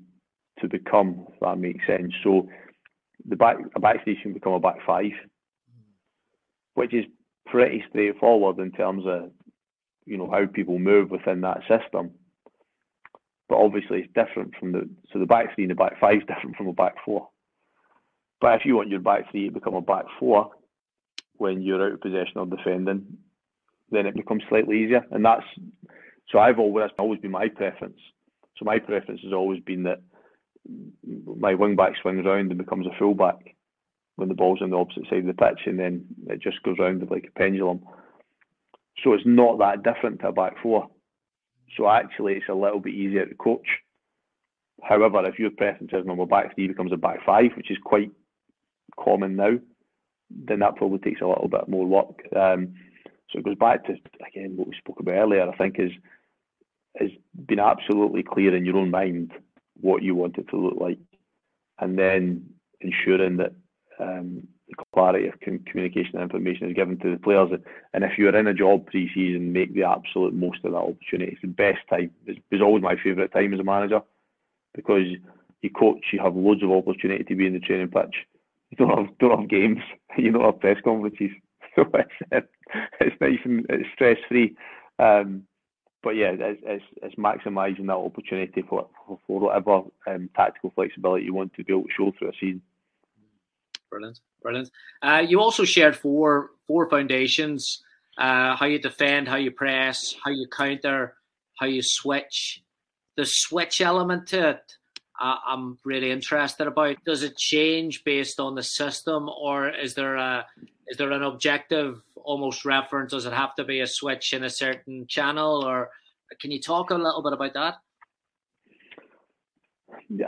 to 0.60 0.68
become, 0.68 1.26
if 1.32 1.40
that 1.40 1.58
makes 1.58 1.86
sense. 1.86 2.12
So 2.22 2.48
the 3.26 3.36
back 3.36 3.58
a 3.76 3.80
back 3.80 4.04
three 4.04 4.18
can 4.20 4.32
become 4.32 4.54
a 4.54 4.60
back 4.60 4.78
five, 4.86 5.12
which 6.74 6.94
is 6.94 7.04
pretty 7.46 7.84
straightforward 7.88 8.58
in 8.58 8.72
terms 8.72 9.04
of 9.06 9.30
you 10.08 10.16
know 10.16 10.30
how 10.30 10.46
people 10.46 10.78
move 10.78 11.10
within 11.10 11.42
that 11.42 11.60
system. 11.68 12.12
But 13.48 13.58
obviously, 13.58 14.00
it's 14.00 14.12
different 14.14 14.54
from 14.58 14.72
the 14.72 14.88
so 15.12 15.18
the 15.18 15.26
back 15.26 15.54
three 15.54 15.64
and 15.64 15.70
the 15.70 15.74
back 15.74 16.00
five 16.00 16.18
is 16.18 16.22
different 16.28 16.56
from 16.56 16.68
a 16.68 16.72
back 16.72 16.94
four. 17.04 17.28
But 18.40 18.54
if 18.54 18.62
you 18.64 18.76
want 18.76 18.90
your 18.90 19.00
back 19.00 19.30
three 19.30 19.48
to 19.48 19.54
become 19.54 19.74
a 19.74 19.80
back 19.80 20.04
four 20.18 20.50
when 21.34 21.62
you're 21.62 21.84
out 21.84 21.92
of 21.92 22.00
possession 22.00 22.36
or 22.36 22.46
defending, 22.46 23.18
then 23.90 24.06
it 24.06 24.14
becomes 24.14 24.42
slightly 24.48 24.84
easier. 24.84 25.04
And 25.10 25.24
that's 25.24 25.44
so 26.30 26.38
I've 26.38 26.58
always 26.58 26.84
that's 26.84 26.98
always 26.98 27.20
been 27.20 27.30
my 27.30 27.48
preference. 27.48 27.98
So 28.56 28.64
my 28.64 28.78
preference 28.78 29.20
has 29.22 29.32
always 29.32 29.62
been 29.62 29.84
that 29.84 30.00
my 31.24 31.54
wing 31.54 31.76
back 31.76 31.92
swings 32.00 32.24
round 32.24 32.50
and 32.50 32.58
becomes 32.58 32.86
a 32.86 32.98
full 32.98 33.14
back 33.14 33.54
when 34.16 34.28
the 34.28 34.34
ball's 34.34 34.60
on 34.60 34.70
the 34.70 34.76
opposite 34.76 35.04
side 35.08 35.20
of 35.20 35.26
the 35.26 35.32
pitch, 35.32 35.60
and 35.66 35.78
then 35.78 36.04
it 36.26 36.42
just 36.42 36.62
goes 36.64 36.76
round 36.78 37.06
like 37.08 37.28
a 37.28 37.38
pendulum. 37.38 37.80
So 39.02 39.12
it's 39.12 39.26
not 39.26 39.58
that 39.58 39.82
different 39.82 40.20
to 40.20 40.28
a 40.28 40.32
back 40.32 40.54
four. 40.62 40.88
So 41.76 41.88
actually, 41.88 42.34
it's 42.34 42.48
a 42.48 42.54
little 42.54 42.80
bit 42.80 42.94
easier 42.94 43.26
to 43.26 43.34
coach. 43.34 43.66
However, 44.82 45.26
if 45.26 45.38
your 45.38 45.50
preference 45.50 45.92
is 45.92 46.06
normal 46.06 46.26
back 46.26 46.54
three 46.54 46.68
becomes 46.68 46.92
a 46.92 46.96
back 46.96 47.24
five, 47.24 47.50
which 47.56 47.70
is 47.70 47.78
quite 47.84 48.10
common 48.98 49.36
now, 49.36 49.58
then 50.30 50.60
that 50.60 50.76
probably 50.76 50.98
takes 50.98 51.20
a 51.20 51.26
little 51.26 51.48
bit 51.48 51.68
more 51.68 51.86
work. 51.86 52.20
Um, 52.34 52.74
so 53.30 53.38
it 53.38 53.44
goes 53.44 53.56
back 53.56 53.84
to 53.86 53.96
again 54.26 54.56
what 54.56 54.68
we 54.68 54.76
spoke 54.78 55.00
about 55.00 55.12
earlier. 55.12 55.48
I 55.48 55.56
think 55.56 55.78
is 55.78 55.92
is 57.00 57.10
being 57.46 57.60
absolutely 57.60 58.22
clear 58.22 58.56
in 58.56 58.64
your 58.64 58.76
own 58.76 58.90
mind 58.90 59.32
what 59.80 60.02
you 60.02 60.14
want 60.14 60.38
it 60.38 60.48
to 60.48 60.56
look 60.56 60.76
like, 60.80 60.98
and 61.78 61.98
then 61.98 62.50
ensuring 62.80 63.36
that 63.38 63.52
um, 64.00 64.48
clarity 64.94 65.28
of 65.28 65.40
communication 65.40 66.14
and 66.14 66.22
information 66.22 66.68
is 66.68 66.74
given 66.74 66.98
to 66.98 67.12
the 67.12 67.18
players. 67.18 67.50
And 67.94 68.04
if 68.04 68.18
you're 68.18 68.36
in 68.36 68.46
a 68.46 68.54
job 68.54 68.86
pre-season, 68.86 69.52
make 69.52 69.74
the 69.74 69.84
absolute 69.84 70.34
most 70.34 70.64
of 70.64 70.72
that 70.72 70.78
opportunity. 70.78 71.32
It's 71.32 71.42
the 71.42 71.48
best 71.48 71.78
time. 71.88 72.10
It 72.26 72.42
was 72.50 72.60
always 72.60 72.82
my 72.82 72.96
favourite 73.02 73.32
time 73.32 73.54
as 73.54 73.60
a 73.60 73.64
manager 73.64 74.00
because 74.74 75.06
you 75.62 75.70
coach, 75.70 76.04
you 76.12 76.20
have 76.20 76.36
loads 76.36 76.62
of 76.62 76.70
opportunity 76.70 77.24
to 77.24 77.34
be 77.34 77.46
in 77.46 77.54
the 77.54 77.60
training 77.60 77.88
pitch. 77.88 78.26
You 78.70 78.76
don't 78.76 78.96
have 78.96 79.18
don't 79.18 79.40
have 79.40 79.48
games. 79.48 79.78
You 80.16 80.32
don't 80.32 80.44
have 80.44 80.60
press 80.60 80.78
conferences. 80.82 81.30
So 81.76 81.84
it's, 82.32 82.48
it's 83.00 83.20
nice 83.20 83.38
and 83.44 83.64
it's 83.68 83.88
stress 83.94 84.16
free. 84.28 84.56
Um, 84.98 85.44
but 86.02 86.16
yeah, 86.16 86.32
it's, 86.36 86.60
it's, 86.64 86.84
it's 87.02 87.14
maximising 87.14 87.86
that 87.86 87.92
opportunity 87.92 88.62
for 88.62 88.88
for 89.06 89.40
whatever 89.40 89.82
um, 90.08 90.28
tactical 90.34 90.72
flexibility 90.74 91.26
you 91.26 91.34
want 91.34 91.54
to 91.54 91.62
be 91.62 91.72
able 91.72 91.84
to 91.84 91.88
show 91.96 92.12
through 92.18 92.30
a 92.30 92.32
season. 92.40 92.62
Brilliant, 93.90 94.20
brilliant. 94.42 94.70
Uh, 95.02 95.24
you 95.26 95.40
also 95.40 95.64
shared 95.64 95.96
four 95.96 96.50
four 96.66 96.88
foundations: 96.90 97.82
uh, 98.18 98.54
how 98.56 98.66
you 98.66 98.78
defend, 98.78 99.28
how 99.28 99.36
you 99.36 99.50
press, 99.50 100.14
how 100.22 100.30
you 100.30 100.46
counter, 100.48 101.14
how 101.58 101.66
you 101.66 101.82
switch. 101.82 102.62
The 103.16 103.26
switch 103.26 103.80
element 103.80 104.28
to 104.28 104.50
it, 104.50 104.62
uh, 105.20 105.36
I'm 105.46 105.78
really 105.84 106.10
interested 106.10 106.66
about. 106.66 106.96
Does 107.04 107.22
it 107.22 107.36
change 107.36 108.04
based 108.04 108.38
on 108.38 108.54
the 108.54 108.62
system, 108.62 109.28
or 109.28 109.68
is 109.68 109.94
there 109.94 110.16
a 110.16 110.46
is 110.86 110.96
there 110.96 111.10
an 111.12 111.22
objective 111.22 112.00
almost 112.24 112.64
reference? 112.64 113.12
Does 113.12 113.26
it 113.26 113.32
have 113.32 113.54
to 113.56 113.64
be 113.64 113.80
a 113.80 113.86
switch 113.86 114.32
in 114.32 114.44
a 114.44 114.50
certain 114.50 115.06
channel, 115.08 115.64
or 115.66 115.90
can 116.40 116.50
you 116.50 116.60
talk 116.60 116.90
a 116.90 116.94
little 116.94 117.22
bit 117.22 117.32
about 117.32 117.54
that? 117.54 117.74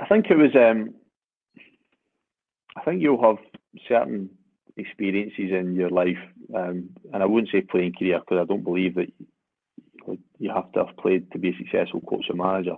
I 0.00 0.06
think 0.06 0.26
it 0.30 0.36
was. 0.36 0.54
Um, 0.54 0.94
I 2.76 2.82
think 2.84 3.02
you'll 3.02 3.22
have 3.22 3.38
certain 3.88 4.30
experiences 4.76 5.50
in 5.52 5.74
your 5.74 5.90
life, 5.90 6.18
um, 6.54 6.90
and 7.12 7.22
I 7.22 7.26
wouldn't 7.26 7.52
say 7.52 7.60
playing 7.60 7.94
career 7.98 8.20
because 8.20 8.42
I 8.42 8.44
don't 8.44 8.64
believe 8.64 8.94
that 8.96 9.12
you 10.38 10.50
have 10.54 10.72
to 10.72 10.84
have 10.86 10.96
played 10.96 11.30
to 11.32 11.38
be 11.38 11.50
a 11.50 11.56
successful 11.56 12.00
coach 12.00 12.26
or 12.30 12.36
manager. 12.36 12.76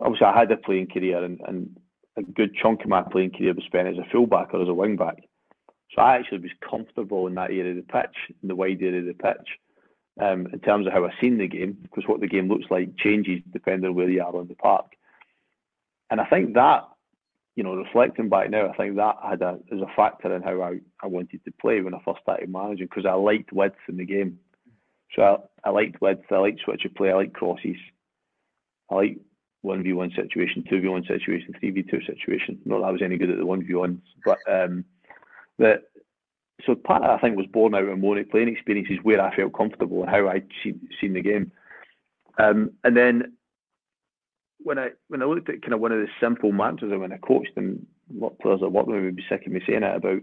Obviously, 0.00 0.26
I 0.26 0.38
had 0.38 0.52
a 0.52 0.56
playing 0.56 0.88
career, 0.88 1.24
and, 1.24 1.40
and 1.46 1.76
a 2.16 2.22
good 2.22 2.54
chunk 2.54 2.82
of 2.82 2.88
my 2.88 3.02
playing 3.02 3.32
career 3.32 3.54
was 3.54 3.64
spent 3.64 3.88
as 3.88 3.98
a 3.98 4.10
fullback 4.10 4.52
or 4.52 4.62
as 4.62 4.68
a 4.68 4.74
wing 4.74 4.96
back. 4.96 5.16
So 5.94 6.02
I 6.02 6.16
actually 6.16 6.38
was 6.38 6.50
comfortable 6.68 7.26
in 7.26 7.34
that 7.34 7.50
area 7.50 7.70
of 7.70 7.76
the 7.76 7.82
pitch, 7.82 8.16
in 8.42 8.48
the 8.48 8.56
wide 8.56 8.82
area 8.82 9.00
of 9.00 9.06
the 9.06 9.14
pitch, 9.14 9.48
um, 10.20 10.48
in 10.52 10.58
terms 10.60 10.86
of 10.86 10.92
how 10.92 11.04
I 11.04 11.10
seen 11.20 11.38
the 11.38 11.48
game, 11.48 11.78
because 11.82 12.04
what 12.06 12.20
the 12.20 12.26
game 12.26 12.48
looks 12.48 12.66
like 12.70 12.96
changes 12.98 13.40
depending 13.52 13.90
on 13.90 13.96
where 13.96 14.08
you 14.08 14.22
are 14.22 14.36
on 14.36 14.48
the 14.48 14.54
park. 14.54 14.86
And 16.10 16.20
I 16.20 16.26
think 16.26 16.54
that, 16.54 16.84
you 17.56 17.64
know, 17.64 17.74
reflecting 17.74 18.28
back 18.28 18.50
now, 18.50 18.68
I 18.68 18.76
think 18.76 18.96
that 18.96 19.16
had 19.26 19.42
a 19.42 19.58
a 19.72 19.96
factor 19.96 20.34
in 20.34 20.42
how 20.42 20.60
I, 20.62 20.78
I 21.02 21.06
wanted 21.06 21.42
to 21.44 21.52
play 21.60 21.80
when 21.80 21.94
I 21.94 22.00
first 22.04 22.20
started 22.22 22.50
managing, 22.50 22.86
because 22.86 23.06
I 23.06 23.14
liked 23.14 23.52
width 23.52 23.76
in 23.88 23.96
the 23.96 24.04
game. 24.04 24.38
So 25.14 25.22
I, 25.22 25.68
I 25.68 25.70
liked 25.70 26.00
width, 26.02 26.30
I 26.30 26.36
liked 26.36 26.60
switch 26.60 26.84
of 26.84 26.94
play, 26.94 27.10
I 27.10 27.14
liked 27.14 27.32
crosses, 27.32 27.76
I 28.90 28.94
like 28.94 29.18
one 29.62 29.82
v 29.82 29.94
one 29.94 30.12
situation, 30.14 30.64
two 30.68 30.80
v 30.80 30.88
one 30.88 31.04
situation, 31.04 31.54
three 31.58 31.70
v 31.70 31.82
two 31.82 32.02
situation. 32.02 32.58
Not 32.66 32.80
that 32.80 32.86
I 32.86 32.90
was 32.90 33.02
any 33.02 33.16
good 33.16 33.30
at 33.30 33.38
the 33.38 33.46
one 33.46 33.66
v 33.66 33.74
ones, 33.74 34.02
but 34.24 34.38
um, 34.48 34.84
that 35.58 35.84
so 36.66 36.74
part 36.74 37.02
of 37.02 37.10
I 37.10 37.20
think 37.20 37.36
was 37.36 37.46
born 37.46 37.74
out 37.74 37.84
of 37.84 37.98
my 37.98 38.22
playing 38.30 38.48
experiences 38.48 38.98
where 39.02 39.20
I 39.20 39.34
felt 39.34 39.54
comfortable 39.54 40.02
and 40.02 40.10
how 40.10 40.28
I'd 40.28 40.46
seen, 40.62 40.88
seen 41.00 41.14
the 41.14 41.22
game. 41.22 41.52
Um, 42.38 42.72
and 42.84 42.96
then 42.96 43.35
when 44.66 44.80
I 44.80 44.88
when 45.06 45.22
I 45.22 45.26
looked 45.26 45.48
at 45.48 45.62
kind 45.62 45.74
of 45.74 45.80
one 45.80 45.92
of 45.92 46.00
the 46.00 46.08
simple 46.20 46.50
mantras 46.50 46.90
and 46.90 47.00
when 47.00 47.12
I 47.12 47.18
coached 47.18 47.54
them, 47.54 47.86
what 48.08 48.40
players 48.40 48.58
I 48.64 48.66
worked 48.66 48.88
with 48.88 49.00
would 49.00 49.14
be 49.14 49.24
sick 49.28 49.46
of 49.46 49.52
me 49.52 49.60
saying 49.64 49.84
it 49.84 49.94
about 49.94 50.22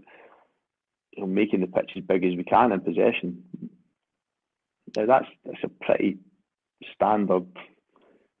you 1.12 1.20
know, 1.22 1.26
making 1.26 1.62
the 1.62 1.66
pitch 1.66 1.92
as 1.96 2.02
big 2.04 2.22
as 2.24 2.36
we 2.36 2.44
can 2.44 2.70
in 2.70 2.80
possession. 2.80 3.42
Now 4.94 5.06
that's 5.06 5.28
that's 5.46 5.64
a 5.64 5.68
pretty 5.82 6.18
standard, 6.94 7.46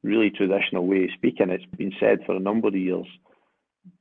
really 0.02 0.28
traditional 0.28 0.86
way 0.86 1.04
of 1.04 1.10
speaking. 1.14 1.48
It's 1.48 1.64
been 1.64 1.94
said 1.98 2.18
for 2.26 2.36
a 2.36 2.40
number 2.40 2.68
of 2.68 2.76
years 2.76 3.06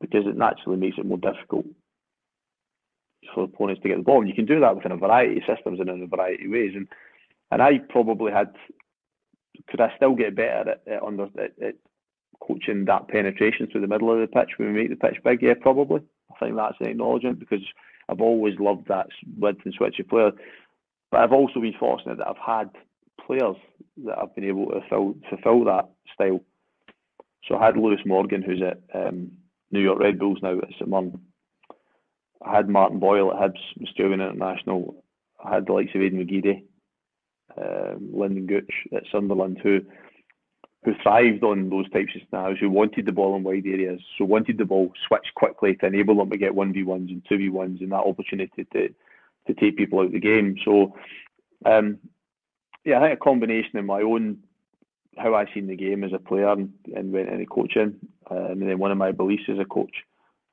because 0.01 0.25
it 0.27 0.35
naturally 0.35 0.77
makes 0.77 0.97
it 0.97 1.05
more 1.05 1.17
difficult 1.17 1.67
for 3.33 3.45
opponents 3.45 3.81
to 3.81 3.87
get 3.87 3.97
the 3.97 4.03
ball. 4.03 4.19
And 4.19 4.27
you 4.27 4.35
can 4.35 4.45
do 4.45 4.59
that 4.59 4.75
within 4.75 4.91
a 4.91 4.97
variety 4.97 5.37
of 5.37 5.55
systems 5.55 5.79
and 5.79 5.87
in 5.87 6.03
a 6.03 6.07
variety 6.07 6.43
of 6.43 6.51
ways. 6.51 6.73
And 6.75 6.89
and 7.49 7.61
I 7.61 7.77
probably 7.77 8.33
had 8.33 8.53
could 9.69 9.79
I 9.79 9.95
still 9.95 10.15
get 10.15 10.35
better 10.35 10.71
at, 10.71 10.81
at 10.85 11.01
under 11.01 11.29
at, 11.39 11.53
at 11.63 11.75
coaching 12.45 12.85
that 12.85 13.07
penetration 13.07 13.67
through 13.67 13.81
the 13.81 13.87
middle 13.87 14.11
of 14.11 14.19
the 14.19 14.27
pitch 14.27 14.51
when 14.57 14.73
we 14.73 14.81
make 14.81 14.89
the 14.89 14.95
pitch 14.95 15.17
big? 15.23 15.41
Yeah, 15.41 15.53
probably. 15.59 16.01
I 16.31 16.39
think 16.39 16.55
that's 16.55 16.75
an 16.79 16.87
acknowledgement 16.87 17.39
because 17.39 17.63
I've 18.09 18.21
always 18.21 18.55
loved 18.59 18.87
that 18.87 19.07
width 19.37 19.61
and 19.65 19.73
switch 19.73 19.99
of 19.99 20.07
player. 20.07 20.31
But 21.11 21.21
I've 21.21 21.33
also 21.33 21.59
been 21.59 21.75
fortunate 21.79 22.17
that 22.17 22.27
I've 22.27 22.37
had 22.37 22.71
players 23.25 23.55
that 24.05 24.17
have 24.17 24.35
been 24.35 24.45
able 24.45 24.67
to 24.67 24.81
fill, 24.89 25.15
fulfill 25.29 25.65
that 25.65 25.89
style. 26.13 26.41
So 27.47 27.57
I 27.57 27.65
had 27.65 27.77
Lewis 27.77 27.99
Morgan, 28.05 28.41
who's 28.41 28.61
at 28.61 28.81
um, 28.95 29.31
New 29.71 29.81
York 29.81 29.99
Red 29.99 30.19
Bulls 30.19 30.39
now 30.41 30.57
at 30.57 30.69
St 30.79 30.87
Mirren, 30.87 31.19
I 32.45 32.55
had 32.55 32.69
Martin 32.69 32.99
Boyle 32.99 33.31
at 33.31 33.39
Hibs, 33.39 33.83
Australian 33.83 34.21
International. 34.21 35.03
I 35.43 35.53
had 35.53 35.65
the 35.65 35.73
likes 35.73 35.91
of 35.95 36.01
Aiden 36.01 36.15
McGeady, 36.15 36.63
um, 37.57 38.09
Lynden 38.13 38.47
Gooch 38.47 38.71
at 38.93 39.03
Sunderland, 39.11 39.59
who 39.61 39.81
who 40.83 40.93
thrived 41.01 41.43
on 41.43 41.69
those 41.69 41.89
types 41.91 42.13
of 42.15 42.21
scenarios, 42.29 42.59
who 42.59 42.69
wanted 42.69 43.05
the 43.05 43.11
ball 43.11 43.35
in 43.35 43.43
wide 43.43 43.65
areas, 43.65 44.01
so 44.17 44.25
wanted 44.25 44.57
the 44.57 44.65
ball 44.65 44.91
switched 45.07 45.33
quickly 45.35 45.75
to 45.75 45.85
enable 45.85 46.17
them 46.17 46.29
to 46.29 46.37
get 46.37 46.53
1v1s 46.53 47.09
and 47.09 47.23
2v1s 47.25 47.81
and 47.81 47.91
that 47.91 47.95
opportunity 47.95 48.65
to, 48.73 48.89
to 49.47 49.53
take 49.53 49.77
people 49.77 49.99
out 49.99 50.07
of 50.07 50.11
the 50.11 50.19
game. 50.19 50.57
So, 50.63 50.95
um, 51.65 51.99
yeah, 52.83 52.99
I 52.99 53.07
think 53.07 53.19
a 53.19 53.23
combination 53.23 53.79
of 53.79 53.85
my 53.85 54.01
own, 54.01 54.39
how 55.17 55.35
I 55.35 55.45
seen 55.53 55.67
the 55.67 55.75
game 55.75 56.03
as 56.03 56.11
a 56.11 56.19
player 56.19 56.51
and, 56.51 56.73
and 56.93 57.13
went 57.13 57.29
into 57.29 57.45
coaching, 57.45 57.95
um, 58.29 58.37
and 58.37 58.61
then 58.61 58.79
one 58.79 58.91
of 58.91 58.97
my 58.97 59.11
beliefs 59.11 59.43
as 59.49 59.59
a 59.59 59.65
coach. 59.65 59.95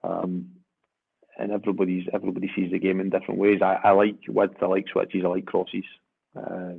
Um, 0.04 0.50
and 1.38 1.52
everybody's 1.52 2.06
everybody 2.12 2.50
sees 2.54 2.70
the 2.70 2.78
game 2.78 3.00
in 3.00 3.08
different 3.08 3.40
ways. 3.40 3.60
I, 3.62 3.78
I 3.82 3.90
like 3.92 4.16
width, 4.28 4.62
I 4.62 4.66
like 4.66 4.88
switches, 4.88 5.24
I 5.24 5.28
like 5.28 5.46
crosses. 5.46 5.84
Uh, 6.36 6.74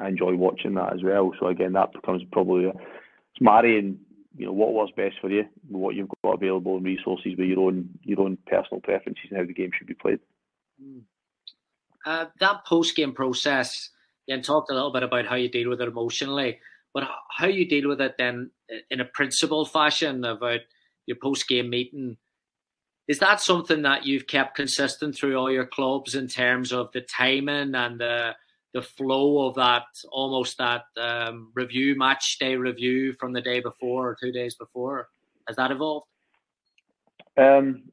I 0.00 0.08
enjoy 0.08 0.34
watching 0.34 0.74
that 0.74 0.94
as 0.94 1.02
well. 1.02 1.32
So 1.38 1.46
again, 1.46 1.72
that 1.74 1.92
becomes 1.92 2.22
probably 2.32 2.66
a, 2.66 2.70
it's 2.70 3.40
marrying 3.40 3.98
you 4.36 4.46
know 4.46 4.52
what 4.52 4.72
works 4.72 4.92
best 4.96 5.16
for 5.20 5.28
you, 5.28 5.44
what 5.68 5.96
you've 5.96 6.08
got 6.22 6.34
available 6.34 6.76
and 6.76 6.84
resources 6.84 7.34
with 7.36 7.48
your 7.48 7.60
own 7.60 7.88
your 8.02 8.20
own 8.20 8.38
personal 8.46 8.80
preferences 8.80 9.24
and 9.30 9.38
how 9.38 9.44
the 9.44 9.52
game 9.52 9.70
should 9.76 9.86
be 9.86 9.94
played. 9.94 10.20
Uh, 12.06 12.26
that 12.38 12.64
post 12.64 12.94
game 12.94 13.12
process, 13.12 13.90
then 14.28 14.40
talked 14.40 14.70
a 14.70 14.74
little 14.74 14.92
bit 14.92 15.02
about 15.02 15.26
how 15.26 15.34
you 15.34 15.48
deal 15.48 15.68
with 15.68 15.80
it 15.80 15.88
emotionally, 15.88 16.58
but 16.94 17.04
how 17.36 17.46
you 17.46 17.68
deal 17.68 17.88
with 17.88 18.00
it 18.00 18.14
then 18.16 18.50
in 18.90 19.00
a 19.00 19.04
principled 19.04 19.70
fashion 19.70 20.24
about 20.24 20.60
your 21.06 21.16
post 21.20 21.48
game 21.48 21.68
meeting. 21.70 22.16
Is 23.08 23.18
that 23.18 23.40
something 23.40 23.82
that 23.82 24.06
you've 24.06 24.26
kept 24.26 24.54
consistent 24.54 25.16
through 25.16 25.36
all 25.36 25.50
your 25.50 25.66
clubs 25.66 26.14
in 26.14 26.28
terms 26.28 26.72
of 26.72 26.92
the 26.92 27.00
timing 27.00 27.74
and 27.74 27.98
the 27.98 28.36
the 28.74 28.82
flow 28.82 29.46
of 29.46 29.54
that 29.54 29.86
almost 30.10 30.58
that 30.58 30.84
um, 31.00 31.50
review 31.54 31.96
match 31.96 32.38
day 32.38 32.56
review 32.56 33.14
from 33.14 33.32
the 33.32 33.40
day 33.40 33.60
before 33.60 34.10
or 34.10 34.16
two 34.20 34.32
days 34.32 34.54
before. 34.54 35.08
Has 35.46 35.56
that 35.56 35.70
evolved? 35.70 36.06
Um, 37.36 37.84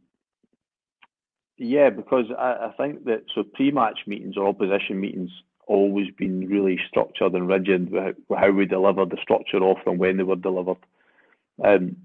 yeah 1.58 1.90
because 1.90 2.26
I, 2.38 2.68
I, 2.68 2.74
think 2.78 3.06
that 3.06 3.24
so 3.34 3.44
pre-match 3.44 4.00
meetings 4.08 4.38
or 4.38 4.48
opposition 4.48 5.00
meetings 5.00 5.30
always 5.68 6.08
been 6.18 6.48
really 6.50 6.80
structured 6.90 7.34
and 7.34 7.48
rigid 7.48 7.92
with 7.92 8.16
how 8.36 8.52
we 8.52 8.66
delivered 8.66 9.12
the 9.12 9.18
structure 9.22 9.64
of 9.64 9.78
them 9.86 9.98
when 9.98 10.18
they 10.18 10.24
were 10.24 10.36
delivered. 10.36 10.78
Um, 11.64 11.96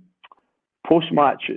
post-match 0.87 1.51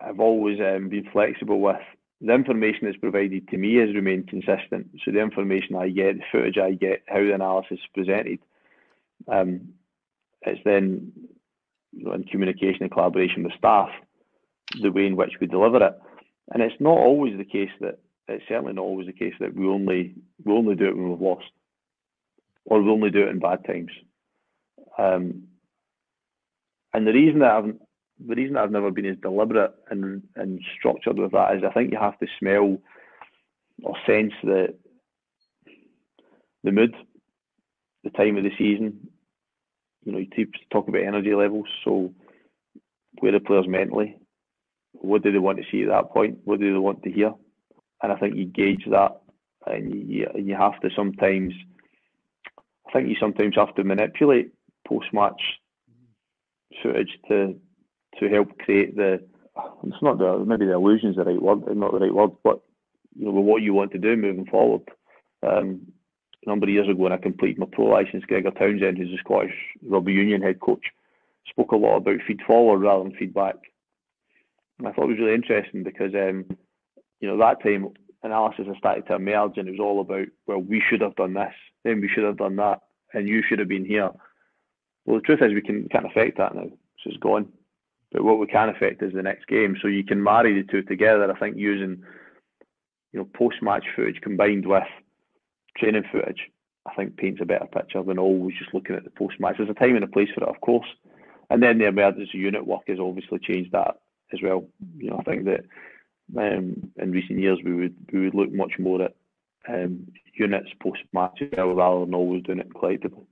I've 0.00 0.20
always 0.20 0.58
um, 0.60 0.88
been 0.88 1.08
flexible 1.10 1.60
with 1.60 1.76
the 2.20 2.34
information 2.34 2.80
that's 2.86 2.96
provided 2.96 3.48
to 3.48 3.56
me 3.56 3.76
has 3.76 3.94
remained 3.94 4.28
consistent. 4.28 4.88
So 5.04 5.12
the 5.12 5.20
information 5.20 5.76
I 5.76 5.88
get, 5.90 6.16
the 6.16 6.24
footage 6.32 6.58
I 6.58 6.72
get, 6.72 7.02
how 7.06 7.20
the 7.20 7.34
analysis 7.34 7.78
is 7.78 7.94
presented, 7.94 8.40
um, 9.28 9.74
it's 10.42 10.60
then 10.64 11.12
you 11.92 12.04
know, 12.04 12.12
in 12.12 12.24
communication 12.24 12.82
and 12.82 12.90
collaboration 12.90 13.44
with 13.44 13.52
staff, 13.56 13.90
the 14.80 14.90
way 14.90 15.06
in 15.06 15.16
which 15.16 15.34
we 15.40 15.46
deliver 15.46 15.84
it. 15.84 15.98
And 16.52 16.62
it's 16.62 16.80
not 16.80 16.98
always 16.98 17.36
the 17.36 17.44
case 17.44 17.70
that 17.80 17.98
it's 18.26 18.44
certainly 18.48 18.72
not 18.72 18.82
always 18.82 19.06
the 19.06 19.12
case 19.12 19.34
that 19.40 19.54
we 19.54 19.66
only 19.66 20.14
we 20.44 20.52
only 20.52 20.74
do 20.74 20.86
it 20.86 20.96
when 20.96 21.10
we've 21.10 21.20
lost, 21.20 21.46
or 22.64 22.82
we 22.82 22.90
only 22.90 23.10
do 23.10 23.22
it 23.22 23.28
in 23.28 23.38
bad 23.38 23.64
times. 23.64 23.90
Um, 24.98 25.44
and 26.92 27.06
the 27.06 27.12
reason 27.12 27.40
that 27.40 27.52
I've 27.52 27.74
the 28.26 28.34
reason 28.34 28.56
I've 28.56 28.70
never 28.70 28.90
been 28.90 29.06
as 29.06 29.16
deliberate 29.22 29.74
and 29.90 30.22
and 30.36 30.60
structured 30.78 31.18
with 31.18 31.32
that 31.32 31.56
is 31.56 31.62
I 31.64 31.72
think 31.72 31.92
you 31.92 31.98
have 31.98 32.18
to 32.18 32.26
smell 32.38 32.78
or 33.82 33.94
sense 34.06 34.32
the 34.42 34.74
the 36.64 36.72
mood, 36.72 36.94
the 38.04 38.10
time 38.10 38.36
of 38.36 38.44
the 38.44 38.50
season. 38.58 39.08
You 40.04 40.12
know, 40.12 40.18
you 40.18 40.46
talk 40.72 40.88
about 40.88 41.02
energy 41.02 41.34
levels. 41.34 41.66
So, 41.84 42.12
where 43.20 43.32
the 43.32 43.40
players 43.40 43.66
mentally? 43.68 44.16
What 44.92 45.22
do 45.22 45.30
they 45.30 45.38
want 45.38 45.58
to 45.58 45.64
see 45.70 45.82
at 45.82 45.88
that 45.88 46.10
point? 46.10 46.38
What 46.44 46.60
do 46.60 46.72
they 46.72 46.78
want 46.78 47.02
to 47.04 47.10
hear? 47.10 47.32
And 48.02 48.12
I 48.12 48.16
think 48.16 48.36
you 48.36 48.46
gauge 48.46 48.84
that, 48.90 49.20
and 49.66 49.94
you 50.08 50.26
you 50.34 50.56
have 50.56 50.80
to 50.80 50.90
sometimes. 50.96 51.52
I 52.88 52.92
think 52.92 53.08
you 53.08 53.16
sometimes 53.20 53.56
have 53.56 53.74
to 53.74 53.84
manipulate 53.84 54.52
post 54.86 55.12
match 55.12 55.40
footage 56.82 57.18
to 57.28 57.60
to 58.20 58.28
help 58.28 58.58
create 58.58 58.96
the 58.96 59.22
it's 59.84 60.02
not 60.02 60.18
the 60.18 60.44
maybe 60.46 60.66
the 60.66 60.74
illusion 60.74 61.10
is 61.10 61.16
the 61.16 61.24
right 61.24 61.40
word, 61.40 61.76
not 61.76 61.92
the 61.92 61.98
right 61.98 62.14
word, 62.14 62.30
but 62.44 62.60
you 63.16 63.24
know, 63.24 63.32
what 63.32 63.62
you 63.62 63.74
want 63.74 63.92
to 63.92 63.98
do 63.98 64.16
moving 64.16 64.46
forward. 64.46 64.82
Um, 65.46 65.92
a 66.44 66.48
number 66.48 66.66
of 66.66 66.70
years 66.70 66.88
ago 66.88 66.98
when 66.98 67.12
I 67.12 67.16
completed 67.16 67.58
my 67.58 67.66
pro 67.70 67.86
license, 67.86 68.24
Gregor 68.24 68.52
Townsend, 68.52 68.98
who's 68.98 69.10
the 69.10 69.18
Scottish 69.18 69.54
Rugby 69.82 70.12
Union 70.12 70.42
head 70.42 70.60
coach, 70.60 70.84
spoke 71.48 71.72
a 71.72 71.76
lot 71.76 71.96
about 71.96 72.20
feed 72.26 72.40
forward 72.46 72.78
rather 72.78 73.02
than 73.02 73.16
feedback. 73.16 73.56
And 74.78 74.86
I 74.86 74.92
thought 74.92 75.04
it 75.04 75.08
was 75.08 75.18
really 75.18 75.34
interesting 75.34 75.82
because 75.82 76.14
um, 76.14 76.44
you 77.20 77.28
know, 77.28 77.36
that 77.38 77.62
time 77.62 77.88
analysis 78.22 78.66
has 78.66 78.76
started 78.78 79.06
to 79.06 79.14
emerge 79.14 79.56
and 79.56 79.68
it 79.68 79.72
was 79.72 79.80
all 79.80 80.00
about, 80.00 80.26
well, 80.46 80.58
we 80.58 80.82
should 80.88 81.00
have 81.00 81.16
done 81.16 81.34
this, 81.34 81.54
then 81.84 82.00
we 82.00 82.08
should 82.08 82.24
have 82.24 82.36
done 82.36 82.56
that, 82.56 82.80
and 83.12 83.28
you 83.28 83.42
should 83.46 83.58
have 83.58 83.68
been 83.68 83.84
here. 83.84 84.10
Well 85.04 85.16
the 85.16 85.22
truth 85.22 85.40
is 85.42 85.54
we 85.54 85.62
can 85.62 85.88
can't 85.88 86.06
affect 86.06 86.36
that 86.38 86.54
now. 86.54 86.68
So 87.02 87.10
it's 87.10 87.16
gone. 87.16 87.48
But 88.12 88.24
what 88.24 88.38
we 88.38 88.46
can 88.46 88.68
affect 88.70 89.02
is 89.02 89.12
the 89.12 89.22
next 89.22 89.46
game. 89.48 89.76
So 89.80 89.88
you 89.88 90.04
can 90.04 90.22
marry 90.22 90.60
the 90.60 90.70
two 90.70 90.82
together. 90.82 91.30
I 91.30 91.38
think 91.38 91.56
using 91.56 92.02
you 93.12 93.20
know 93.20 93.28
post-match 93.34 93.84
footage 93.94 94.20
combined 94.22 94.66
with 94.66 94.84
training 95.76 96.04
footage, 96.10 96.40
I 96.86 96.94
think 96.94 97.16
paints 97.16 97.40
a 97.42 97.46
better 97.46 97.66
picture 97.66 98.02
than 98.02 98.18
always 98.18 98.56
just 98.58 98.74
looking 98.74 98.96
at 98.96 99.04
the 99.04 99.10
post-match. 99.10 99.56
There's 99.58 99.70
a 99.70 99.74
time 99.74 99.94
and 99.94 100.04
a 100.04 100.08
place 100.08 100.28
for 100.34 100.44
it, 100.44 100.48
of 100.48 100.60
course. 100.60 100.88
And 101.50 101.62
then 101.62 101.78
the 101.78 101.86
emergency 101.86 102.38
unit 102.38 102.66
work 102.66 102.82
has 102.88 102.98
obviously 102.98 103.38
changed 103.38 103.72
that 103.72 103.96
as 104.32 104.40
well. 104.42 104.66
You 104.96 105.10
know, 105.10 105.18
I 105.18 105.22
think 105.22 105.44
that 105.44 105.64
um, 106.36 106.90
in 106.96 107.10
recent 107.10 107.38
years 107.38 107.58
we 107.64 107.74
would 107.74 107.96
we 108.12 108.24
would 108.24 108.34
look 108.34 108.52
much 108.52 108.72
more 108.78 109.02
at 109.02 109.14
um, 109.68 110.06
units 110.34 110.68
post-match 110.82 111.42
as 111.42 111.58
rather 111.58 112.04
than 112.04 112.14
always 112.14 112.42
doing 112.42 112.60
it 112.60 112.74
collectively. 112.74 113.24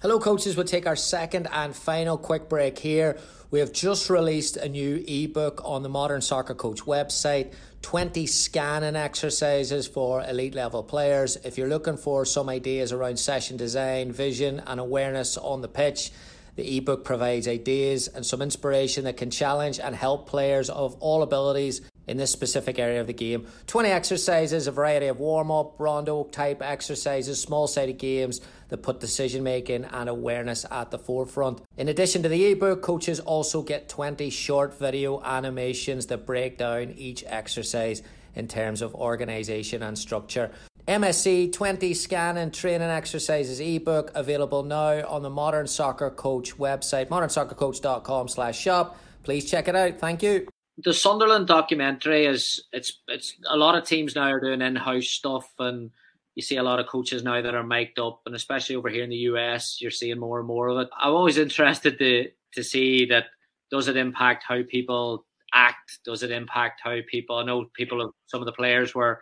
Hello, 0.00 0.20
coaches. 0.20 0.56
We'll 0.56 0.64
take 0.64 0.86
our 0.86 0.94
second 0.94 1.48
and 1.52 1.74
final 1.74 2.16
quick 2.16 2.48
break 2.48 2.78
here. 2.78 3.18
We 3.50 3.58
have 3.58 3.72
just 3.72 4.08
released 4.08 4.56
a 4.56 4.68
new 4.68 5.02
ebook 5.08 5.60
on 5.64 5.82
the 5.82 5.88
Modern 5.88 6.20
Soccer 6.20 6.54
Coach 6.54 6.82
website 6.82 7.52
20 7.82 8.24
scanning 8.26 8.94
exercises 8.94 9.88
for 9.88 10.22
elite 10.22 10.54
level 10.54 10.84
players. 10.84 11.34
If 11.42 11.58
you're 11.58 11.68
looking 11.68 11.96
for 11.96 12.24
some 12.24 12.48
ideas 12.48 12.92
around 12.92 13.18
session 13.18 13.56
design, 13.56 14.12
vision, 14.12 14.62
and 14.68 14.78
awareness 14.78 15.36
on 15.36 15.62
the 15.62 15.68
pitch, 15.68 16.12
the 16.54 16.76
ebook 16.76 17.04
provides 17.04 17.48
ideas 17.48 18.06
and 18.06 18.24
some 18.24 18.40
inspiration 18.40 19.02
that 19.02 19.16
can 19.16 19.30
challenge 19.32 19.80
and 19.80 19.96
help 19.96 20.28
players 20.28 20.70
of 20.70 20.94
all 21.00 21.24
abilities 21.24 21.80
in 22.08 22.16
this 22.16 22.32
specific 22.32 22.78
area 22.78 23.00
of 23.00 23.06
the 23.06 23.12
game. 23.12 23.46
20 23.66 23.90
exercises, 23.90 24.66
a 24.66 24.72
variety 24.72 25.06
of 25.06 25.20
warm 25.20 25.50
up, 25.50 25.78
rondo 25.78 26.24
type 26.24 26.62
exercises, 26.62 27.40
small 27.40 27.66
sided 27.66 27.98
games 27.98 28.40
that 28.68 28.78
put 28.78 29.00
decision 29.00 29.42
making 29.42 29.84
and 29.84 30.08
awareness 30.08 30.64
at 30.70 30.90
the 30.90 30.98
forefront. 30.98 31.60
In 31.76 31.88
addition 31.88 32.22
to 32.22 32.28
the 32.28 32.46
ebook, 32.46 32.82
coaches 32.82 33.20
also 33.20 33.62
get 33.62 33.88
20 33.88 34.30
short 34.30 34.78
video 34.78 35.22
animations 35.22 36.06
that 36.06 36.26
break 36.26 36.58
down 36.58 36.94
each 36.96 37.22
exercise 37.26 38.02
in 38.34 38.48
terms 38.48 38.82
of 38.82 38.94
organization 38.94 39.82
and 39.82 39.98
structure. 39.98 40.50
MSC 40.86 41.52
20 41.52 41.92
scan 41.92 42.38
and 42.38 42.54
training 42.54 42.88
exercises 42.88 43.60
ebook 43.60 44.10
available 44.14 44.62
now 44.62 45.06
on 45.06 45.22
the 45.22 45.28
Modern 45.28 45.66
Soccer 45.66 46.08
Coach 46.08 46.56
website, 46.56 47.08
modernsoccercoach.com 47.08 48.28
slash 48.28 48.58
shop. 48.58 48.98
Please 49.22 49.50
check 49.50 49.68
it 49.68 49.76
out. 49.76 49.98
Thank 49.98 50.22
you 50.22 50.48
the 50.84 50.94
Sunderland 50.94 51.46
documentary 51.46 52.26
is 52.26 52.64
it's 52.72 53.00
it's 53.08 53.34
a 53.48 53.56
lot 53.56 53.74
of 53.74 53.84
teams 53.84 54.14
now 54.14 54.30
are 54.30 54.40
doing 54.40 54.62
in-house 54.62 55.08
stuff 55.08 55.48
and 55.58 55.90
you 56.34 56.42
see 56.42 56.56
a 56.56 56.62
lot 56.62 56.78
of 56.78 56.86
coaches 56.86 57.24
now 57.24 57.42
that 57.42 57.54
are 57.54 57.64
mic'd 57.64 57.98
up 57.98 58.20
and 58.26 58.34
especially 58.34 58.76
over 58.76 58.88
here 58.88 59.02
in 59.02 59.10
the 59.10 59.16
US 59.16 59.80
you're 59.80 59.90
seeing 59.90 60.20
more 60.20 60.38
and 60.38 60.46
more 60.46 60.68
of 60.68 60.78
it. 60.78 60.88
I'm 60.98 61.12
always 61.12 61.38
interested 61.38 61.98
to 61.98 62.28
to 62.54 62.62
see 62.62 63.06
that 63.06 63.26
does 63.70 63.88
it 63.88 63.96
impact 63.96 64.44
how 64.46 64.62
people 64.68 65.26
act? 65.52 65.98
Does 66.04 66.22
it 66.22 66.30
impact 66.30 66.80
how 66.84 66.98
people 67.10 67.36
I 67.36 67.44
know 67.44 67.66
people 67.74 68.14
some 68.26 68.40
of 68.40 68.46
the 68.46 68.52
players 68.52 68.94
were 68.94 69.20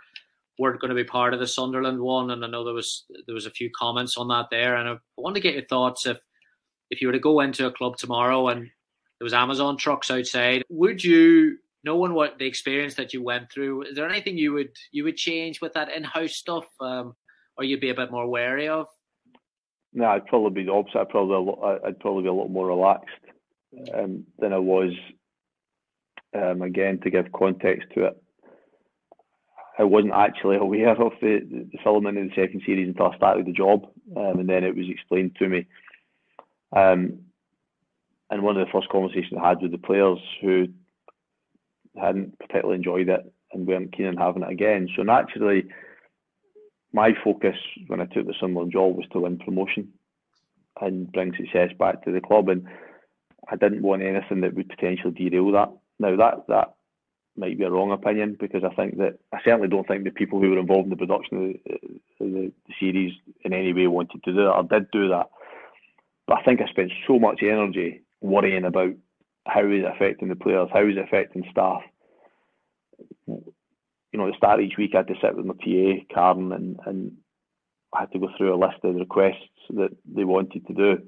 weren't 0.58 0.80
going 0.80 0.90
to 0.90 0.94
be 0.94 1.04
part 1.04 1.32
of 1.32 1.40
the 1.40 1.46
Sunderland 1.46 2.00
one 2.00 2.30
and 2.30 2.44
I 2.44 2.48
know 2.48 2.64
there 2.64 2.74
was 2.74 3.06
there 3.26 3.34
was 3.34 3.46
a 3.46 3.50
few 3.50 3.70
comments 3.78 4.18
on 4.18 4.28
that 4.28 4.46
there 4.50 4.76
and 4.76 4.88
I 4.88 4.96
want 5.16 5.36
to 5.36 5.42
get 5.42 5.54
your 5.54 5.64
thoughts 5.64 6.06
if 6.06 6.18
if 6.90 7.00
you 7.00 7.08
were 7.08 7.12
to 7.12 7.18
go 7.18 7.40
into 7.40 7.66
a 7.66 7.72
club 7.72 7.96
tomorrow 7.96 8.48
and 8.48 8.68
there 9.18 9.24
was 9.24 9.32
Amazon 9.32 9.76
trucks 9.76 10.10
outside. 10.10 10.64
Would 10.68 11.02
you, 11.02 11.58
knowing 11.84 12.14
what 12.14 12.38
the 12.38 12.46
experience 12.46 12.94
that 12.94 13.14
you 13.14 13.22
went 13.22 13.50
through, 13.50 13.82
is 13.82 13.96
there 13.96 14.08
anything 14.08 14.36
you 14.36 14.52
would 14.52 14.76
you 14.92 15.04
would 15.04 15.16
change 15.16 15.60
with 15.60 15.74
that 15.74 15.90
in-house 15.90 16.34
stuff, 16.34 16.66
um, 16.80 17.14
or 17.56 17.64
you'd 17.64 17.80
be 17.80 17.90
a 17.90 17.94
bit 17.94 18.10
more 18.10 18.28
wary 18.28 18.68
of? 18.68 18.86
No, 19.92 20.06
I'd 20.06 20.26
probably 20.26 20.62
be 20.62 20.66
the 20.66 20.72
opposite. 20.72 20.98
I'd 20.98 21.08
probably 21.08 21.80
I'd 21.86 22.00
probably 22.00 22.24
be 22.24 22.28
a 22.28 22.32
lot 22.32 22.48
more 22.48 22.66
relaxed 22.66 23.08
um, 23.94 24.24
than 24.38 24.52
I 24.52 24.58
was. 24.58 24.92
Um, 26.34 26.60
again, 26.60 27.00
to 27.00 27.08
give 27.08 27.32
context 27.32 27.88
to 27.94 28.06
it, 28.06 28.22
I 29.78 29.84
wasn't 29.84 30.12
actually 30.12 30.56
aware 30.60 30.90
of 30.90 31.12
the, 31.22 31.40
the 31.72 31.78
filming 31.82 32.16
in 32.16 32.28
the 32.28 32.34
second 32.34 32.62
series 32.66 32.88
until 32.88 33.12
I 33.12 33.16
started 33.16 33.46
the 33.46 33.52
job, 33.52 33.86
um, 34.14 34.40
and 34.40 34.48
then 34.48 34.64
it 34.64 34.76
was 34.76 34.86
explained 34.90 35.36
to 35.38 35.48
me. 35.48 35.66
Um, 36.76 37.20
and 38.30 38.42
one 38.42 38.56
of 38.56 38.66
the 38.66 38.72
first 38.72 38.88
conversations 38.88 39.38
I 39.40 39.48
had 39.48 39.62
with 39.62 39.72
the 39.72 39.78
players 39.78 40.18
who 40.40 40.66
hadn't 41.96 42.38
particularly 42.38 42.76
enjoyed 42.76 43.08
it 43.08 43.32
and 43.52 43.66
weren't 43.66 43.96
keen 43.96 44.06
on 44.06 44.16
having 44.16 44.42
it 44.42 44.50
again. 44.50 44.88
So 44.96 45.02
naturally, 45.02 45.64
my 46.92 47.12
focus 47.22 47.56
when 47.86 48.00
I 48.00 48.06
took 48.06 48.26
the 48.26 48.34
Sunderland 48.38 48.72
job 48.72 48.96
was 48.96 49.06
to 49.12 49.20
win 49.20 49.38
promotion 49.38 49.92
and 50.80 51.10
bring 51.10 51.34
success 51.36 51.70
back 51.78 52.04
to 52.04 52.12
the 52.12 52.20
club, 52.20 52.48
and 52.48 52.66
I 53.50 53.56
didn't 53.56 53.82
want 53.82 54.02
anything 54.02 54.40
that 54.42 54.54
would 54.54 54.68
potentially 54.68 55.12
derail 55.12 55.52
that. 55.52 55.72
Now 55.98 56.16
that 56.16 56.46
that 56.48 56.74
might 57.36 57.58
be 57.58 57.64
a 57.64 57.70
wrong 57.70 57.92
opinion 57.92 58.36
because 58.38 58.62
I 58.64 58.74
think 58.74 58.98
that 58.98 59.18
I 59.32 59.38
certainly 59.44 59.68
don't 59.68 59.86
think 59.86 60.04
the 60.04 60.10
people 60.10 60.40
who 60.40 60.50
were 60.50 60.58
involved 60.58 60.84
in 60.84 60.90
the 60.90 60.96
production 60.96 61.36
of 61.36 61.52
the, 61.64 62.00
the, 62.18 62.52
the 62.66 62.74
series 62.80 63.12
in 63.44 63.52
any 63.52 63.72
way 63.72 63.86
wanted 63.86 64.22
to 64.24 64.32
do 64.32 64.36
that 64.36 64.52
or 64.52 64.62
did 64.62 64.90
do 64.90 65.08
that. 65.08 65.28
But 66.26 66.38
I 66.38 66.42
think 66.42 66.60
I 66.60 66.68
spent 66.68 66.92
so 67.06 67.18
much 67.18 67.42
energy 67.42 68.02
worrying 68.26 68.64
about 68.64 68.92
how 69.46 69.60
is 69.60 69.84
it 69.84 69.92
affecting 69.94 70.28
the 70.28 70.36
players, 70.36 70.68
how 70.72 70.86
is 70.86 70.96
it 70.96 71.04
affecting 71.04 71.44
staff. 71.50 71.82
You 73.26 73.42
know, 74.12 74.26
at 74.26 74.32
the 74.32 74.36
start 74.36 74.60
of 74.60 74.66
each 74.66 74.76
week, 74.78 74.92
I 74.94 74.98
had 74.98 75.08
to 75.08 75.14
sit 75.20 75.36
with 75.36 75.46
my 75.46 75.54
TA, 75.54 76.04
Karen, 76.12 76.52
and, 76.52 76.78
and 76.86 77.12
I 77.92 78.00
had 78.00 78.12
to 78.12 78.18
go 78.18 78.28
through 78.36 78.54
a 78.54 78.56
list 78.56 78.78
of 78.82 78.94
the 78.94 79.00
requests 79.00 79.50
that 79.70 79.90
they 80.04 80.24
wanted 80.24 80.66
to 80.66 80.74
do. 80.74 81.02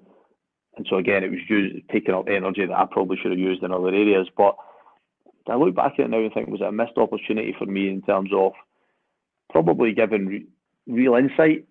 And 0.76 0.86
so 0.88 0.96
again, 0.96 1.24
it 1.24 1.30
was 1.30 1.40
used, 1.48 1.88
taking 1.90 2.14
up 2.14 2.28
energy 2.28 2.64
that 2.64 2.78
I 2.78 2.86
probably 2.90 3.16
should 3.20 3.32
have 3.32 3.38
used 3.38 3.62
in 3.62 3.72
other 3.72 3.88
areas. 3.88 4.28
But 4.36 4.56
I 5.48 5.56
look 5.56 5.74
back 5.74 5.94
at 5.98 6.04
it 6.04 6.10
now 6.10 6.18
and 6.18 6.32
think, 6.32 6.48
was 6.48 6.60
it 6.60 6.68
a 6.68 6.72
missed 6.72 6.96
opportunity 6.96 7.54
for 7.58 7.66
me 7.66 7.88
in 7.88 8.02
terms 8.02 8.30
of 8.34 8.52
probably 9.50 9.92
giving 9.92 10.26
re- 10.26 10.46
real 10.86 11.14
insight? 11.14 11.64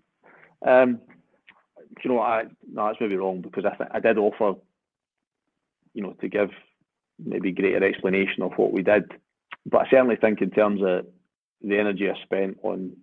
Um, 0.65 0.99
you 2.03 2.11
know, 2.11 2.19
I 2.19 2.43
no, 2.71 2.87
that's 2.87 2.99
maybe 2.99 3.15
wrong 3.15 3.41
because 3.41 3.65
I 3.65 3.75
th- 3.75 3.89
I 3.93 3.99
did 3.99 4.17
offer, 4.17 4.59
you 5.97 6.03
know, 6.03 6.13
to 6.21 6.29
give 6.29 6.51
maybe 7.17 7.51
greater 7.51 7.83
explanation 7.83 8.43
of 8.43 8.51
what 8.55 8.71
we 8.71 8.83
did, 8.83 9.11
but 9.65 9.81
I 9.81 9.89
certainly 9.89 10.15
think 10.15 10.41
in 10.41 10.51
terms 10.51 10.79
of 10.83 11.07
the 11.63 11.79
energy 11.79 12.07
I 12.07 12.13
spent 12.23 12.59
on, 12.61 12.95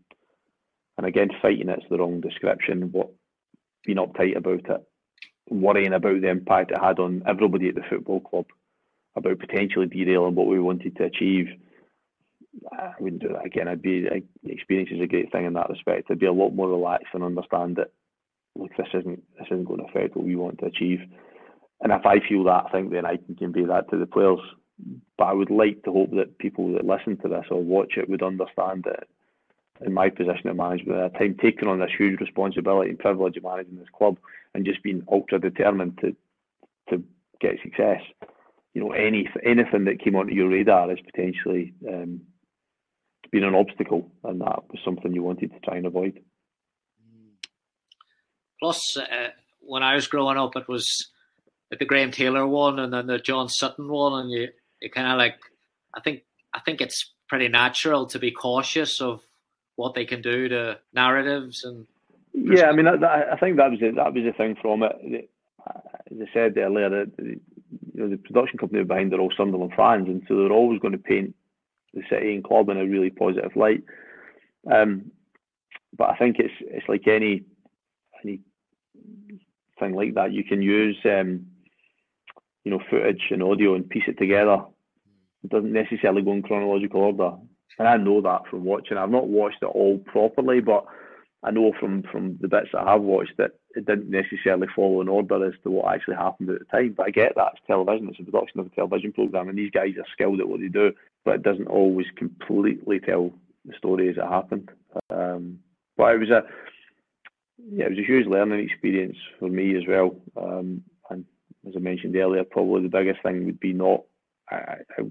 and 0.97 1.05
again, 1.05 1.31
fighting 1.43 1.71
it's 1.71 1.83
the 1.91 1.99
wrong 1.99 2.21
description, 2.21 2.93
what 2.93 3.11
being 3.85 3.99
uptight 3.99 4.37
about 4.37 4.71
it, 4.71 4.89
worrying 5.51 5.93
about 5.93 6.21
the 6.21 6.29
impact 6.29 6.71
it 6.71 6.81
had 6.81 7.01
on 7.01 7.25
everybody 7.27 7.69
at 7.69 7.75
the 7.75 7.83
football 7.91 8.21
club, 8.21 8.47
about 9.17 9.41
potentially 9.41 9.87
derailing 9.87 10.37
what 10.37 10.47
we 10.47 10.61
wanted 10.61 10.95
to 10.97 11.03
achieve. 11.03 11.49
I 12.71 12.93
wouldn't 13.01 13.23
do 13.23 13.31
that 13.31 13.45
again. 13.45 13.67
I'd 13.67 13.83
be 13.83 14.07
experience 14.45 14.91
is 14.93 15.01
a 15.01 15.09
great 15.09 15.33
thing 15.33 15.47
in 15.47 15.55
that 15.55 15.69
respect. 15.69 16.13
I'd 16.13 16.21
be 16.21 16.27
a 16.27 16.33
lot 16.33 16.51
more 16.51 16.69
relaxed 16.69 17.13
and 17.13 17.25
understand 17.25 17.75
that 17.75 17.91
look, 18.55 18.71
this 18.77 18.87
isn't 18.95 19.25
this 19.37 19.49
isn't 19.51 19.65
going 19.65 19.81
to 19.81 19.87
affect 19.87 20.15
what 20.15 20.25
we 20.25 20.37
want 20.37 20.61
to 20.61 20.67
achieve. 20.67 21.01
And 21.81 21.93
if 21.93 22.07
I 22.07 22.21
feel 22.27 22.45
that, 22.45 22.67
I 22.67 22.71
think 22.71 22.93
then 22.93 23.05
I 23.05 23.17
can 23.17 23.35
convey 23.37 23.65
that 23.65 23.91
to 23.91 23.99
the 23.99 24.07
players. 24.07 24.41
But 25.19 25.25
I 25.25 25.33
would 25.33 25.51
like 25.51 25.83
to 25.85 25.93
hope 25.93 26.11
that 26.13 26.39
people 26.39 26.73
that 26.73 26.85
listen 26.85 27.17
to 27.19 27.29
this 27.29 27.47
or 27.51 27.63
watch 27.63 27.95
it 27.97 28.09
would 28.09 28.23
understand 28.23 28.85
that 28.85 29.07
in 29.85 29.93
my 29.93 30.09
position 30.09 30.49
of 30.49 30.57
management 30.57 30.99
at 30.99 31.19
time 31.19 31.37
taking 31.41 31.69
on 31.69 31.81
this 31.81 31.91
huge 31.97 32.21
responsibility 32.21 32.91
and 32.91 32.99
privilege 32.99 33.37
of 33.37 33.43
managing 33.43 33.77
this 33.77 33.89
club 33.97 34.17
and 34.55 34.65
just 34.65 34.83
being 34.83 35.05
ultra 35.11 35.41
determined 35.41 35.99
to 35.99 36.17
to 36.91 37.03
get 37.41 37.57
success. 37.63 38.01
You 38.73 38.83
know, 38.83 38.93
any 38.93 39.29
anything 39.45 39.85
that 39.85 40.03
came 40.03 40.17
onto 40.17 40.35
your 40.35 40.49
radar 40.49 40.91
is 40.93 40.99
potentially 41.01 41.75
um, 41.89 42.21
been 43.31 43.45
an 43.45 43.55
obstacle, 43.55 44.11
and 44.25 44.41
that 44.41 44.63
was 44.71 44.81
something 44.85 45.13
you 45.13 45.23
wanted 45.23 45.53
to 45.53 45.61
try 45.61 45.77
and 45.77 45.87
avoid. 45.87 46.21
Plus, 48.61 48.97
uh, 48.97 49.29
when 49.61 49.83
I 49.83 49.95
was 49.95 50.07
growing 50.07 50.39
up, 50.39 50.57
it 50.57 50.69
was 50.69 51.11
the 51.79 51.85
Graham 51.85 52.11
Taylor 52.11 52.47
one 52.47 52.79
and 52.79 52.93
then 52.93 53.07
the 53.07 53.19
John 53.19 53.49
Sutton 53.49 53.89
one, 53.89 54.21
and 54.21 54.31
you 54.31 54.49
you 54.81 54.91
kind 54.91 55.09
of 55.09 55.19
like, 55.19 55.37
I 55.95 56.01
think 56.01 56.23
I 56.53 56.61
think 56.61 56.81
it's 56.81 57.13
pretty 57.29 57.49
natural 57.49 58.07
to 58.07 58.19
be 58.19 58.31
cautious 58.31 59.01
of 59.01 59.21
what 59.77 59.95
they 59.95 60.05
can 60.05 60.23
do 60.23 60.49
to 60.49 60.79
narratives 60.93 61.65
and. 61.65 61.87
Yeah, 62.37 62.67
I 62.67 62.73
mean, 62.73 62.89
I, 62.89 63.33
I 63.33 63.37
think 63.39 63.59
that 63.59 63.71
was 63.71 63.79
it. 63.81 63.95
That 63.95 64.13
was 64.13 64.25
the 64.25 64.33
thing 64.33 64.57
from 64.61 64.83
it. 64.83 65.31
As 66.11 66.19
I 66.21 66.33
said 66.35 66.59
earlier, 66.59 66.91
the, 66.91 67.11
you 67.19 67.41
know, 67.95 68.09
the 68.09 68.17
production 68.17 68.59
company 68.59 68.83
behind 68.83 69.15
are 69.15 69.21
all 69.21 69.33
Sunderland 69.37 69.73
fans, 69.77 70.09
and 70.09 70.21
so 70.27 70.35
they're 70.37 70.51
always 70.51 70.81
going 70.81 70.93
to 70.93 70.99
paint 70.99 71.33
the 71.95 72.03
city 72.11 72.35
and 72.35 72.43
club 72.43 72.69
in 72.71 72.77
a 72.77 72.85
really 72.85 73.11
positive 73.11 73.55
light. 73.55 73.85
Um, 74.69 75.13
but 75.97 76.11
I 76.11 76.17
think 76.17 76.41
it's 76.41 76.55
it's 76.61 76.89
like 76.89 77.07
any 77.07 77.45
any 78.25 78.41
thing 79.79 79.95
like 79.95 80.15
that, 80.15 80.33
you 80.33 80.45
can 80.45 80.63
use 80.63 80.97
um, 81.05 81.47
you 82.65 82.71
know 82.71 82.81
footage 82.91 83.29
and 83.31 83.43
audio 83.43 83.75
and 83.75 83.89
piece 83.89 84.05
it 84.07 84.19
together. 84.19 84.65
It 85.43 85.51
doesn't 85.51 85.73
necessarily 85.73 86.23
go 86.23 86.33
in 86.33 86.43
chronological 86.43 87.03
order, 87.03 87.37
and 87.79 87.89
I 87.89 87.97
know 87.97 88.21
that 88.23 88.47
from 88.51 88.65
watching. 88.65 88.97
I've 88.97 89.11
not 89.11 89.29
watched 89.29 89.63
it 89.63 89.67
all 89.67 89.99
properly, 89.99 90.61
but 90.61 90.87
I 91.43 91.51
know 91.51 91.73
from 91.79 92.03
from 92.11 92.39
the 92.41 92.49
bits 92.49 92.69
that 92.73 92.87
I 92.87 92.93
have 92.93 93.03
watched 93.03 93.37
that 93.37 93.53
it 93.77 93.87
didn't 93.87 94.09
necessarily 94.09 94.69
follow 94.75 95.01
an 95.01 95.09
order 95.09 95.47
as 95.47 95.55
to 95.63 95.71
what 95.71 95.95
actually 95.95 96.17
happened 96.17 96.51
at 96.51 96.61
the 96.61 96.65
time. 96.65 96.95
But 96.97 97.07
I 97.07 97.11
get 97.11 97.35
that 97.37 97.53
it's 97.55 97.67
television; 97.67 98.09
it's 98.09 98.19
a 98.21 98.25
production 98.25 98.61
of 98.61 98.67
a 98.67 98.71
television 98.71 99.13
program, 99.13 99.49
and 99.49 99.59
these 99.59 99.71
guys 99.71 99.95
are 99.99 100.07
skilled 100.13 100.41
at 100.41 100.49
what 100.49 100.61
they 100.61 100.69
do. 100.69 100.93
But 101.25 101.37
it 101.37 101.43
doesn't 101.43 101.69
always 101.69 102.07
completely 102.17 102.99
tell 103.01 103.33
the 103.67 103.75
story 103.77 104.09
as 104.09 104.17
it 104.17 104.25
happened. 104.25 104.71
Um, 105.11 105.59
but 105.97 106.15
it 106.15 106.21
was 106.21 106.31
a 106.31 106.45
yeah, 107.71 107.87
it 107.87 107.91
was 107.91 107.99
a 107.99 108.07
huge 108.07 108.27
learning 108.27 108.61
experience 108.61 109.17
for 109.39 109.49
me 109.49 109.77
as 109.77 109.83
well. 109.87 110.17
Um, 110.37 110.83
as 111.67 111.75
I 111.77 111.81
mentioned 111.81 112.17
earlier, 112.17 112.45
probably 112.45 112.83
the 112.83 112.89
biggest 112.89 113.23
thing 113.23 113.47
would 113.47 113.61
be 113.61 113.73
not. 113.73 114.03
I, 114.51 114.77
I 114.99 115.03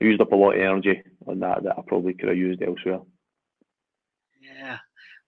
used 0.00 0.20
up 0.20 0.32
a 0.32 0.36
lot 0.36 0.54
of 0.54 0.60
energy 0.60 1.02
on 1.26 1.40
that 1.40 1.62
that 1.64 1.78
I 1.78 1.82
probably 1.86 2.14
could 2.14 2.28
have 2.28 2.38
used 2.38 2.62
elsewhere. 2.62 3.00
Yeah, 4.40 4.78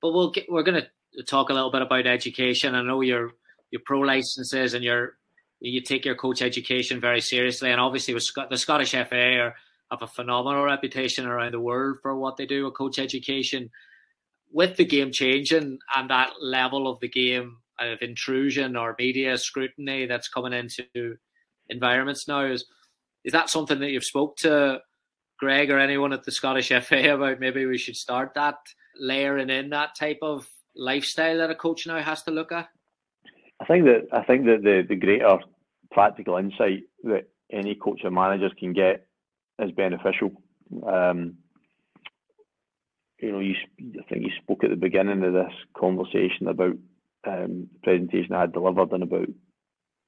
but 0.00 0.12
we'll 0.12 0.30
get, 0.30 0.46
we're 0.48 0.62
going 0.62 0.82
to 0.82 1.22
talk 1.24 1.50
a 1.50 1.54
little 1.54 1.72
bit 1.72 1.82
about 1.82 2.06
education. 2.06 2.74
I 2.74 2.82
know 2.82 3.00
your 3.00 3.32
your 3.70 3.82
pro 3.84 4.00
licenses 4.00 4.74
and 4.74 4.84
your 4.84 5.18
you 5.60 5.80
take 5.80 6.04
your 6.04 6.14
coach 6.14 6.42
education 6.42 7.00
very 7.00 7.20
seriously, 7.20 7.70
and 7.70 7.80
obviously 7.80 8.14
with 8.14 8.28
the 8.50 8.56
Scottish 8.56 8.92
FA 8.92 9.38
are, 9.38 9.54
have 9.90 10.02
a 10.02 10.06
phenomenal 10.06 10.64
reputation 10.64 11.26
around 11.26 11.52
the 11.52 11.60
world 11.60 11.98
for 12.02 12.16
what 12.16 12.36
they 12.36 12.46
do 12.46 12.64
with 12.64 12.74
coach 12.74 12.98
education 12.98 13.70
with 14.52 14.76
the 14.76 14.84
game 14.84 15.12
changing 15.12 15.78
and 15.96 16.10
that 16.10 16.30
level 16.40 16.88
of 16.88 17.00
the 17.00 17.08
game 17.08 17.56
of 17.80 18.02
intrusion 18.02 18.76
or 18.76 18.96
media 18.98 19.36
scrutiny 19.38 20.06
that's 20.06 20.28
coming 20.28 20.52
into 20.52 21.16
environments 21.68 22.26
now 22.26 22.44
is 22.44 22.64
is 23.24 23.32
that 23.32 23.50
something 23.50 23.80
that 23.80 23.90
you've 23.90 24.04
spoke 24.04 24.36
to 24.36 24.80
Greg 25.38 25.70
or 25.70 25.78
anyone 25.78 26.12
at 26.12 26.24
the 26.24 26.32
Scottish 26.32 26.68
FA 26.82 27.14
about 27.14 27.40
maybe 27.40 27.66
we 27.66 27.78
should 27.78 27.96
start 27.96 28.34
that 28.34 28.56
layering 28.98 29.50
in 29.50 29.70
that 29.70 29.94
type 29.94 30.18
of 30.22 30.48
lifestyle 30.74 31.38
that 31.38 31.50
a 31.50 31.54
coach 31.54 31.86
now 31.86 32.00
has 32.00 32.22
to 32.22 32.30
look 32.30 32.52
at? 32.52 32.68
I 33.60 33.64
think 33.64 33.84
that 33.84 34.08
I 34.12 34.22
think 34.24 34.46
that 34.46 34.62
the, 34.62 34.84
the 34.88 34.96
greater 34.96 35.38
practical 35.90 36.36
insight 36.36 36.84
that 37.04 37.28
any 37.50 37.74
coach 37.74 38.00
or 38.04 38.10
managers 38.10 38.52
can 38.58 38.72
get 38.72 39.06
is 39.58 39.72
beneficial. 39.72 40.30
Um, 40.86 41.38
you 43.20 43.32
know, 43.32 43.40
you, 43.40 43.54
I 43.98 44.02
think 44.08 44.24
you 44.24 44.30
spoke 44.40 44.62
at 44.62 44.70
the 44.70 44.76
beginning 44.76 45.24
of 45.24 45.32
this 45.32 45.52
conversation 45.76 46.46
about 46.46 46.76
um, 47.26 47.68
presentation 47.82 48.32
I 48.34 48.42
had 48.42 48.52
delivered 48.52 48.92
and 48.92 49.02
about 49.02 49.28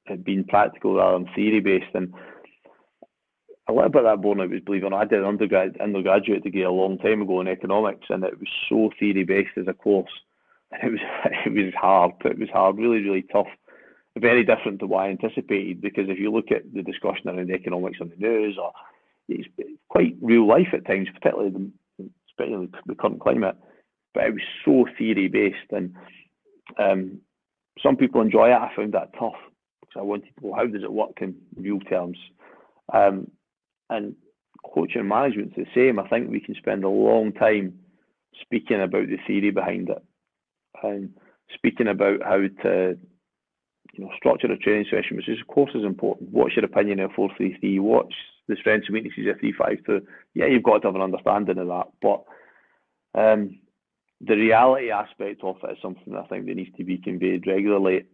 it 0.06 0.24
being 0.24 0.44
practical 0.44 0.96
rather 0.96 1.18
than 1.18 1.34
theory 1.34 1.60
based. 1.60 1.94
And 1.94 2.12
a 3.68 3.72
little 3.72 3.90
bit 3.90 4.04
of 4.04 4.18
that 4.18 4.22
born 4.22 4.40
out 4.40 4.50
was 4.50 4.60
believe 4.60 4.82
it 4.82 4.86
or 4.86 4.90
not, 4.90 5.02
I 5.02 5.04
did 5.04 5.20
an 5.20 5.26
undergrad, 5.26 5.76
undergraduate 5.80 6.42
degree 6.42 6.62
a 6.62 6.70
long 6.70 6.98
time 6.98 7.22
ago 7.22 7.40
in 7.40 7.48
economics, 7.48 8.06
and 8.08 8.24
it 8.24 8.38
was 8.38 8.48
so 8.68 8.90
theory 8.98 9.24
based 9.24 9.56
as 9.56 9.68
a 9.68 9.72
course. 9.72 10.10
It 10.82 10.88
was 10.88 11.00
it 11.46 11.52
was 11.52 11.74
hard. 11.74 12.12
It 12.24 12.38
was 12.38 12.48
hard, 12.50 12.78
really, 12.78 13.02
really 13.02 13.22
tough. 13.22 13.48
Very 14.16 14.44
different 14.44 14.78
to 14.80 14.86
what 14.86 15.04
I 15.04 15.10
anticipated 15.10 15.80
because 15.80 16.08
if 16.08 16.18
you 16.18 16.30
look 16.30 16.52
at 16.52 16.62
the 16.72 16.82
discussion 16.82 17.28
around 17.28 17.50
economics 17.50 17.98
on 18.00 18.10
the 18.10 18.16
news, 18.16 18.56
or 18.56 18.72
it's 19.28 19.48
quite 19.88 20.16
real 20.20 20.46
life 20.46 20.68
at 20.72 20.86
times, 20.86 21.08
particularly 21.12 21.50
the 21.50 22.08
especially 22.28 22.68
the 22.86 22.94
current 22.94 23.20
climate. 23.20 23.56
But 24.14 24.26
it 24.26 24.34
was 24.34 24.42
so 24.64 24.86
theory 24.96 25.28
based, 25.28 25.72
and 25.72 25.94
um, 26.78 27.20
some 27.82 27.96
people 27.96 28.20
enjoy 28.20 28.48
it. 28.48 28.54
I 28.54 28.70
found 28.74 28.92
that 28.94 29.12
tough 29.18 29.34
because 29.80 30.00
I 30.00 30.02
wanted 30.02 30.30
to 30.38 30.46
know 30.46 30.54
how 30.54 30.66
does 30.66 30.82
it 30.82 30.92
work 30.92 31.18
in 31.20 31.34
real 31.56 31.80
terms. 31.80 32.18
Um, 32.92 33.30
and 33.88 34.14
coaching 34.74 35.00
and 35.00 35.08
management's 35.08 35.56
the 35.56 35.66
same. 35.74 35.98
I 35.98 36.08
think 36.08 36.30
we 36.30 36.40
can 36.40 36.54
spend 36.54 36.84
a 36.84 36.88
long 36.88 37.32
time 37.32 37.78
speaking 38.40 38.80
about 38.80 39.06
the 39.08 39.18
theory 39.26 39.50
behind 39.50 39.88
it 39.88 40.02
and 40.82 41.12
speaking 41.54 41.88
about 41.88 42.22
how 42.22 42.38
to 42.62 42.98
you 43.92 44.04
know 44.04 44.10
structure 44.16 44.50
a 44.50 44.56
training 44.56 44.86
session, 44.90 45.16
which 45.16 45.28
is 45.28 45.40
of 45.40 45.46
course 45.48 45.72
is 45.74 45.84
important. 45.84 46.30
What's 46.30 46.56
your 46.56 46.64
opinion 46.64 47.00
of 47.00 47.12
four 47.12 47.30
three 47.36 47.56
three? 47.58 47.78
What's 47.78 48.14
the 48.48 48.56
strengths 48.56 48.88
and 48.88 48.94
weaknesses 48.94 49.26
of 49.28 49.40
three 49.40 49.52
five 49.56 49.78
two? 49.86 50.06
Yeah, 50.34 50.46
you've 50.46 50.62
got 50.62 50.82
to 50.82 50.88
have 50.88 50.94
an 50.94 51.02
understanding 51.02 51.58
of 51.58 51.66
that, 51.66 51.88
but 52.00 52.24
um, 53.20 53.58
the 54.20 54.36
reality 54.36 54.90
aspect 54.90 55.42
of 55.42 55.56
it 55.62 55.72
is 55.72 55.78
something 55.82 56.12
that 56.12 56.24
I 56.24 56.26
think 56.26 56.46
that 56.46 56.56
needs 56.56 56.76
to 56.76 56.84
be 56.84 56.98
conveyed 56.98 57.46
regularly. 57.46 58.04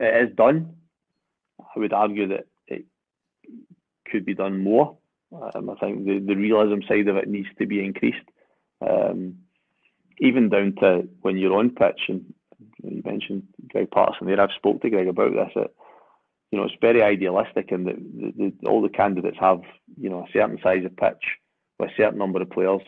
It 0.00 0.28
is 0.28 0.36
done. 0.36 0.74
I 1.60 1.78
would 1.78 1.92
argue 1.92 2.28
that 2.28 2.46
it 2.66 2.84
could 4.10 4.24
be 4.24 4.34
done 4.34 4.62
more. 4.62 4.96
Um, 5.32 5.70
I 5.70 5.74
think 5.74 6.06
the, 6.06 6.18
the 6.18 6.34
realism 6.34 6.80
side 6.88 7.08
of 7.08 7.16
it 7.16 7.28
needs 7.28 7.48
to 7.58 7.66
be 7.66 7.84
increased. 7.84 8.26
Um, 8.80 9.38
even 10.20 10.48
down 10.48 10.74
to 10.80 11.08
when 11.20 11.36
you're 11.36 11.56
on 11.56 11.70
pitch, 11.70 12.00
and 12.08 12.32
you 12.82 13.02
mentioned 13.04 13.44
Greg 13.68 13.90
Patterson 13.90 14.26
there, 14.26 14.40
I've 14.40 14.50
spoke 14.56 14.82
to 14.82 14.90
Greg 14.90 15.08
about 15.08 15.32
this. 15.32 15.52
It, 15.54 15.74
you 16.50 16.58
know, 16.58 16.64
it's 16.64 16.74
very 16.80 17.02
idealistic, 17.02 17.70
and 17.70 17.86
the, 17.86 18.52
all 18.66 18.80
the 18.80 18.88
candidates 18.88 19.36
have, 19.38 19.60
you 20.00 20.08
know, 20.08 20.20
a 20.20 20.32
certain 20.32 20.58
size 20.62 20.84
of 20.84 20.96
pitch 20.96 21.22
with 21.78 21.90
a 21.90 21.92
certain 21.96 22.18
number 22.18 22.40
of 22.40 22.50
players, 22.50 22.80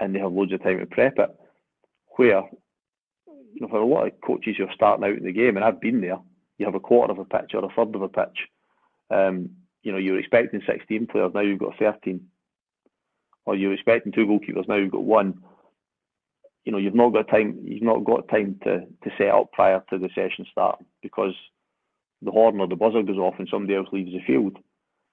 and 0.00 0.14
they 0.14 0.18
have 0.20 0.32
loads 0.32 0.52
of 0.52 0.62
time 0.62 0.78
to 0.78 0.86
prep 0.86 1.18
it. 1.18 1.30
Where, 2.16 2.42
you 3.26 3.60
know, 3.60 3.68
for 3.68 3.78
a 3.78 3.86
lot 3.86 4.06
of 4.06 4.20
coaches 4.24 4.56
who 4.58 4.64
are 4.64 4.74
starting 4.74 5.04
out 5.04 5.16
in 5.16 5.24
the 5.24 5.32
game, 5.32 5.56
and 5.56 5.64
I've 5.64 5.80
been 5.80 6.00
there, 6.00 6.18
you 6.58 6.66
have 6.66 6.74
a 6.74 6.80
quarter 6.80 7.12
of 7.12 7.18
a 7.18 7.24
pitch 7.24 7.52
or 7.54 7.64
a 7.64 7.68
third 7.74 7.94
of 7.94 8.02
a 8.02 8.08
pitch. 8.08 8.48
Um, 9.10 9.50
you 9.82 9.92
know, 9.92 9.98
you're 9.98 10.18
expecting 10.18 10.62
16 10.66 11.06
players, 11.06 11.32
now 11.34 11.40
you've 11.40 11.58
got 11.58 11.78
13. 11.78 12.20
Or 13.44 13.56
you're 13.56 13.72
expecting 13.72 14.12
two 14.12 14.26
goalkeepers, 14.26 14.68
now 14.68 14.76
you've 14.76 14.92
got 14.92 15.02
one. 15.02 15.42
You 16.64 16.70
know, 16.70 16.78
you've 16.78 16.94
not 16.94 17.12
got 17.12 17.26
time. 17.26 17.58
You've 17.64 17.82
not 17.82 18.04
got 18.04 18.28
time 18.28 18.60
to, 18.62 18.80
to 18.80 19.10
set 19.18 19.30
up 19.30 19.50
prior 19.52 19.82
to 19.90 19.98
the 19.98 20.08
session 20.14 20.46
starting 20.50 20.86
because 21.02 21.34
the 22.22 22.30
horn 22.30 22.60
or 22.60 22.68
the 22.68 22.76
buzzer 22.76 23.02
goes 23.02 23.18
off 23.18 23.34
and 23.38 23.48
somebody 23.50 23.74
else 23.74 23.88
leaves 23.90 24.12
the 24.12 24.20
field. 24.24 24.56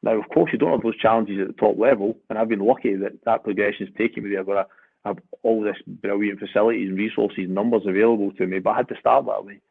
Now, 0.02 0.18
of 0.18 0.30
course, 0.30 0.52
you 0.54 0.60
don't 0.60 0.72
have 0.72 0.82
those 0.82 0.98
challenges 0.98 1.42
at 1.42 1.48
the 1.48 1.54
top 1.54 1.78
level, 1.78 2.18
and 2.30 2.40
I've 2.40 2.48
been 2.48 2.66
lucky 2.66 2.96
that 2.96 3.24
that 3.26 3.44
progression 3.44 3.86
has 3.88 3.96
taken 3.96 4.24
me 4.24 4.30
there. 4.30 4.40
I've 4.40 4.46
got 4.46 4.70
have 5.06 5.18
all 5.44 5.62
this 5.62 5.78
brilliant 5.88 6.40
facilities 6.40 6.90
and 6.90 6.98
resources 6.98 7.46
and 7.46 7.56
numbers 7.56 7.84
available 7.86 8.32
to 8.34 8.46
me, 8.46 8.60
but 8.60 8.72
I 8.72 8.78
had 8.78 8.90
to 8.90 9.00
start 9.00 9.26
that 9.26 9.46
way. 9.46 9.62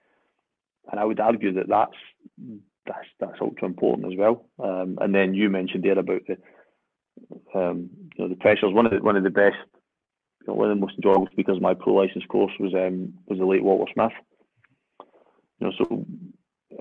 And 0.90 0.98
I 0.98 1.04
would 1.04 1.20
argue 1.20 1.52
that 1.54 1.68
that's 1.68 1.92
that's 2.86 3.06
that's 3.20 3.40
ultra 3.40 3.68
important 3.68 4.12
as 4.12 4.18
well. 4.18 4.46
Um, 4.58 4.98
and 5.00 5.14
then 5.14 5.34
you 5.34 5.50
mentioned 5.50 5.84
there 5.84 5.98
about 5.98 6.22
the 6.26 6.38
um, 7.54 7.90
you 8.16 8.24
know 8.24 8.28
the 8.28 8.36
pressures. 8.36 8.72
One 8.72 8.86
of 8.86 8.92
the 8.92 8.98
one 8.98 9.16
of 9.16 9.22
the 9.22 9.30
best, 9.30 9.56
you 10.40 10.46
know, 10.48 10.54
one 10.54 10.70
of 10.70 10.76
the 10.76 10.80
most 10.80 10.94
enjoyable 10.96 11.28
speakers 11.32 11.56
of 11.56 11.62
my 11.62 11.74
pro 11.74 11.94
license 11.94 12.24
course 12.26 12.52
was 12.58 12.72
um, 12.74 13.14
was 13.26 13.38
the 13.38 13.44
late 13.44 13.62
Walter 13.62 13.90
Smith. 13.92 14.12
You 15.60 15.66
know, 15.66 15.72
so 15.76 16.06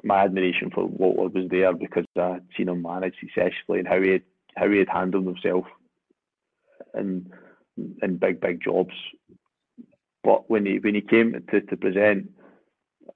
my 0.04 0.24
admiration 0.24 0.70
for 0.70 0.86
Walter 0.86 1.40
was 1.40 1.50
there 1.50 1.74
because 1.74 2.06
I'd 2.16 2.42
seen 2.56 2.70
him 2.70 2.82
manage 2.82 3.16
successfully 3.20 3.80
and 3.80 3.88
how 3.88 4.02
he 4.02 4.12
had, 4.12 4.24
how 4.56 4.70
he 4.70 4.80
had 4.80 4.90
handled 4.90 5.26
himself 5.26 5.66
in 6.98 7.32
in 8.02 8.18
big 8.18 8.40
big 8.40 8.62
jobs. 8.62 8.94
But 10.24 10.50
when 10.50 10.66
he 10.66 10.80
when 10.80 10.96
he 10.96 11.02
came 11.02 11.34
to, 11.52 11.62
to 11.62 11.78
present, 11.78 12.30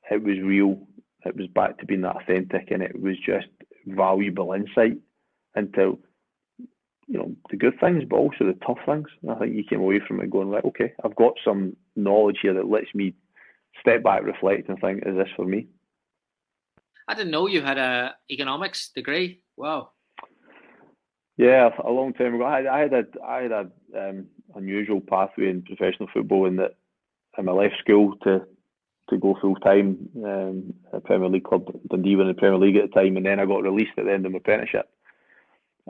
it 0.10 0.24
was 0.24 0.40
real. 0.40 0.88
It 1.26 1.36
was 1.36 1.48
back 1.48 1.78
to 1.78 1.86
being 1.86 2.02
that 2.02 2.16
authentic, 2.16 2.72
and 2.72 2.82
it 2.82 3.00
was 3.00 3.16
just 3.24 3.48
valuable 3.86 4.54
insight 4.54 4.98
into 5.56 6.00
you 7.08 7.18
know 7.18 7.36
the 7.50 7.58
good 7.58 7.80
things, 7.80 8.04
but 8.10 8.18
also 8.18 8.46
the 8.46 8.58
tough 8.66 8.80
things. 8.86 9.08
And 9.22 9.32
I 9.32 9.36
think 9.36 9.56
you 9.56 9.64
came 9.64 9.82
away 9.82 10.00
from 10.08 10.22
it 10.22 10.30
going 10.30 10.50
like, 10.50 10.66
Okay, 10.66 10.94
I've 11.04 11.16
got 11.16 11.34
some 11.44 11.76
knowledge 11.96 12.38
here 12.42 12.54
that 12.54 12.70
lets 12.70 12.94
me 12.96 13.14
step 13.80 14.04
back, 14.04 14.24
reflect, 14.24 14.70
and 14.70 14.80
think: 14.80 15.04
Is 15.06 15.16
this 15.16 15.30
for 15.36 15.46
me? 15.46 15.68
I 17.12 17.14
didn't 17.14 17.32
know 17.32 17.48
you 17.48 17.62
had 17.62 17.78
a 17.78 18.16
economics 18.30 18.90
degree. 18.96 19.42
Wow. 19.58 19.90
Yeah, 21.36 21.70
a 21.84 21.92
long 21.92 22.14
time 22.14 22.36
ago. 22.36 22.46
I 22.46 22.58
had, 22.58 22.68
I 22.68 22.80
had 22.80 22.94
a 22.94 23.04
I 23.28 23.42
had 23.42 23.52
a 23.52 23.72
um, 24.00 24.28
unusual 24.56 25.02
pathway 25.02 25.50
in 25.50 25.62
professional 25.64 26.08
football 26.14 26.46
in 26.46 26.56
that 26.56 26.76
I 27.38 27.42
left 27.42 27.76
school 27.80 28.16
to 28.24 28.48
to 29.10 29.18
go 29.18 29.38
full 29.42 29.56
time 29.56 30.10
um, 30.24 30.74
at 30.94 31.04
Premier 31.04 31.28
League 31.28 31.44
club 31.44 31.70
Dundee 31.90 32.16
were 32.16 32.22
in 32.22 32.30
the 32.30 32.34
Premier 32.34 32.58
League 32.58 32.78
at 32.78 32.90
the 32.90 33.02
time, 33.02 33.18
and 33.18 33.26
then 33.26 33.42
I 33.42 33.46
got 33.46 33.64
released 33.64 33.98
at 33.98 34.06
the 34.06 34.14
end 34.14 34.26
of 34.26 34.32
my 34.32 34.38
apprenticeship. 34.38 34.90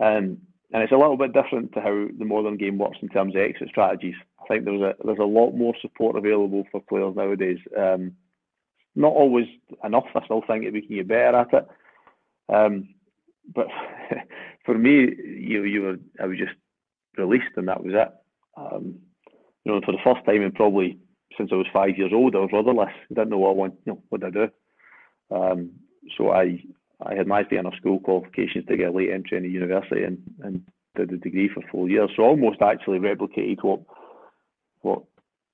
Um, 0.02 0.40
and 0.74 0.82
it's 0.82 0.92
a 0.92 0.98
little 0.98 1.18
bit 1.18 1.34
different 1.34 1.74
to 1.74 1.82
how 1.82 2.08
the 2.18 2.26
modern 2.26 2.58
game 2.58 2.80
works 2.80 2.98
in 3.00 3.10
terms 3.10 3.36
of 3.36 3.42
exit 3.42 3.70
strategies. 3.70 4.16
I 4.42 4.48
think 4.48 4.66
there's 4.66 4.82
a 4.82 4.96
there's 5.06 5.20
a 5.20 5.24
lot 5.24 5.52
more 5.52 5.76
support 5.84 6.16
available 6.16 6.64
for 6.72 6.82
players 6.82 7.16
nowadays. 7.16 7.60
Um, 7.78 8.14
not 8.96 9.14
always 9.14 9.48
enough. 9.84 10.06
I 10.16 10.24
still 10.26 10.44
think 10.46 10.66
that 10.66 10.74
we 10.74 10.82
can 10.82 10.96
get 10.96 11.08
better 11.08 11.38
at 11.38 11.54
it. 11.54 11.68
Um, 12.54 12.90
but 13.54 13.68
for 14.66 14.78
me, 14.78 15.16
you 15.24 15.64
you 15.64 15.82
were 15.82 15.96
I 16.22 16.28
was 16.28 16.38
just 16.38 16.56
released 17.18 17.56
and 17.58 17.68
that 17.68 17.84
was 17.84 17.94
it. 17.96 18.10
Um, 18.58 19.00
you 19.64 19.72
know, 19.72 19.82
for 19.86 19.92
the 19.92 20.00
first 20.04 20.26
time 20.26 20.42
in 20.42 20.52
probably 20.52 20.98
since 21.38 21.50
I 21.52 21.56
was 21.56 21.68
five 21.72 21.98
years 21.98 22.12
old, 22.14 22.36
I 22.36 22.40
was 22.40 22.50
rudderless. 22.52 22.90
I 22.90 23.14
didn't 23.14 23.30
know 23.30 23.38
what 23.38 23.52
I 23.52 23.54
want. 23.54 23.76
You 23.86 23.94
know, 23.94 24.04
what 24.10 24.24
I 24.24 24.30
do. 24.30 24.50
Um, 25.34 25.72
so 26.18 26.32
I 26.32 26.62
I 27.04 27.16
had 27.16 27.28
my 27.28 27.44
enough 27.52 27.76
school 27.76 28.00
qualifications 28.00 28.66
to 28.68 28.78
get 28.78 28.90
a 28.90 28.92
late 28.92 29.12
entry 29.12 29.38
into 29.38 29.50
university 29.50 30.04
and, 30.04 30.20
and 30.44 30.64
did 30.96 31.12
a 31.12 31.18
degree 31.18 31.50
for 31.50 31.64
four 31.72 31.90
years. 31.90 32.12
So 32.16 32.24
almost 32.24 32.62
actually 32.62 33.00
replicated 33.00 33.64
what 33.64 33.82
what 34.82 35.04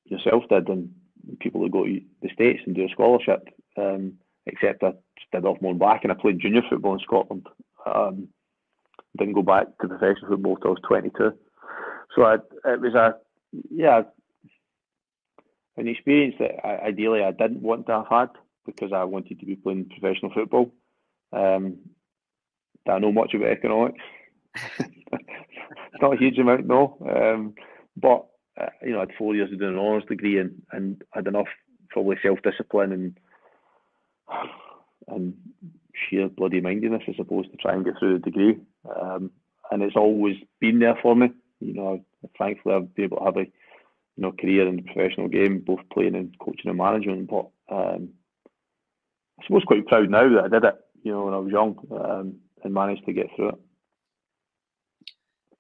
yourself 0.05 0.43
did 0.49 0.67
and 0.69 0.93
people 1.39 1.61
that 1.61 1.71
go 1.71 1.85
to 1.85 2.01
the 2.21 2.29
States 2.33 2.61
and 2.65 2.75
do 2.75 2.85
a 2.85 2.89
scholarship, 2.89 3.47
um, 3.77 4.13
except 4.45 4.83
I 4.83 4.93
did 5.31 5.45
off 5.45 5.61
my 5.61 5.69
own 5.69 5.77
back 5.77 6.03
and 6.03 6.11
I 6.11 6.15
played 6.15 6.39
junior 6.39 6.61
football 6.69 6.93
in 6.93 6.99
Scotland. 6.99 7.47
Um, 7.85 8.29
didn't 9.17 9.33
go 9.33 9.41
back 9.41 9.67
to 9.81 9.87
professional 9.87 10.29
football 10.29 10.55
until 10.55 10.69
I 10.69 10.71
was 10.71 10.81
22. 10.87 11.33
So 12.15 12.23
I, 12.23 12.35
it 12.65 12.81
was 12.81 12.93
a, 12.93 13.15
yeah, 13.69 14.01
an 15.77 15.87
experience 15.87 16.35
that 16.39 16.65
I, 16.65 16.87
ideally 16.87 17.23
I 17.23 17.31
didn't 17.31 17.61
want 17.61 17.87
to 17.87 17.93
have 17.93 18.07
had 18.09 18.29
because 18.65 18.91
I 18.93 19.03
wanted 19.03 19.39
to 19.39 19.45
be 19.45 19.55
playing 19.55 19.89
professional 19.89 20.31
football. 20.33 20.71
Um, 21.31 21.77
I 22.89 22.99
know 22.99 23.11
much 23.11 23.33
about 23.33 23.49
economics? 23.49 23.99
not 26.01 26.13
a 26.13 26.17
huge 26.17 26.37
amount, 26.37 26.65
no. 26.65 26.97
Um, 27.01 27.53
but 27.95 28.27
uh, 28.59 28.69
you 28.81 28.91
know, 28.91 28.97
I 28.97 29.01
had 29.01 29.11
four 29.17 29.35
years 29.35 29.51
of 29.51 29.59
doing 29.59 29.73
an 29.73 29.79
honours 29.79 30.05
degree 30.07 30.39
and, 30.39 30.61
and 30.71 31.03
had 31.11 31.27
enough 31.27 31.47
probably 31.89 32.17
self 32.21 32.39
discipline 32.41 32.91
and 32.91 33.17
and 35.07 35.35
sheer 35.93 36.27
bloody 36.29 36.61
mindedness, 36.61 37.03
I 37.07 37.13
suppose, 37.15 37.45
to 37.49 37.57
try 37.57 37.73
and 37.73 37.85
get 37.85 37.95
through 37.97 38.13
the 38.13 38.19
degree. 38.19 38.57
Um, 38.99 39.31
and 39.71 39.83
it's 39.83 39.95
always 39.95 40.35
been 40.59 40.79
there 40.79 40.97
for 41.01 41.15
me. 41.15 41.29
You 41.59 41.73
know, 41.73 42.05
thankfully 42.37 42.75
I've 42.75 42.93
been 42.93 43.05
able 43.05 43.17
to 43.17 43.25
have 43.25 43.37
a 43.37 43.41
you 43.41 44.23
know 44.23 44.31
career 44.31 44.67
in 44.67 44.77
the 44.77 44.81
professional 44.81 45.27
game, 45.27 45.59
both 45.59 45.79
playing 45.93 46.15
and 46.15 46.37
coaching 46.39 46.69
and 46.69 46.77
management. 46.77 47.29
But 47.29 47.49
um, 47.69 48.09
I 49.39 49.45
suppose 49.45 49.63
quite 49.65 49.87
proud 49.87 50.09
now 50.09 50.27
that 50.29 50.45
I 50.45 50.47
did 50.47 50.63
it. 50.63 50.75
You 51.03 51.11
know, 51.13 51.25
when 51.25 51.33
I 51.33 51.37
was 51.37 51.51
young 51.51 51.77
um, 51.91 52.35
and 52.63 52.73
managed 52.73 53.05
to 53.05 53.13
get 53.13 53.27
through 53.35 53.49
it. 53.49 53.59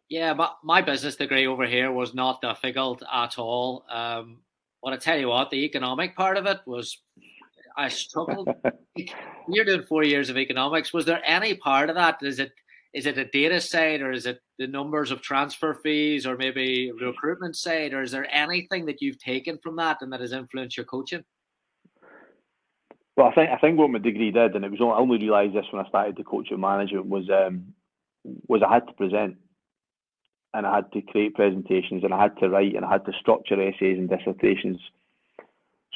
Yeah, 0.09 0.33
but 0.33 0.57
my 0.63 0.81
business 0.81 1.15
degree 1.17 1.47
over 1.47 1.65
here 1.65 1.91
was 1.91 2.13
not 2.13 2.41
difficult 2.41 3.03
at 3.11 3.37
all. 3.37 3.83
Um, 3.89 4.39
but 4.81 4.93
I 4.93 4.97
tell 4.97 5.19
you 5.19 5.27
what, 5.27 5.49
the 5.49 5.65
economic 5.65 6.15
part 6.15 6.37
of 6.37 6.45
it 6.45 6.59
was, 6.65 7.01
I 7.75 7.89
struggled. 7.89 8.47
You're 9.49 9.65
doing 9.65 9.83
four 9.83 10.03
years 10.03 10.29
of 10.29 10.37
economics. 10.37 10.93
Was 10.93 11.05
there 11.05 11.21
any 11.25 11.55
part 11.55 11.89
of 11.89 11.95
that? 11.95 12.19
Is 12.21 12.39
it 12.39 12.53
is 12.93 13.05
it 13.05 13.17
a 13.17 13.25
data 13.25 13.59
side, 13.59 14.01
or 14.01 14.11
is 14.11 14.25
it 14.25 14.39
the 14.57 14.65
numbers 14.65 15.11
of 15.11 15.21
transfer 15.21 15.73
fees, 15.73 16.25
or 16.25 16.37
maybe 16.37 16.91
recruitment 16.99 17.55
side, 17.55 17.93
or 17.93 18.01
is 18.01 18.11
there 18.11 18.27
anything 18.33 18.85
that 18.85 19.01
you've 19.01 19.19
taken 19.19 19.59
from 19.61 19.75
that 19.75 19.97
and 20.01 20.11
that 20.13 20.21
has 20.21 20.31
influenced 20.31 20.77
your 20.77 20.85
coaching? 20.85 21.23
Well, 23.17 23.27
I 23.27 23.35
think 23.35 23.49
I 23.51 23.57
think 23.57 23.77
what 23.77 23.89
my 23.89 23.99
degree 23.99 24.31
did, 24.31 24.55
and 24.55 24.63
it 24.63 24.71
was 24.71 24.79
I 24.79 24.99
only 24.99 25.17
realised 25.17 25.53
this 25.53 25.65
when 25.71 25.85
I 25.85 25.89
started 25.89 26.15
to 26.15 26.23
coach 26.23 26.47
and 26.49 26.61
management 26.61 27.07
was 27.07 27.29
um, 27.29 27.73
was 28.47 28.61
I 28.67 28.73
had 28.73 28.87
to 28.87 28.93
present 28.93 29.35
and 30.53 30.65
I 30.65 30.75
had 30.75 30.91
to 30.93 31.01
create 31.01 31.35
presentations 31.35 32.03
and 32.03 32.13
I 32.13 32.21
had 32.21 32.37
to 32.39 32.49
write 32.49 32.75
and 32.75 32.85
I 32.85 32.91
had 32.91 33.05
to 33.05 33.11
structure 33.19 33.61
essays 33.61 33.97
and 33.97 34.09
dissertations. 34.09 34.79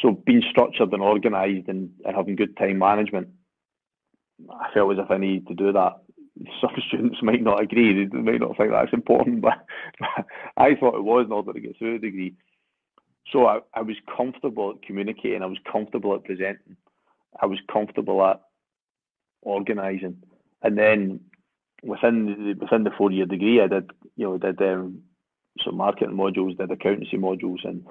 So 0.01 0.11
being 0.11 0.43
structured 0.49 0.93
and 0.93 1.01
organised 1.01 1.67
and, 1.67 1.91
and 2.05 2.15
having 2.15 2.35
good 2.35 2.57
time 2.57 2.79
management, 2.79 3.29
I 4.49 4.73
felt 4.73 4.93
as 4.93 4.99
if 5.03 5.11
I 5.11 5.17
needed 5.17 5.47
to 5.47 5.53
do 5.53 5.71
that. 5.73 5.97
Some 6.61 6.71
students 6.87 7.21
might 7.21 7.43
not 7.43 7.61
agree, 7.61 8.05
they 8.05 8.17
might 8.17 8.39
not 8.39 8.57
think 8.57 8.71
that's 8.71 8.93
important, 8.93 9.41
but, 9.41 9.65
but 9.99 10.25
I 10.57 10.75
thought 10.75 10.95
it 10.95 11.03
was 11.03 11.25
in 11.25 11.31
order 11.31 11.53
to 11.53 11.59
get 11.59 11.77
through 11.77 11.99
the 11.99 12.07
degree. 12.07 12.35
So 13.31 13.45
I, 13.45 13.59
I 13.73 13.81
was 13.81 13.95
comfortable 14.15 14.71
at 14.71 14.81
communicating, 14.81 15.43
I 15.43 15.47
was 15.47 15.59
comfortable 15.71 16.15
at 16.15 16.23
presenting, 16.23 16.77
I 17.41 17.45
was 17.45 17.59
comfortable 17.71 18.25
at 18.25 18.41
organising. 19.41 20.17
And 20.63 20.77
then 20.77 21.19
within 21.83 22.25
the, 22.25 22.53
within 22.53 22.83
the 22.83 22.91
four 22.97 23.11
year 23.11 23.25
degree, 23.25 23.61
I 23.61 23.67
did 23.67 23.91
you 24.15 24.25
know 24.25 24.37
did 24.37 24.61
um, 24.61 25.01
some 25.63 25.77
marketing 25.77 26.15
modules, 26.15 26.57
did 26.57 26.71
accountancy 26.71 27.17
modules, 27.17 27.63
and 27.63 27.85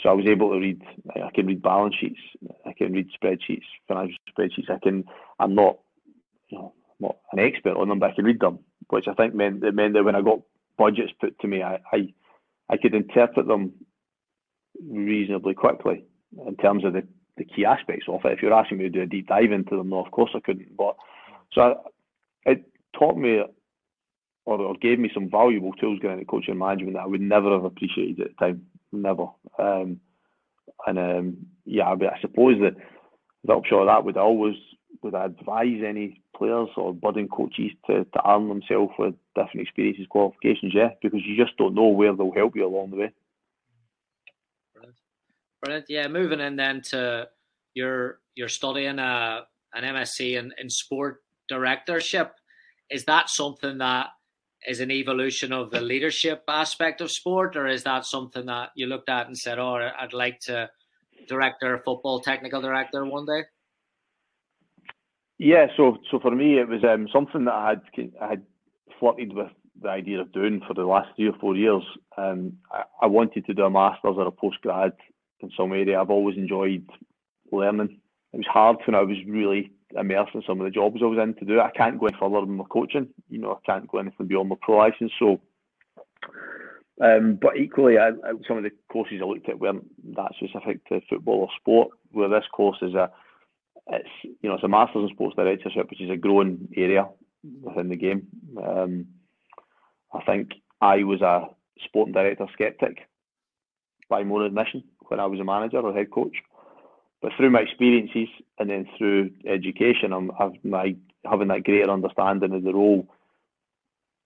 so 0.00 0.08
I 0.08 0.12
was 0.12 0.26
able 0.26 0.52
to 0.52 0.58
read. 0.58 0.82
I 1.16 1.30
can 1.34 1.46
read 1.46 1.62
balance 1.62 1.94
sheets, 2.00 2.20
I 2.66 2.72
can 2.72 2.92
read 2.92 3.08
spreadsheets, 3.10 3.64
financial 3.86 4.18
spreadsheets. 4.36 4.70
I 4.70 4.78
can. 4.82 5.04
I'm 5.38 5.54
not, 5.54 5.78
you 6.48 6.58
know, 6.58 6.72
not 7.00 7.16
an 7.32 7.40
expert 7.40 7.76
on 7.76 7.88
them, 7.88 7.98
but 7.98 8.10
I 8.10 8.14
can 8.14 8.24
read 8.24 8.40
them, 8.40 8.60
which 8.90 9.08
I 9.08 9.14
think 9.14 9.34
meant 9.34 9.64
it 9.64 9.74
meant 9.74 9.94
that 9.94 10.04
when 10.04 10.16
I 10.16 10.22
got 10.22 10.40
budgets 10.76 11.12
put 11.20 11.38
to 11.40 11.48
me, 11.48 11.62
I 11.62 11.80
I, 11.92 12.12
I 12.70 12.76
could 12.76 12.94
interpret 12.94 13.46
them 13.46 13.72
reasonably 14.86 15.54
quickly 15.54 16.04
in 16.46 16.56
terms 16.56 16.84
of 16.84 16.92
the, 16.92 17.06
the 17.36 17.44
key 17.44 17.64
aspects 17.64 18.06
of 18.08 18.24
it. 18.24 18.32
If 18.32 18.42
you're 18.42 18.52
asking 18.54 18.78
me 18.78 18.84
to 18.84 18.90
do 18.90 19.02
a 19.02 19.06
deep 19.06 19.28
dive 19.28 19.52
into 19.52 19.76
them, 19.76 19.90
no, 19.90 20.04
of 20.04 20.10
course 20.10 20.30
I 20.34 20.40
couldn't. 20.40 20.76
But 20.76 20.96
so 21.52 21.60
I, 21.60 22.50
it 22.50 22.64
taught 22.96 23.16
me 23.16 23.42
or, 24.48 24.58
or 24.62 24.74
gave 24.80 24.98
me 24.98 25.10
some 25.12 25.28
valuable 25.28 25.72
tools 25.74 25.98
going 26.00 26.14
into 26.14 26.24
coaching 26.24 26.56
management 26.56 26.94
that 26.94 27.02
I 27.02 27.06
would 27.06 27.20
never 27.20 27.52
have 27.52 27.64
appreciated 27.64 28.20
at 28.20 28.28
the 28.28 28.46
time. 28.46 28.66
Never. 28.90 29.26
Um, 29.58 30.00
and 30.86 30.98
um, 30.98 31.36
yeah, 31.66 31.84
I, 31.90 32.20
suppose 32.22 32.56
that 32.62 32.76
the 33.44 33.52
upshot 33.52 33.82
of 33.82 33.86
that 33.88 34.04
would 34.06 34.16
always 34.16 34.54
would 35.02 35.14
advise 35.14 35.82
any 35.86 36.22
players 36.34 36.70
or 36.78 36.94
budding 36.94 37.28
coaches 37.28 37.72
to, 37.86 38.04
to 38.04 38.20
arm 38.20 38.48
themselves 38.48 38.92
with 38.98 39.14
different 39.36 39.60
experiences, 39.60 40.06
qualifications? 40.08 40.72
Yeah, 40.74 40.90
because 41.02 41.20
you 41.26 41.36
just 41.36 41.56
don't 41.58 41.74
know 41.74 41.88
where 41.88 42.16
they'll 42.16 42.32
help 42.32 42.56
you 42.56 42.66
along 42.66 42.92
the 42.92 42.96
way. 42.96 43.12
Brilliant. 44.74 44.96
Brilliant. 45.62 45.86
Yeah, 45.90 46.08
moving 46.08 46.40
in 46.40 46.56
then 46.56 46.80
to 46.86 47.28
your 47.74 48.20
you're 48.34 48.48
studying 48.48 48.98
a, 48.98 49.02
uh, 49.02 49.40
an 49.74 49.84
MSc 49.84 50.38
in, 50.38 50.54
in 50.58 50.70
sport 50.70 51.22
directorship. 51.50 52.32
Is 52.90 53.04
that 53.04 53.28
something 53.28 53.76
that 53.78 54.08
is 54.68 54.80
an 54.80 54.90
evolution 54.90 55.52
of 55.52 55.70
the 55.70 55.80
leadership 55.80 56.44
aspect 56.46 57.00
of 57.00 57.10
sport, 57.10 57.56
or 57.56 57.66
is 57.66 57.84
that 57.84 58.04
something 58.04 58.46
that 58.46 58.70
you 58.74 58.86
looked 58.86 59.08
at 59.08 59.26
and 59.26 59.36
said, 59.36 59.58
"Oh, 59.58 59.74
I'd 59.74 60.12
like 60.12 60.40
to 60.40 60.70
director, 61.26 61.78
football 61.78 62.20
technical 62.20 62.60
director 62.60 63.04
one 63.04 63.26
day"? 63.26 63.44
Yeah, 65.38 65.66
so 65.76 65.98
so 66.10 66.18
for 66.20 66.30
me, 66.30 66.58
it 66.58 66.68
was 66.68 66.84
um, 66.84 67.08
something 67.12 67.44
that 67.44 67.54
I 67.54 67.68
had 67.70 67.82
I 68.20 68.28
had 68.28 68.42
flirted 68.98 69.32
with 69.32 69.50
the 69.80 69.88
idea 69.88 70.20
of 70.20 70.32
doing 70.32 70.60
for 70.66 70.74
the 70.74 70.84
last 70.84 71.08
three 71.16 71.28
or 71.28 71.38
four 71.40 71.56
years. 71.56 71.82
Um, 72.16 72.54
I, 72.72 72.82
I 73.02 73.06
wanted 73.06 73.46
to 73.46 73.54
do 73.54 73.62
a 73.62 73.70
masters 73.70 74.16
or 74.16 74.26
a 74.26 74.32
postgrad 74.32 74.92
in 75.40 75.50
some 75.56 75.72
area. 75.72 76.00
I've 76.00 76.10
always 76.10 76.36
enjoyed 76.36 76.88
learning. 77.52 78.00
It 78.32 78.38
was 78.38 78.46
hard 78.46 78.76
when 78.84 78.94
I 78.94 79.02
was 79.02 79.16
really 79.26 79.72
immersed 79.96 80.34
in 80.34 80.42
some 80.46 80.60
of 80.60 80.64
the 80.64 80.70
jobs 80.70 81.00
I 81.02 81.06
was 81.06 81.18
in 81.22 81.34
to 81.34 81.44
do. 81.44 81.60
I 81.60 81.70
can't 81.70 81.98
go 81.98 82.06
any 82.06 82.16
further 82.18 82.38
in 82.38 82.56
my 82.56 82.64
coaching. 82.70 83.08
You 83.28 83.38
know, 83.38 83.52
I 83.52 83.70
can't 83.70 83.88
go 83.88 83.98
anything 83.98 84.26
beyond 84.26 84.50
my 84.50 84.56
pro 84.60 84.76
license. 84.76 85.12
So, 85.18 85.40
um, 87.02 87.38
but 87.40 87.56
equally, 87.56 87.96
I, 87.96 88.08
I, 88.08 88.32
some 88.46 88.58
of 88.58 88.64
the 88.64 88.72
courses 88.92 89.20
I 89.22 89.24
looked 89.24 89.48
at 89.48 89.58
weren't 89.58 89.86
that 90.14 90.32
specific 90.36 90.84
to 90.88 91.00
football 91.08 91.40
or 91.40 91.48
sport. 91.58 91.88
Where 92.10 92.28
this 92.28 92.44
course 92.52 92.78
is 92.82 92.94
a, 92.94 93.10
it's 93.88 94.08
you 94.22 94.48
know, 94.48 94.56
it's 94.56 94.64
a 94.64 94.68
masters 94.68 95.08
in 95.08 95.14
sports 95.14 95.36
directorship, 95.36 95.88
which 95.88 96.02
is 96.02 96.10
a 96.10 96.16
growing 96.16 96.68
area 96.76 97.08
within 97.62 97.88
the 97.88 97.96
game. 97.96 98.26
Um, 98.62 99.06
I 100.12 100.22
think 100.24 100.50
I 100.80 101.04
was 101.04 101.22
a 101.22 101.46
sporting 101.84 102.12
director 102.12 102.46
skeptic 102.52 103.08
by 104.08 104.24
more 104.24 104.44
admission 104.44 104.84
when 105.08 105.20
I 105.20 105.26
was 105.26 105.40
a 105.40 105.44
manager 105.44 105.80
or 105.80 105.94
head 105.94 106.10
coach. 106.10 106.36
But 107.20 107.32
through 107.36 107.50
my 107.50 107.60
experiences 107.60 108.28
and 108.58 108.70
then 108.70 108.86
through 108.96 109.30
education, 109.46 110.12
I'm 110.12 110.30
have 110.38 110.52
my 110.64 110.96
having 111.24 111.48
that 111.48 111.64
greater 111.64 111.90
understanding 111.90 112.52
of 112.52 112.62
the 112.62 112.72
role, 112.72 113.08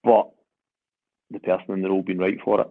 but 0.04 0.30
the 1.30 1.40
person 1.40 1.74
in 1.74 1.82
the 1.82 1.88
role 1.88 2.02
being 2.02 2.18
right 2.18 2.38
for 2.44 2.60
it. 2.60 2.70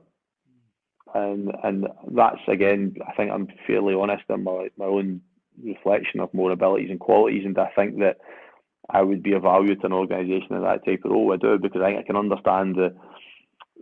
And 1.13 1.51
and 1.63 1.87
that's 2.11 2.41
again, 2.47 2.95
I 3.07 3.13
think 3.13 3.31
I'm 3.31 3.47
fairly 3.65 3.95
honest 3.95 4.23
in 4.29 4.43
my 4.43 4.69
my 4.77 4.85
own 4.85 5.21
reflection 5.63 6.19
of 6.19 6.33
more 6.33 6.51
abilities 6.51 6.89
and 6.89 6.99
qualities, 6.99 7.43
and 7.45 7.57
I 7.57 7.71
think 7.75 7.99
that 7.99 8.17
I 8.89 9.01
would 9.01 9.23
be 9.23 9.33
of 9.33 9.43
value 9.43 9.75
to 9.75 9.85
an 9.85 9.93
organisation 9.93 10.55
in 10.55 10.61
that 10.61 10.85
type 10.85 11.01
of 11.03 11.11
role. 11.11 11.33
I 11.33 11.37
do 11.37 11.57
because 11.57 11.81
I 11.81 11.87
think 11.87 11.99
I 11.99 12.03
can 12.03 12.15
understand 12.15 12.75
the 12.75 12.95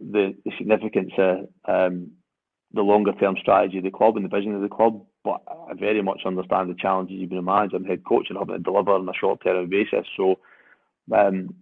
the, 0.01 0.35
the 0.45 0.51
significance 0.57 1.11
of 1.17 1.49
um, 1.67 2.11
the 2.73 2.81
longer 2.81 3.11
term 3.13 3.35
strategy 3.39 3.79
of 3.79 3.83
the 3.83 3.91
club 3.91 4.15
and 4.15 4.25
the 4.25 4.29
vision 4.29 4.55
of 4.55 4.61
the 4.61 4.69
club, 4.69 5.03
but 5.29 5.41
I 5.69 5.73
very 5.73 6.01
much 6.01 6.21
understand 6.25 6.69
the 6.69 6.75
challenges 6.75 7.21
a 7.31 7.41
manager 7.41 7.75
and 7.75 7.85
head 7.85 8.03
coach 8.03 8.27
and 8.29 8.37
having 8.37 8.55
to 8.55 8.63
deliver 8.63 8.93
on 8.93 9.07
a 9.07 9.13
short 9.13 9.43
term 9.43 9.69
basis. 9.69 10.07
So, 10.17 10.39
um, 11.15 11.53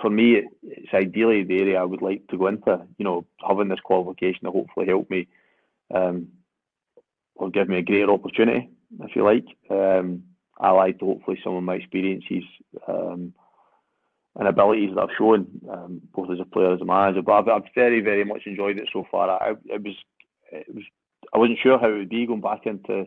for 0.00 0.10
me, 0.10 0.42
it's 0.62 0.94
ideally 0.94 1.42
the 1.42 1.60
area 1.60 1.80
I 1.80 1.84
would 1.84 2.02
like 2.02 2.26
to 2.28 2.38
go 2.38 2.46
into. 2.46 2.82
You 2.98 3.04
know, 3.04 3.26
having 3.46 3.68
this 3.68 3.80
qualification 3.80 4.44
to 4.44 4.52
hopefully 4.52 4.86
help 4.86 5.10
me, 5.10 5.26
um, 5.92 6.28
or 7.34 7.50
give 7.50 7.68
me 7.68 7.78
a 7.78 7.82
greater 7.82 8.12
opportunity, 8.12 8.68
if 9.00 9.16
you 9.16 9.24
like. 9.24 9.46
Um, 9.70 10.22
allied 10.60 10.98
to 11.00 11.06
hopefully 11.06 11.40
some 11.42 11.54
of 11.54 11.62
my 11.62 11.74
experiences 11.74 12.44
um, 12.88 13.34
and 14.36 14.48
abilities 14.48 14.94
that 14.94 15.02
I've 15.02 15.16
shown, 15.18 15.46
um, 15.70 16.00
both 16.14 16.30
as 16.30 16.40
a 16.40 16.44
player 16.44 16.72
as 16.72 16.80
a 16.80 16.84
manager. 16.84 17.22
But 17.22 17.32
I've, 17.32 17.48
I've 17.48 17.74
very, 17.74 18.00
very 18.00 18.24
much 18.24 18.42
enjoyed 18.46 18.78
it 18.78 18.88
so 18.92 19.06
far. 19.10 19.30
I, 19.30 19.54
it 19.64 19.82
was 19.82 19.96
it 20.52 20.72
was 20.72 20.84
I 21.34 21.38
wasn't 21.38 21.58
sure 21.62 21.78
how 21.78 21.88
it 21.88 21.98
would 21.98 22.08
be 22.08 22.26
going 22.26 22.40
back 22.40 22.66
into 22.66 23.06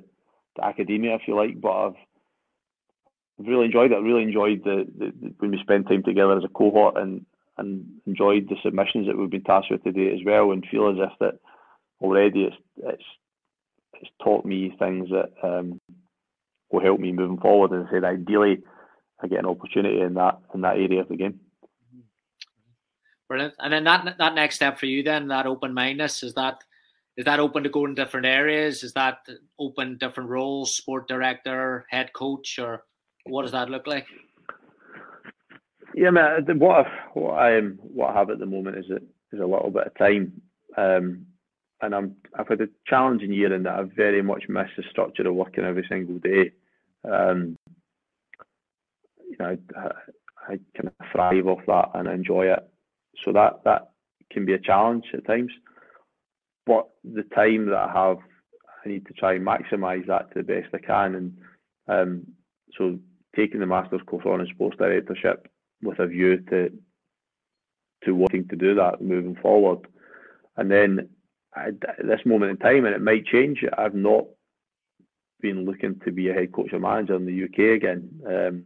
academia, 0.61 1.15
if 1.15 1.21
you 1.27 1.35
like, 1.35 1.59
but 1.59 1.71
I've 1.71 1.93
really 3.39 3.65
enjoyed 3.65 3.91
it. 3.91 3.95
I 3.95 3.99
really 3.99 4.23
enjoyed 4.23 4.63
the, 4.63 4.85
the, 4.97 5.13
the, 5.21 5.33
when 5.39 5.51
we 5.51 5.59
spent 5.59 5.87
time 5.87 6.03
together 6.03 6.37
as 6.37 6.43
a 6.43 6.49
cohort 6.49 6.97
and 6.97 7.25
and 7.57 7.85
enjoyed 8.07 8.47
the 8.47 8.55
submissions 8.63 9.05
that 9.07 9.17
we've 9.17 9.29
been 9.29 9.43
tasked 9.43 9.71
with 9.71 9.83
today 9.83 10.13
as 10.13 10.19
well, 10.25 10.51
and 10.51 10.65
feel 10.65 10.89
as 10.89 10.97
if 10.97 11.11
that 11.19 11.39
already 12.01 12.43
it's 12.43 12.55
it's 12.77 13.03
it's 14.01 14.11
taught 14.23 14.45
me 14.45 14.73
things 14.79 15.09
that 15.09 15.31
um, 15.43 15.79
will 16.71 16.81
help 16.81 16.99
me 16.99 17.11
moving 17.11 17.39
forward. 17.39 17.71
And 17.71 17.87
I 17.87 17.91
said, 17.91 18.03
ideally, 18.05 18.63
I 19.21 19.27
get 19.27 19.39
an 19.39 19.45
opportunity 19.45 19.99
in 19.99 20.13
that 20.13 20.39
in 20.53 20.61
that 20.61 20.77
area 20.77 21.01
of 21.01 21.09
the 21.09 21.17
game. 21.17 21.39
Brilliant. 23.27 23.53
And 23.59 23.73
then 23.73 23.83
that 23.83 24.17
that 24.17 24.35
next 24.35 24.55
step 24.55 24.79
for 24.79 24.85
you, 24.85 25.03
then 25.03 25.27
that 25.27 25.45
open 25.45 25.73
mindedness 25.73 26.23
is 26.23 26.33
that 26.35 26.63
is 27.19 27.25
that 27.25 27.41
open 27.41 27.63
to 27.63 27.69
go 27.69 27.83
in 27.83 27.95
different 27.95 28.25
areas? 28.25 28.81
Is 28.81 28.93
that 28.93 29.27
open 29.59 29.97
different 29.97 30.29
roles, 30.29 30.73
sport 30.73 31.09
director, 31.09 31.85
head 31.89 32.13
coach, 32.13 32.57
or 32.57 32.85
what 33.25 33.41
does 33.41 33.51
that 33.51 33.69
look 33.69 33.87
like? 33.87 34.07
Yeah, 35.93 36.11
man. 36.11 36.45
What 36.59 36.85
I, 36.85 36.89
what 37.13 37.33
I 37.33 37.59
what 37.59 38.11
I 38.11 38.19
have 38.19 38.29
at 38.29 38.39
the 38.39 38.45
moment 38.45 38.77
is 38.77 38.89
a, 38.89 39.01
is 39.35 39.41
a 39.41 39.45
little 39.45 39.69
bit 39.69 39.87
of 39.87 39.97
time, 39.97 40.41
um, 40.77 41.25
and 41.81 41.93
I'm 41.93 42.15
I've 42.37 42.47
had 42.47 42.61
a 42.61 42.69
challenging 42.87 43.33
year 43.33 43.53
in 43.53 43.63
that 43.63 43.79
I 43.79 43.83
very 43.83 44.21
much 44.21 44.45
miss 44.47 44.69
the 44.77 44.83
structure 44.89 45.27
of 45.27 45.35
working 45.35 45.65
every 45.65 45.85
single 45.89 46.19
day. 46.19 46.53
Um, 47.03 47.57
you 49.29 49.35
know, 49.41 49.57
I, 49.75 49.87
I 50.47 50.59
kind 50.73 50.87
of 50.87 50.93
thrive 51.11 51.47
off 51.47 51.65
that 51.67 51.89
and 51.95 52.07
enjoy 52.07 52.45
it. 52.45 52.65
So 53.25 53.33
that 53.33 53.65
that 53.65 53.91
can 54.31 54.45
be 54.45 54.53
a 54.53 54.59
challenge 54.59 55.03
at 55.13 55.27
times 55.27 55.51
but 56.69 56.87
the 57.03 57.23
time 57.23 57.65
that 57.65 57.75
I 57.75 57.91
have, 57.91 58.19
I 58.85 58.89
need 58.89 59.07
to 59.07 59.13
try 59.13 59.33
and 59.33 59.45
maximise 59.45 60.05
that 60.05 60.31
to 60.31 60.35
the 60.35 60.43
best 60.43 60.67
I 60.71 60.77
can. 60.77 61.15
And 61.15 61.37
um, 61.87 62.27
so 62.77 62.99
taking 63.35 63.59
the 63.59 63.65
master's 63.65 64.03
course 64.05 64.23
on 64.27 64.39
in 64.39 64.45
sports 64.53 64.77
directorship 64.77 65.51
with 65.81 65.97
a 65.97 66.05
view 66.05 66.37
to 66.51 66.71
to 68.05 68.13
wanting 68.13 68.47
to 68.49 68.55
do 68.55 68.75
that 68.75 69.01
moving 69.01 69.35
forward. 69.41 69.79
And 70.57 70.69
then 70.69 71.09
at 71.57 71.81
this 71.97 72.21
moment 72.23 72.51
in 72.51 72.57
time, 72.57 72.85
and 72.85 72.93
it 72.93 73.01
might 73.01 73.25
change, 73.25 73.65
I've 73.75 73.95
not 73.95 74.25
been 75.41 75.65
looking 75.65 75.99
to 76.05 76.11
be 76.11 76.29
a 76.29 76.33
head 76.33 76.51
coach 76.51 76.71
or 76.71 76.79
manager 76.79 77.15
in 77.15 77.25
the 77.25 77.45
UK 77.45 77.75
again. 77.77 78.09
Um, 78.27 78.65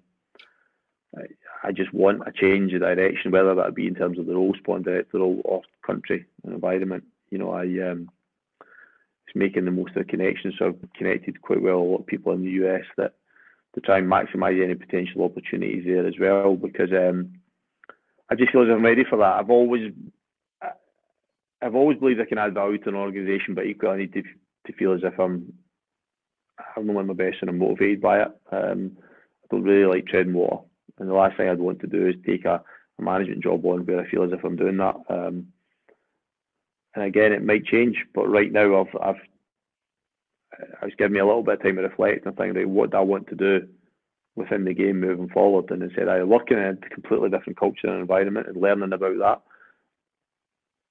I, 1.63 1.71
just 1.71 1.93
want 1.93 2.27
a 2.27 2.31
change 2.33 2.73
of 2.73 2.81
direction, 2.81 3.31
whether 3.31 3.55
that 3.55 3.73
be 3.73 3.87
in 3.87 3.95
terms 3.95 4.19
of 4.19 4.25
the 4.25 4.35
role, 4.35 4.53
sport 4.59 4.83
director 4.83 5.19
or 5.19 5.61
country 5.85 6.25
and 6.43 6.53
environment 6.53 7.05
you 7.33 7.39
know, 7.39 7.49
I 7.49 7.63
um, 7.89 8.09
making 9.33 9.65
the 9.65 9.71
most 9.71 9.95
of 9.95 10.05
the 10.05 10.11
connections. 10.11 10.53
So 10.59 10.67
I've 10.67 10.93
connected 10.95 11.41
quite 11.41 11.59
well 11.59 11.79
with 11.79 11.87
a 11.87 11.91
lot 11.91 11.99
of 12.01 12.05
people 12.05 12.33
in 12.33 12.43
the 12.43 12.51
US 12.63 12.83
that 12.97 13.15
to 13.73 13.81
try 13.81 13.97
and 13.97 14.07
maximise 14.07 14.63
any 14.63 14.75
potential 14.75 15.23
opportunities 15.23 15.83
there 15.83 16.05
as 16.05 16.13
well. 16.19 16.55
Because 16.55 16.91
um, 16.91 17.33
I 18.29 18.35
just 18.35 18.51
feel 18.51 18.61
as 18.61 18.69
I'm 18.69 18.85
ready 18.85 19.03
for 19.09 19.17
that. 19.17 19.39
I've 19.39 19.49
always 19.49 19.91
I've 21.63 21.73
always 21.73 21.97
believed 21.97 22.21
I 22.21 22.25
can 22.25 22.37
add 22.37 22.53
value 22.53 22.77
to 22.77 22.89
an 22.89 22.95
organisation, 22.95 23.55
but 23.55 23.65
equally 23.65 23.93
I 23.93 23.97
need 23.97 24.13
to 24.13 24.21
to 24.67 24.73
feel 24.73 24.93
as 24.93 25.01
if 25.03 25.19
I'm 25.19 25.51
I'm 26.77 26.85
not 26.85 27.07
my 27.07 27.13
best 27.13 27.37
and 27.41 27.49
I'm 27.49 27.57
motivated 27.57 28.01
by 28.01 28.21
it. 28.21 28.27
Um, 28.51 28.97
I 29.43 29.47
don't 29.49 29.63
really 29.63 29.91
like 29.91 30.05
treading 30.05 30.35
water, 30.35 30.63
and 30.99 31.09
the 31.09 31.13
last 31.15 31.37
thing 31.37 31.49
I'd 31.49 31.57
want 31.57 31.79
to 31.79 31.87
do 31.87 32.07
is 32.07 32.15
take 32.23 32.45
a, 32.45 32.61
a 32.99 33.01
management 33.01 33.43
job 33.43 33.65
on 33.65 33.87
where 33.87 33.99
I 33.99 34.09
feel 34.11 34.23
as 34.23 34.31
if 34.31 34.43
I'm 34.43 34.55
doing 34.55 34.77
that. 34.77 34.95
Um, 35.09 35.47
and 36.95 37.05
again, 37.05 37.31
it 37.31 37.43
might 37.43 37.65
change, 37.65 37.97
but 38.13 38.27
right 38.27 38.51
now 38.51 38.81
I've 38.81 39.01
I've 39.01 39.21
I 40.81 40.85
was 40.85 40.93
giving 40.97 41.13
me 41.13 41.19
a 41.19 41.25
little 41.25 41.43
bit 41.43 41.55
of 41.55 41.63
time 41.63 41.75
to 41.77 41.81
reflect 41.81 42.25
and 42.25 42.37
think, 42.37 42.55
right, 42.55 42.69
what 42.69 42.91
do 42.91 42.97
I 42.97 43.01
want 43.01 43.27
to 43.29 43.35
do 43.35 43.67
within 44.35 44.65
the 44.65 44.73
game 44.73 44.99
moving 44.99 45.29
forward? 45.29 45.71
And 45.71 45.81
instead, 45.81 46.07
I 46.07 46.23
working 46.23 46.57
in 46.57 46.79
a 46.83 46.89
completely 46.89 47.29
different 47.29 47.59
culture 47.59 47.87
and 47.87 47.99
environment 48.01 48.47
and 48.47 48.57
learning 48.57 48.93
about 48.93 49.17
that, 49.19 49.41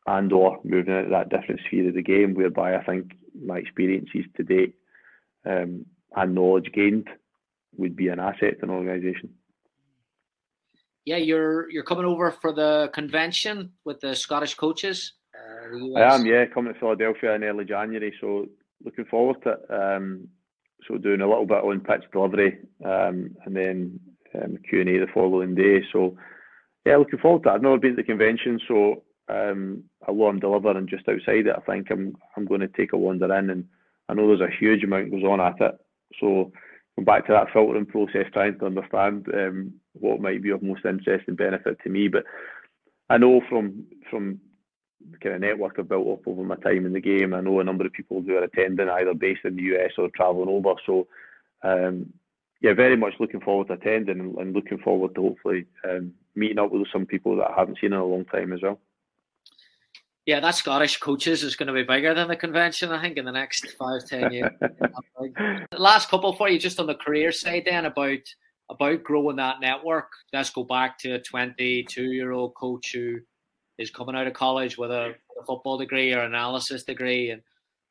and 0.06 0.32
or 0.32 0.58
moving 0.64 0.96
into 0.96 1.10
that 1.10 1.28
different 1.28 1.60
sphere 1.66 1.88
of 1.88 1.94
the 1.94 2.02
game, 2.02 2.34
whereby 2.34 2.76
I 2.76 2.84
think 2.84 3.12
my 3.40 3.58
experiences 3.58 4.24
to 4.36 4.42
date 4.42 4.74
um, 5.46 5.86
and 6.14 6.34
knowledge 6.34 6.70
gained 6.74 7.08
would 7.76 7.96
be 7.96 8.08
an 8.08 8.18
asset 8.18 8.58
to 8.58 8.64
an 8.64 8.70
organisation. 8.70 9.30
Yeah, 11.04 11.16
you're 11.16 11.70
you're 11.70 11.82
coming 11.82 12.04
over 12.04 12.30
for 12.30 12.52
the 12.52 12.90
convention 12.92 13.72
with 13.84 14.00
the 14.00 14.14
Scottish 14.14 14.54
coaches. 14.54 15.12
Uh, 15.42 15.98
I 15.98 16.14
am, 16.14 16.26
yeah, 16.26 16.46
coming 16.46 16.74
to 16.74 16.80
Philadelphia 16.80 17.34
in 17.34 17.44
early 17.44 17.64
January, 17.64 18.14
so 18.20 18.46
looking 18.84 19.04
forward 19.06 19.42
to 19.42 19.50
it. 19.50 19.60
Um, 19.70 20.28
so 20.86 20.98
doing 20.98 21.20
a 21.20 21.28
little 21.28 21.46
bit 21.46 21.62
on 21.64 21.80
pitch 21.80 22.04
delivery, 22.12 22.58
um, 22.84 23.36
and 23.44 23.56
then 23.56 24.00
um, 24.34 24.58
Q 24.68 24.80
and 24.80 24.90
A 24.90 24.98
the 24.98 25.12
following 25.12 25.54
day. 25.54 25.82
So 25.92 26.16
yeah, 26.84 26.96
looking 26.96 27.18
forward 27.20 27.44
to 27.44 27.50
it. 27.50 27.52
I've 27.52 27.62
never 27.62 27.78
been 27.78 27.92
to 27.92 27.96
the 27.96 28.02
convention, 28.02 28.60
so 28.66 29.04
um, 29.28 29.84
although 30.06 30.26
I'm 30.26 30.40
delivering 30.40 30.88
just 30.88 31.08
outside 31.08 31.46
it, 31.46 31.56
I 31.56 31.60
think 31.60 31.88
I'm 31.90 32.16
I'm 32.36 32.46
going 32.46 32.60
to 32.60 32.68
take 32.68 32.92
a 32.92 32.96
wander 32.96 33.32
in, 33.36 33.50
and 33.50 33.64
I 34.08 34.14
know 34.14 34.26
there's 34.26 34.40
a 34.40 34.56
huge 34.58 34.82
amount 34.82 35.10
goes 35.10 35.22
on 35.22 35.40
at 35.40 35.60
it. 35.60 35.78
So 36.20 36.52
going 36.96 37.04
back 37.04 37.26
to 37.26 37.32
that 37.32 37.52
filtering 37.52 37.86
process, 37.86 38.26
trying 38.32 38.58
to 38.58 38.66
understand 38.66 39.26
um, 39.32 39.74
what 39.92 40.20
might 40.20 40.42
be 40.42 40.50
of 40.50 40.62
most 40.62 40.84
interest 40.84 41.24
and 41.28 41.36
benefit 41.36 41.78
to 41.82 41.90
me. 41.90 42.08
But 42.08 42.24
I 43.08 43.18
know 43.18 43.40
from 43.48 43.84
from 44.10 44.40
kind 45.22 45.34
of 45.34 45.40
network 45.40 45.78
I've 45.78 45.88
built 45.88 46.08
up 46.08 46.26
over 46.26 46.42
my 46.42 46.56
time 46.56 46.86
in 46.86 46.92
the 46.92 47.00
game, 47.00 47.34
I 47.34 47.40
know 47.40 47.60
a 47.60 47.64
number 47.64 47.86
of 47.86 47.92
people 47.92 48.22
who 48.22 48.36
are 48.36 48.44
attending, 48.44 48.88
either 48.88 49.14
based 49.14 49.44
in 49.44 49.56
the 49.56 49.62
US 49.74 49.92
or 49.98 50.08
travelling 50.10 50.48
over. 50.48 50.74
So, 50.86 51.06
um, 51.62 52.12
yeah, 52.60 52.74
very 52.74 52.96
much 52.96 53.14
looking 53.18 53.40
forward 53.40 53.68
to 53.68 53.74
attending 53.74 54.20
and, 54.20 54.36
and 54.36 54.54
looking 54.54 54.78
forward 54.78 55.14
to 55.14 55.22
hopefully 55.22 55.66
um, 55.88 56.12
meeting 56.34 56.58
up 56.58 56.72
with 56.72 56.86
some 56.92 57.06
people 57.06 57.36
that 57.36 57.50
I 57.50 57.54
haven't 57.58 57.78
seen 57.80 57.92
in 57.92 57.98
a 57.98 58.04
long 58.04 58.24
time 58.24 58.52
as 58.52 58.62
well. 58.62 58.78
Yeah, 60.24 60.38
that 60.38 60.54
Scottish 60.54 60.98
coaches 60.98 61.42
is 61.42 61.56
going 61.56 61.66
to 61.66 61.72
be 61.72 61.82
bigger 61.82 62.14
than 62.14 62.28
the 62.28 62.36
convention, 62.36 62.92
I 62.92 63.02
think, 63.02 63.16
in 63.16 63.24
the 63.24 63.32
next 63.32 63.72
five, 63.72 64.06
ten 64.06 64.32
years. 64.32 64.52
Last 65.76 66.08
couple 66.10 66.32
for 66.34 66.48
you, 66.48 66.60
just 66.60 66.78
on 66.78 66.86
the 66.86 66.94
career 66.94 67.32
side, 67.32 67.64
then 67.66 67.86
about 67.86 68.20
about 68.70 69.02
growing 69.02 69.36
that 69.36 69.60
network. 69.60 70.08
Let's 70.32 70.50
go 70.50 70.64
back 70.64 70.96
to 70.98 71.14
a 71.14 71.20
22 71.20 72.04
year 72.04 72.30
old 72.30 72.54
coach 72.54 72.92
who 72.92 73.18
is 73.82 73.90
coming 73.90 74.16
out 74.16 74.26
of 74.26 74.34
college 74.34 74.78
with 74.78 74.90
a, 74.90 75.14
a, 75.40 75.44
football 75.46 75.78
degree 75.78 76.12
or 76.12 76.20
analysis 76.20 76.84
degree, 76.84 77.30
and 77.30 77.42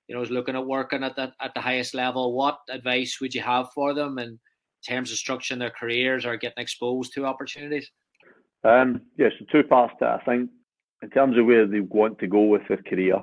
you 0.08 0.16
know 0.16 0.22
is 0.22 0.32
looking 0.32 0.56
at 0.56 0.66
working 0.66 1.04
at 1.04 1.16
the 1.16 1.32
at 1.42 1.54
the 1.54 1.62
highest 1.62 1.94
level. 1.94 2.34
What 2.34 2.60
advice 2.70 3.20
would 3.22 3.36
you 3.36 3.42
have 3.42 3.72
for 3.74 3.94
them 3.94 4.18
in 4.18 4.40
terms 4.88 5.12
of 5.12 5.18
structuring 5.18 5.60
their 5.60 5.70
careers 5.70 6.26
or 6.26 6.38
getting 6.38 6.62
exposed 6.62 7.14
to 7.14 7.26
opportunities? 7.26 7.90
Um, 8.64 9.02
yes, 9.18 9.32
yeah, 9.40 9.46
so 9.48 9.62
two 9.62 9.68
parts 9.68 9.94
to 10.00 10.06
it. 10.06 10.20
I 10.22 10.24
think 10.26 10.50
in 11.02 11.10
terms 11.10 11.38
of 11.38 11.46
where 11.46 11.68
they 11.68 11.80
want 11.80 12.20
to 12.20 12.28
go 12.28 12.42
with 12.42 12.62
their 12.68 12.78
career, 12.78 13.22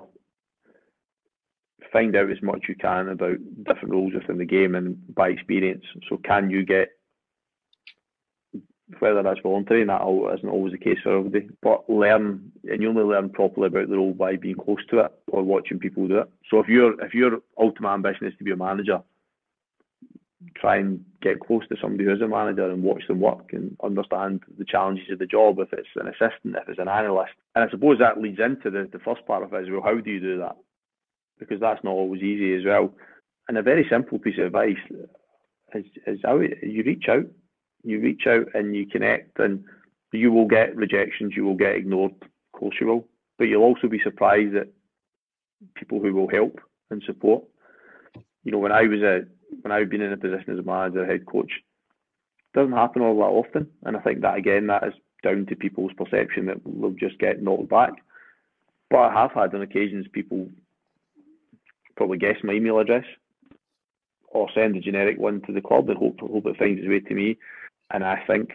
find 1.92 2.14
out 2.16 2.30
as 2.30 2.42
much 2.42 2.64
you 2.68 2.74
can 2.74 3.08
about 3.08 3.38
different 3.64 3.90
roles 3.90 4.12
within 4.14 4.38
the 4.38 4.44
game 4.44 4.74
and 4.74 4.96
by 5.14 5.28
experience. 5.28 5.84
So, 6.08 6.18
can 6.24 6.50
you 6.50 6.64
get 6.64 6.90
whether 9.01 9.22
that's 9.22 9.41
voluntary, 9.43 9.82
and 9.82 9.91
that 9.91 10.03
isn't 10.39 10.49
always 10.49 10.72
the 10.72 10.78
case 10.78 10.99
for 11.03 11.18
everybody, 11.18 11.49
but 11.62 11.89
learn, 11.89 12.51
and 12.64 12.82
you 12.82 12.89
only 12.89 13.03
learn 13.03 13.30
properly 13.30 13.66
about 13.66 13.89
the 13.89 13.97
role 13.97 14.14
by 14.14 14.36
being 14.36 14.57
close 14.57 14.84
to 14.91 15.01
it 15.01 15.12
or 15.28 15.43
watching 15.43 15.78
people 15.78 16.09
do 16.09 16.18
it. 16.18 16.30
So, 16.51 16.61
if 16.61 16.68
your 16.68 17.01
if 17.03 17.14
your 17.14 17.41
ultimate 17.59 17.93
ambition 17.93 18.26
is 18.26 18.34
to 18.39 18.45
be 18.45 18.53
a 18.53 18.57
manager, 18.57 19.01
try 20.55 20.76
and 20.76 21.05
get 21.20 21.41
close 21.41 21.66
to 21.68 21.76
somebody 21.80 22.05
who's 22.05 22.22
a 22.22 22.28
manager 22.28 22.70
and 22.70 22.82
watch 22.82 23.03
them 23.09 23.20
work 23.20 23.53
and 23.53 23.76
understand 23.82 24.41
the 24.59 24.64
challenges 24.64 25.11
of 25.11 25.18
the 25.18 25.26
job 25.26 25.59
if 25.59 25.72
it's 25.72 25.89
an 25.97 26.09
assistant, 26.09 26.57
if 26.57 26.68
it's 26.68 26.78
an 26.78 26.89
analyst. 26.89 27.32
And 27.55 27.64
I 27.64 27.70
suppose 27.70 27.99
that 27.99 28.20
leads 28.20 28.39
into 28.41 28.70
the, 28.70 28.89
the 28.91 29.01
first 29.01 29.26
part 29.26 29.43
of 29.43 29.53
it 29.53 29.64
as 29.64 29.70
well. 29.70 29.82
How 29.82 29.99
do 29.99 30.11
you 30.11 30.20
do 30.20 30.39
that? 30.39 30.57
Because 31.39 31.61
that's 31.61 31.82
not 31.84 31.91
always 31.91 32.22
easy 32.22 32.55
as 32.55 32.64
well. 32.64 32.95
And 33.49 33.59
a 33.59 33.62
very 33.62 33.86
simple 33.91 34.18
piece 34.18 34.39
of 34.39 34.47
advice 34.47 34.76
is, 35.74 35.84
is 36.07 36.20
how 36.24 36.39
you 36.39 36.82
reach 36.84 37.07
out. 37.09 37.26
You 37.89 38.01
reach 38.01 38.26
out 38.26 38.47
and 38.55 38.76
you 38.76 38.86
connect 38.86 39.39
and 39.39 39.64
you 40.12 40.32
will 40.32 40.47
get 40.47 40.76
rejections, 40.76 41.34
you 41.34 41.45
will 41.45 41.55
get 41.55 41.74
ignored, 41.74 42.12
of 42.20 42.61
course 42.61 42.76
you 42.80 42.86
will. 42.86 43.09
But 43.39 43.45
you'll 43.45 43.62
also 43.62 43.89
be 43.89 44.01
surprised 44.03 44.55
at 44.57 44.68
people 45.74 46.01
who 46.01 46.12
will 46.12 46.28
help 46.28 46.61
and 46.91 47.03
support. 47.07 47.45
You 48.45 48.53
know, 48.53 48.59
when 48.59 48.72
I 48.72 48.82
was 48.82 49.01
a 49.01 49.22
when 49.62 49.72
I've 49.72 49.89
been 49.89 50.03
in 50.03 50.12
a 50.12 50.16
position 50.16 50.53
as 50.53 50.59
a 50.59 50.62
manager, 50.62 51.07
head 51.07 51.24
coach, 51.24 51.51
doesn't 52.55 52.72
happen 52.72 53.03
all 53.03 53.16
that 53.16 53.22
often. 53.22 53.68
And 53.84 53.97
I 53.97 54.01
think 54.01 54.20
that 54.20 54.36
again, 54.36 54.66
that 54.66 54.86
is 54.86 54.95
down 55.22 55.47
to 55.47 55.57
people's 55.57 55.93
perception 55.97 56.47
that 56.47 56.59
they'll 56.64 56.91
just 56.91 57.18
get 57.18 57.43
knocked 57.43 57.68
back. 57.68 57.93
But 58.91 58.99
I 58.99 59.22
have 59.22 59.32
had 59.32 59.55
on 59.55 59.62
occasions 59.62 60.07
people 60.12 60.49
probably 61.97 62.18
guess 62.18 62.36
my 62.43 62.53
email 62.53 62.78
address 62.78 63.05
or 64.28 64.49
send 64.55 64.76
a 64.76 64.80
generic 64.80 65.18
one 65.18 65.41
to 65.43 65.53
the 65.53 65.61
club 65.61 65.89
and 65.89 65.99
hope 65.99 66.20
hope 66.20 66.47
it 66.47 66.57
finds 66.57 66.80
its 66.80 66.89
way 66.89 67.01
to 67.01 67.14
me. 67.14 67.39
And 67.91 68.05
I 68.05 68.22
think 68.26 68.51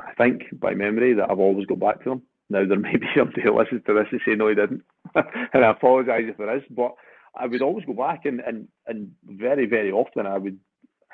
I 0.00 0.12
think 0.18 0.42
by 0.58 0.74
memory 0.74 1.14
that 1.14 1.30
I've 1.30 1.38
always 1.38 1.66
got 1.66 1.80
back 1.80 2.02
to 2.02 2.10
them. 2.10 2.22
Now 2.50 2.66
there 2.66 2.78
may 2.78 2.96
be 2.96 3.06
somebody 3.16 3.42
who 3.42 3.56
listens 3.56 3.82
to 3.86 3.94
this 3.94 4.08
and 4.10 4.20
say 4.24 4.34
no, 4.34 4.48
he 4.48 4.54
didn't, 4.54 4.82
and 5.14 5.64
I 5.64 5.70
apologise 5.70 6.24
if 6.28 6.36
there 6.36 6.56
is. 6.56 6.62
But 6.70 6.94
I 7.36 7.46
would 7.46 7.62
always 7.62 7.84
go 7.84 7.92
back 7.92 8.24
and, 8.24 8.40
and, 8.40 8.68
and 8.86 9.12
very, 9.24 9.66
very 9.66 9.92
often 9.92 10.26
I 10.26 10.38
would 10.38 10.58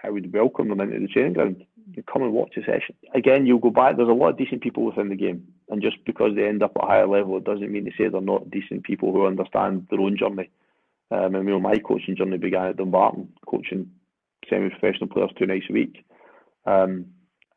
I 0.04 0.10
would 0.10 0.32
welcome 0.32 0.68
them 0.68 0.80
into 0.80 0.98
the 1.00 1.06
training 1.08 1.34
ground. 1.34 1.64
Come 2.12 2.22
and 2.22 2.32
watch 2.32 2.56
a 2.56 2.60
session. 2.60 2.96
Again, 3.14 3.46
you'll 3.46 3.58
go 3.58 3.70
back. 3.70 3.96
There's 3.96 4.08
a 4.08 4.12
lot 4.12 4.30
of 4.30 4.38
decent 4.38 4.62
people 4.62 4.84
within 4.84 5.08
the 5.08 5.16
game, 5.16 5.46
and 5.68 5.80
just 5.82 5.96
because 6.04 6.34
they 6.34 6.46
end 6.46 6.62
up 6.62 6.72
at 6.76 6.84
a 6.84 6.86
higher 6.86 7.06
level, 7.06 7.36
it 7.36 7.44
doesn't 7.44 7.70
mean 7.70 7.84
to 7.84 7.92
say 7.96 8.08
they're 8.08 8.20
not 8.20 8.50
decent 8.50 8.82
people 8.82 9.12
who 9.12 9.26
understand 9.26 9.86
their 9.90 10.00
own 10.00 10.16
journey. 10.16 10.50
Um, 11.10 11.34
and 11.34 11.44
you 11.44 11.50
know, 11.50 11.60
my 11.60 11.78
coaching 11.78 12.16
journey 12.16 12.38
began 12.38 12.66
at 12.66 12.76
Dumbarton, 12.76 13.28
coaching 13.46 13.90
semi-professional 14.48 15.08
players 15.08 15.30
two 15.38 15.46
nights 15.46 15.66
a 15.70 15.72
week. 15.72 16.04
Um, 16.66 17.06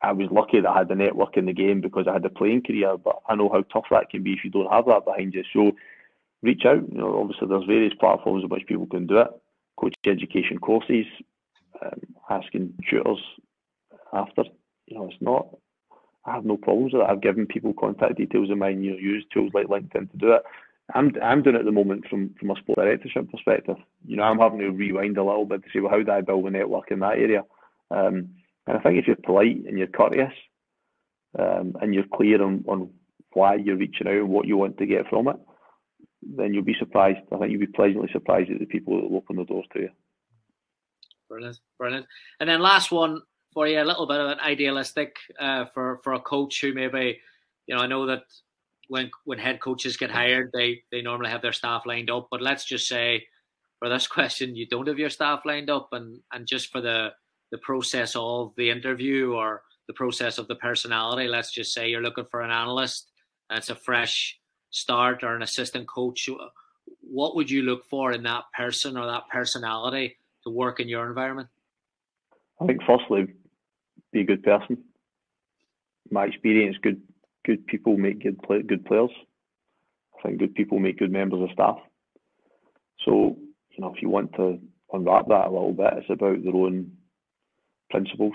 I 0.06 0.12
was 0.12 0.28
lucky 0.30 0.60
that 0.60 0.68
I 0.68 0.78
had 0.78 0.88
the 0.88 0.94
network 0.94 1.36
in 1.36 1.46
the 1.46 1.52
game 1.52 1.80
because 1.80 2.06
I 2.08 2.12
had 2.12 2.24
a 2.24 2.30
playing 2.30 2.62
career, 2.62 2.96
but 2.96 3.20
I 3.28 3.34
know 3.34 3.48
how 3.48 3.62
tough 3.62 3.86
that 3.90 4.10
can 4.10 4.22
be 4.22 4.32
if 4.32 4.44
you 4.44 4.50
don't 4.50 4.72
have 4.72 4.86
that 4.86 5.04
behind 5.04 5.34
you. 5.34 5.42
So 5.52 5.72
reach 6.42 6.64
out. 6.64 6.84
You 6.92 6.98
know, 6.98 7.20
obviously 7.20 7.48
there's 7.48 7.64
various 7.64 7.94
platforms 7.98 8.44
on 8.44 8.50
which 8.50 8.66
people 8.66 8.86
can 8.86 9.06
do 9.06 9.18
it. 9.18 9.28
Coach 9.76 9.94
education 10.06 10.58
courses, 10.58 11.06
um, 11.82 12.00
asking 12.30 12.74
tutors 12.88 13.18
after. 14.12 14.44
You 14.86 14.98
know, 14.98 15.08
it's 15.08 15.20
not. 15.20 15.48
I 16.24 16.34
have 16.34 16.44
no 16.44 16.56
problems 16.56 16.92
with 16.92 17.02
that. 17.02 17.10
I've 17.10 17.20
given 17.20 17.46
people 17.46 17.72
contact 17.72 18.16
details 18.16 18.50
of 18.50 18.58
mine. 18.58 18.84
You 18.84 18.92
know, 18.92 18.98
use 18.98 19.24
tools 19.32 19.50
like 19.54 19.66
LinkedIn 19.66 20.10
to 20.12 20.16
do 20.16 20.32
it. 20.32 20.42
I'm 20.94 21.12
I'm 21.20 21.42
doing 21.42 21.56
it 21.56 21.60
at 21.60 21.64
the 21.64 21.72
moment 21.72 22.06
from 22.08 22.34
from 22.38 22.52
a 22.52 22.56
sport 22.56 22.78
directorship 22.78 23.30
perspective. 23.30 23.76
You 24.06 24.16
know, 24.16 24.22
I'm 24.22 24.38
having 24.38 24.60
to 24.60 24.70
rewind 24.70 25.18
a 25.18 25.24
little 25.24 25.44
bit 25.44 25.64
to 25.64 25.68
say, 25.72 25.80
well, 25.80 25.90
how 25.90 26.02
do 26.02 26.12
I 26.12 26.20
build 26.20 26.46
a 26.46 26.50
network 26.50 26.92
in 26.92 27.00
that 27.00 27.18
area? 27.18 27.42
Um, 27.90 28.30
and 28.66 28.76
I 28.76 28.80
think 28.80 28.98
if 28.98 29.06
you're 29.06 29.16
polite 29.16 29.64
and 29.66 29.78
you're 29.78 29.86
courteous, 29.86 30.32
um, 31.38 31.74
and 31.80 31.94
you're 31.94 32.04
clear 32.14 32.42
on, 32.42 32.64
on 32.66 32.90
why 33.32 33.56
you're 33.56 33.76
reaching 33.76 34.06
out 34.06 34.14
and 34.14 34.28
what 34.28 34.46
you 34.46 34.56
want 34.56 34.78
to 34.78 34.86
get 34.86 35.08
from 35.08 35.28
it, 35.28 35.36
then 36.22 36.54
you'll 36.54 36.64
be 36.64 36.76
surprised. 36.78 37.18
I 37.32 37.38
think 37.38 37.50
you'll 37.50 37.60
be 37.60 37.66
pleasantly 37.66 38.08
surprised 38.12 38.50
at 38.50 38.58
the 38.58 38.66
people 38.66 38.96
that 38.96 39.10
will 39.10 39.18
open 39.18 39.36
the 39.36 39.44
doors 39.44 39.66
to 39.74 39.80
you. 39.80 39.90
Brilliant, 41.28 41.58
brilliant. 41.78 42.06
And 42.40 42.48
then 42.48 42.60
last 42.60 42.90
one 42.90 43.20
for 43.52 43.66
you, 43.66 43.80
a 43.80 43.84
little 43.84 44.06
bit 44.06 44.20
of 44.20 44.30
an 44.30 44.40
idealistic 44.40 45.16
uh, 45.38 45.66
for 45.66 45.98
for 46.02 46.14
a 46.14 46.20
coach 46.20 46.60
who 46.60 46.72
maybe, 46.72 47.20
you 47.66 47.74
know, 47.74 47.82
I 47.82 47.86
know 47.86 48.06
that 48.06 48.22
when 48.88 49.10
when 49.24 49.38
head 49.38 49.60
coaches 49.60 49.96
get 49.96 50.10
hired, 50.10 50.50
they 50.52 50.82
they 50.90 51.02
normally 51.02 51.30
have 51.30 51.42
their 51.42 51.52
staff 51.52 51.84
lined 51.84 52.10
up. 52.10 52.28
But 52.30 52.42
let's 52.42 52.64
just 52.64 52.88
say, 52.88 53.26
for 53.78 53.88
this 53.88 54.06
question, 54.16 54.56
you 54.56 54.66
don't 54.66 54.88
have 54.88 54.98
your 54.98 55.10
staff 55.10 55.42
lined 55.44 55.70
up, 55.70 55.88
and 55.92 56.20
and 56.32 56.46
just 56.46 56.70
for 56.70 56.80
the 56.80 57.10
the 57.50 57.58
process 57.58 58.14
of 58.16 58.52
the 58.56 58.70
interview 58.70 59.32
or 59.34 59.62
the 59.86 59.94
process 59.94 60.38
of 60.38 60.48
the 60.48 60.56
personality, 60.56 61.28
let's 61.28 61.52
just 61.52 61.72
say 61.72 61.88
you're 61.88 62.02
looking 62.02 62.26
for 62.30 62.40
an 62.42 62.50
analyst, 62.50 63.10
and 63.48 63.58
it's 63.58 63.70
a 63.70 63.74
fresh 63.74 64.38
start 64.70 65.22
or 65.22 65.34
an 65.34 65.42
assistant 65.42 65.86
coach, 65.86 66.28
what 67.00 67.36
would 67.36 67.50
you 67.50 67.62
look 67.62 67.84
for 67.88 68.12
in 68.12 68.22
that 68.24 68.44
person 68.56 68.96
or 68.96 69.06
that 69.06 69.28
personality 69.32 70.16
to 70.44 70.50
work 70.50 70.80
in 70.80 70.88
your 70.88 71.06
environment? 71.08 71.48
I 72.60 72.66
think 72.66 72.80
firstly, 72.86 73.26
be 74.12 74.20
a 74.20 74.24
good 74.24 74.42
person. 74.42 74.78
My 76.10 76.26
experience, 76.26 76.76
good 76.82 77.00
good 77.44 77.66
people 77.66 77.96
make 77.96 78.22
good 78.22 78.40
play, 78.42 78.62
good 78.62 78.84
players. 78.84 79.10
I 80.18 80.28
think 80.28 80.40
good 80.40 80.54
people 80.54 80.78
make 80.78 80.98
good 80.98 81.12
members 81.12 81.42
of 81.42 81.50
staff. 81.52 81.78
So 83.04 83.36
you 83.70 83.80
know, 83.80 83.92
if 83.94 84.02
you 84.02 84.08
want 84.08 84.32
to 84.34 84.58
unwrap 84.92 85.28
that 85.28 85.46
a 85.46 85.50
little 85.50 85.72
bit, 85.72 85.92
it's 85.96 86.10
about 86.10 86.42
their 86.42 86.54
own 86.54 86.90
principles, 87.90 88.34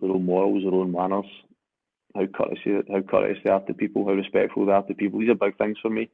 their 0.00 0.10
own 0.10 0.24
morals, 0.24 0.62
their 0.64 0.74
own 0.74 0.92
manners, 0.92 1.26
how 2.14 2.26
courteous 2.26 2.84
how 2.90 3.00
courteous 3.00 3.38
they 3.44 3.50
are 3.50 3.60
to 3.60 3.74
people, 3.74 4.06
how 4.06 4.12
respectful 4.12 4.66
they 4.66 4.72
are 4.72 4.82
to 4.82 4.94
people. 4.94 5.20
These 5.20 5.30
are 5.30 5.34
big 5.34 5.56
things 5.58 5.78
for 5.80 5.90
me. 5.90 6.08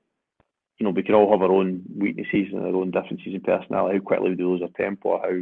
You 0.79 0.85
know, 0.85 0.91
we 0.91 1.05
can 1.05 1.15
all 1.15 1.31
have 1.31 1.43
our 1.43 1.53
own 1.53 1.83
weaknesses 1.97 2.49
and 2.53 2.63
our 2.63 2.75
own 2.75 2.91
differences 2.91 3.33
in 3.33 3.41
personality. 3.41 3.99
How 3.99 4.05
quickly 4.05 4.31
we 4.31 4.43
lose 4.43 4.63
our 4.63 4.69
temper, 4.77 5.19
how 5.19 5.41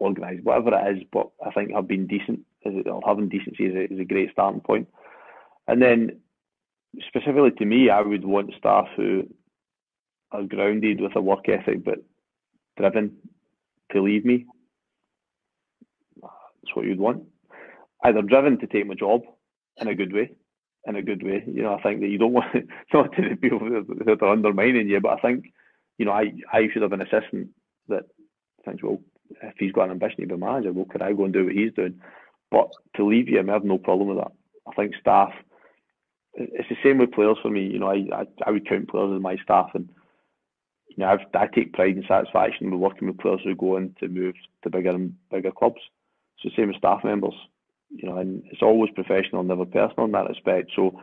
organised, 0.00 0.44
whatever 0.44 0.74
it 0.74 0.96
is. 0.96 1.04
But 1.12 1.30
I 1.44 1.50
think 1.50 1.72
have 1.72 1.86
been 1.86 2.06
decent, 2.06 2.40
or 2.64 3.02
having 3.06 3.28
decency 3.28 3.66
is 3.66 3.74
a, 3.74 3.92
is 3.92 4.00
a 4.00 4.04
great 4.04 4.30
starting 4.32 4.62
point. 4.62 4.88
And 5.68 5.82
then, 5.82 6.20
specifically 7.06 7.50
to 7.52 7.64
me, 7.64 7.90
I 7.90 8.00
would 8.00 8.24
want 8.24 8.54
staff 8.58 8.86
who 8.96 9.28
are 10.32 10.42
grounded 10.44 11.00
with 11.00 11.14
a 11.14 11.20
work 11.20 11.48
ethic, 11.48 11.84
but 11.84 12.02
driven 12.76 13.16
to 13.92 14.02
leave 14.02 14.24
me. 14.24 14.46
That's 16.62 16.76
what 16.76 16.86
you'd 16.86 17.00
want. 17.00 17.24
Either 18.04 18.22
driven 18.22 18.58
to 18.58 18.66
take 18.66 18.86
my 18.86 18.94
job 18.94 19.22
in 19.78 19.88
a 19.88 19.94
good 19.94 20.12
way. 20.12 20.30
In 20.86 20.96
a 20.96 21.02
good 21.02 21.22
way, 21.22 21.44
you 21.46 21.62
know, 21.62 21.74
I 21.74 21.82
think 21.82 22.00
that 22.00 22.08
you 22.08 22.16
don't 22.16 22.32
want 22.38 22.54
it's 22.54 22.68
not 22.94 23.12
to 23.14 23.28
the 23.28 23.36
people 23.36 23.58
that 23.60 24.22
are 24.22 24.32
undermining 24.32 24.88
you, 24.88 24.98
but 25.00 25.18
I 25.18 25.20
think, 25.20 25.52
you 25.98 26.06
know, 26.06 26.12
I 26.12 26.32
I 26.50 26.68
should 26.72 26.80
have 26.80 26.94
an 26.94 27.02
assistant 27.02 27.48
that 27.88 28.04
thinks, 28.64 28.82
well, 28.82 28.98
if 29.42 29.54
he's 29.58 29.72
got 29.72 29.84
an 29.84 29.90
ambition 29.90 30.26
to 30.26 30.26
be 30.26 30.40
manager, 30.40 30.72
well, 30.72 30.86
could 30.86 31.02
I 31.02 31.12
go 31.12 31.24
and 31.24 31.34
do 31.34 31.44
what 31.44 31.54
he's 31.54 31.74
doing? 31.74 32.00
But 32.50 32.70
to 32.96 33.04
leave 33.04 33.28
you, 33.28 33.38
I 33.40 33.52
have 33.52 33.64
no 33.64 33.76
problem 33.76 34.08
with 34.08 34.18
that. 34.18 34.32
I 34.66 34.74
think 34.74 34.94
staff, 34.98 35.32
it's 36.34 36.68
the 36.70 36.76
same 36.82 36.96
with 36.96 37.12
players 37.12 37.36
for 37.42 37.50
me. 37.50 37.66
You 37.66 37.78
know, 37.78 37.90
I 37.90 38.06
I, 38.14 38.24
I 38.46 38.50
would 38.50 38.66
count 38.66 38.88
players 38.88 39.12
as 39.14 39.20
my 39.20 39.36
staff, 39.42 39.70
and 39.74 39.90
you 40.88 40.96
know, 40.98 41.10
I've, 41.10 41.20
I 41.34 41.46
take 41.46 41.74
pride 41.74 41.96
and 41.96 42.04
satisfaction 42.08 42.70
with 42.70 42.80
working 42.80 43.06
with 43.06 43.18
players 43.18 43.40
who 43.44 43.54
go 43.54 43.76
on 43.76 43.94
to 44.00 44.08
move 44.08 44.34
to 44.62 44.70
bigger 44.70 44.90
and 44.90 45.14
bigger 45.30 45.52
clubs. 45.52 45.80
It's 46.42 46.54
the 46.54 46.62
same 46.62 46.70
as 46.70 46.76
staff 46.76 47.04
members, 47.04 47.34
you 47.90 48.08
know, 48.08 48.16
and 48.16 48.42
it's 48.50 48.62
always 48.62 48.90
professional, 48.94 49.42
never 49.42 49.66
personal 49.66 50.06
in 50.06 50.12
that 50.12 50.28
respect. 50.28 50.70
So 50.74 50.98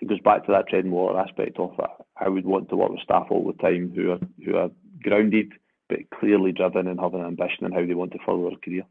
it 0.00 0.08
goes 0.08 0.20
back 0.20 0.46
to 0.46 0.52
that 0.52 0.68
tread 0.68 0.84
and 0.84 0.92
water 0.92 1.18
aspect 1.18 1.58
of 1.58 1.74
it. 1.78 1.90
I 2.16 2.28
would 2.28 2.44
want 2.44 2.68
to 2.70 2.76
work 2.76 2.90
with 2.90 3.00
staff 3.00 3.26
all 3.30 3.46
the 3.46 3.62
time 3.62 3.92
who 3.94 4.12
are 4.12 4.18
who 4.44 4.56
are 4.56 4.70
grounded 5.02 5.52
but 5.88 5.98
clearly 6.18 6.52
driven 6.52 6.88
and 6.88 6.98
have 6.98 7.14
an 7.14 7.24
ambition 7.24 7.66
in 7.66 7.72
how 7.72 7.84
they 7.84 7.94
want 7.94 8.12
to 8.12 8.18
further 8.24 8.48
their 8.48 8.58
career. 8.58 8.84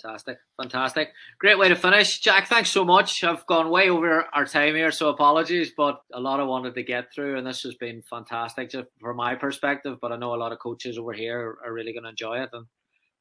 Fantastic, 0.00 0.38
fantastic. 0.56 1.12
Great 1.38 1.58
way 1.58 1.68
to 1.68 1.76
finish. 1.76 2.20
Jack, 2.20 2.48
thanks 2.48 2.70
so 2.70 2.84
much. 2.84 3.22
I've 3.22 3.46
gone 3.46 3.70
way 3.70 3.90
over 3.90 4.24
our 4.32 4.46
time 4.46 4.74
here, 4.74 4.90
so 4.90 5.10
apologies, 5.10 5.72
but 5.76 6.00
a 6.12 6.20
lot 6.20 6.40
I 6.40 6.44
wanted 6.44 6.74
to 6.74 6.82
get 6.82 7.12
through, 7.12 7.36
and 7.36 7.46
this 7.46 7.62
has 7.62 7.74
been 7.74 8.02
fantastic 8.02 8.70
just 8.70 8.88
from 9.00 9.16
my 9.16 9.34
perspective. 9.34 9.98
But 10.00 10.12
I 10.12 10.16
know 10.16 10.34
a 10.34 10.36
lot 10.36 10.52
of 10.52 10.58
coaches 10.58 10.96
over 10.96 11.12
here 11.12 11.58
are 11.64 11.72
really 11.72 11.92
going 11.92 12.04
to 12.04 12.08
enjoy 12.08 12.40
it. 12.40 12.50
And 12.52 12.66